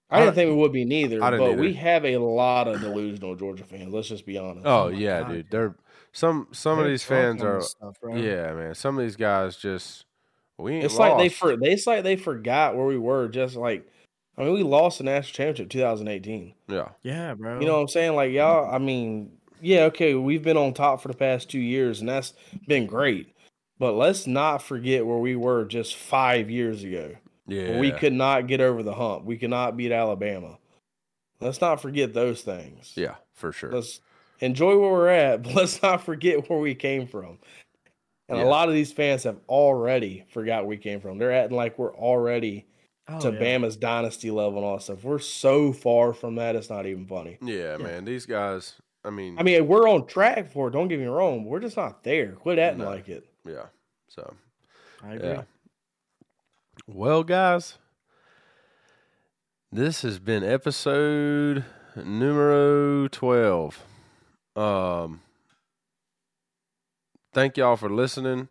I, 0.10 0.18
I 0.18 0.20
didn't 0.20 0.28
don't- 0.28 0.36
think 0.36 0.50
we 0.50 0.62
would 0.62 0.72
be 0.74 0.84
neither, 0.86 1.20
but 1.20 1.38
didn't 1.38 1.60
we 1.60 1.74
have 1.74 2.04
a 2.06 2.18
lot 2.18 2.68
of 2.68 2.82
delusional 2.82 3.36
Georgia 3.36 3.64
fans. 3.64 3.94
Let's 3.94 4.08
just 4.10 4.26
be 4.26 4.38
honest. 4.38 4.66
Oh, 4.66 4.86
Oh 4.86 4.88
yeah, 4.90 5.22
God, 5.22 5.28
dude. 5.30 5.38
yeah. 5.38 5.44
They're 5.52 5.76
some 6.12 6.48
some 6.52 6.74
of 6.80 6.84
They're 6.86 6.92
these 6.92 7.04
fans 7.04 7.42
are. 7.44 7.62
stuff, 7.62 7.96
bro. 8.02 8.16
Yeah, 8.16 8.54
man. 8.54 8.76
Some 8.76 8.98
of 8.98 9.04
these 9.04 9.16
guys 9.16 9.56
just 9.56 10.06
we 10.58 10.76
ain't 10.76 10.84
it's 10.86 10.98
like 10.98 11.18
they 11.18 11.30
lost. 11.30 11.36
for 11.36 11.52
it's 11.60 11.88
like 11.88 12.04
they 12.04 12.16
forgot 12.16 12.76
where 12.76 12.86
we 12.86 12.98
were. 12.98 13.28
Just 13.28 13.56
like, 13.56 13.88
I 14.38 14.44
mean, 14.44 14.54
we 14.54 14.64
lost 14.64 14.98
the 14.98 15.04
national 15.04 15.34
championship 15.34 15.70
2018. 15.70 16.54
yeah, 16.68 16.90
yeah, 17.04 17.34
bro. 17.36 17.60
You 17.60 17.66
know 17.68 17.76
what 17.76 17.82
I'm 17.82 17.88
saying? 17.88 18.16
Like 18.16 18.32
y'all, 18.32 18.74
I 18.74 18.78
mean, 18.80 19.32
yeah, 19.62 19.84
okay, 19.86 20.16
we've 20.16 20.44
been 20.44 20.58
on 20.58 20.74
top 20.74 21.02
for 21.02 21.08
the 21.08 21.14
past 21.14 21.50
two 21.50 21.60
years, 21.60 22.00
and 22.00 22.10
that's 22.10 22.34
been 22.68 22.86
great. 22.88 23.34
But 23.80 23.94
let's 23.94 24.28
not 24.28 24.62
forget 24.64 25.06
where 25.06 25.18
we 25.18 25.36
were 25.36 25.66
just 25.66 25.96
five 25.96 26.50
years 26.50 26.84
ago. 26.84 27.16
yeah. 27.48 27.80
We 27.80 27.92
could 27.92 28.14
not 28.14 28.48
get 28.48 28.62
over 28.62 28.82
the 28.84 28.94
hump. 28.94 29.26
We 29.26 29.38
could 29.38 29.50
not 29.50 29.76
beat 29.78 29.92
Alabama. 29.92 30.58
Let's 31.40 31.60
not 31.62 31.82
forget 31.82 32.14
those 32.14 32.42
things. 32.42 32.94
Yeah, 32.96 33.16
for 33.34 33.52
sure. 33.52 33.72
Let's 33.72 34.00
enjoy 34.40 34.78
where 34.80 34.92
we're 34.92 35.10
at, 35.10 35.42
but 35.44 35.54
let's 35.56 35.82
not 35.82 36.04
forget 36.04 36.50
where 36.50 36.60
we 36.60 36.76
came 36.76 37.08
from. 37.08 37.40
And 38.30 38.38
Yeah. 38.40 38.46
a 38.46 38.48
lot 38.48 38.70
of 38.70 38.74
these 38.74 38.92
fans 38.94 39.24
have 39.24 39.40
already 39.50 40.24
forgot 40.30 40.62
where 40.64 40.70
we 40.70 40.78
came 40.78 41.02
from. 41.02 41.18
They're 41.18 41.34
acting 41.34 41.58
like 41.58 41.78
we're 41.78 41.96
already 41.96 42.66
Oh, 43.08 43.20
to 43.20 43.32
yeah. 43.32 43.40
Bama's 43.40 43.76
dynasty 43.76 44.32
level 44.32 44.60
and 44.60 44.66
all 44.66 44.78
that 44.78 44.84
stuff. 44.84 45.04
We're 45.04 45.20
so 45.20 45.74
far 45.74 46.14
from 46.14 46.36
that, 46.36 46.56
it's 46.56 46.70
not 46.70 46.86
even 46.86 47.06
funny. 47.06 47.38
Yeah, 47.42 47.78
Yeah. 47.78 47.84
man. 47.84 48.06
These 48.06 48.26
guys. 48.26 48.76
I 49.04 49.10
mean, 49.10 49.38
I 49.38 49.44
mean, 49.44 49.68
we're 49.68 49.90
on 49.90 50.08
track 50.08 50.50
for 50.54 50.70
it. 50.70 50.72
Don't 50.72 50.88
get 50.88 51.00
me 51.00 51.06
wrong. 51.08 51.44
We're 51.44 51.60
just 51.60 51.76
not 51.76 52.04
there. 52.04 52.32
Quit 52.34 52.58
acting 52.60 52.84
No. 52.86 52.90
like 52.90 53.10
it. 53.10 53.26
yeah. 53.46 53.66
So 54.08 54.34
I 55.04 55.16
agree. 55.16 55.28
Yeah. 55.30 55.44
Well, 56.88 57.24
guys, 57.24 57.78
this 59.72 60.04
has 60.04 60.20
been 60.20 60.44
episode 60.44 61.66
numero 61.98 63.08
12. 63.10 63.84
Um, 64.56 65.22
thank 67.34 67.58
y'all 67.58 67.76
for 67.76 67.90
listening. 67.90 68.48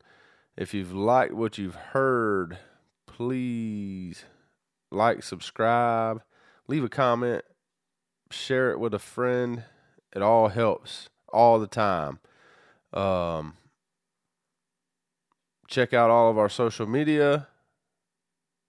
If 0.57 0.75
you've 0.75 0.93
liked 0.95 1.33
what 1.33 1.57
you've 1.57 1.75
heard, 1.77 2.59
please 3.07 4.25
like, 4.93 5.23
subscribe, 5.23 6.23
leave 6.69 6.85
a 6.85 6.89
comment, 6.89 7.45
share 8.31 8.71
it 8.71 8.79
with 8.79 8.95
a 8.95 8.99
friend. 8.99 9.65
It 10.15 10.23
all 10.23 10.49
helps 10.49 11.09
all 11.33 11.59
the 11.59 11.67
time. 11.67 12.19
Um, 12.93 13.55
check 15.69 15.95
out 15.95 16.11
all 16.11 16.31
of 16.31 16.39
our 16.39 16.49
social 16.49 16.87
media. 16.87 17.49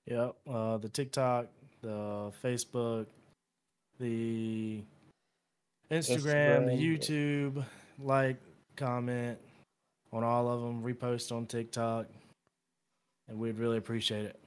Yep. 0.05 0.35
Uh, 0.49 0.77
the 0.77 0.89
TikTok, 0.89 1.47
the 1.81 2.31
Facebook, 2.43 3.07
the 3.99 4.81
Instagram, 5.91 6.65
the 6.65 6.71
YouTube. 6.71 7.65
Like, 7.99 8.37
comment 8.75 9.37
on 10.11 10.23
all 10.23 10.49
of 10.49 10.61
them. 10.61 10.81
Repost 10.83 11.31
on 11.31 11.45
TikTok, 11.45 12.07
and 13.27 13.37
we'd 13.37 13.57
really 13.57 13.77
appreciate 13.77 14.25
it. 14.25 14.39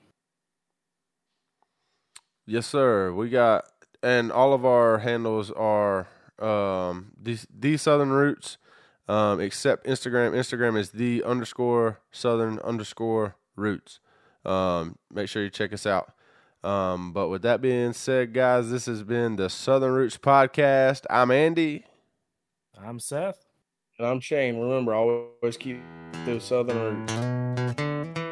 Yes, 2.47 2.67
sir. 2.67 3.13
We 3.13 3.29
got, 3.29 3.65
and 4.03 4.31
all 4.31 4.53
of 4.53 4.65
our 4.65 4.99
handles 4.99 5.51
are 5.51 6.09
um 6.39 7.13
the 7.21 7.39
the 7.53 7.77
Southern 7.77 8.11
Roots, 8.11 8.59
um 9.09 9.41
except 9.41 9.87
Instagram. 9.87 10.33
Instagram 10.33 10.79
is 10.79 10.91
the 10.91 11.25
underscore 11.25 12.01
Southern 12.13 12.59
underscore 12.61 13.37
Roots. 13.57 14.01
Um, 14.45 14.97
make 15.13 15.29
sure 15.29 15.43
you 15.43 15.51
check 15.51 15.73
us 15.73 15.87
out. 15.87 16.13
Um, 16.63 17.13
but 17.13 17.29
with 17.29 17.43
that 17.43 17.61
being 17.61 17.93
said, 17.93 18.33
guys, 18.33 18.71
this 18.71 18.87
has 18.87 19.03
been 19.03 19.37
the 19.37 19.51
Southern 19.51 19.93
Roots 19.93 20.17
podcast. 20.17 21.05
I'm 21.11 21.31
Andy. 21.31 21.85
I'm 22.79 23.01
Seth. 23.01 23.45
And 23.99 24.07
I'm 24.07 24.21
Shane. 24.21 24.59
Remember, 24.61 24.95
always 24.95 25.57
keep 25.57 25.81
those 26.27 26.45
southern 26.45 27.07
roots. 27.07 28.26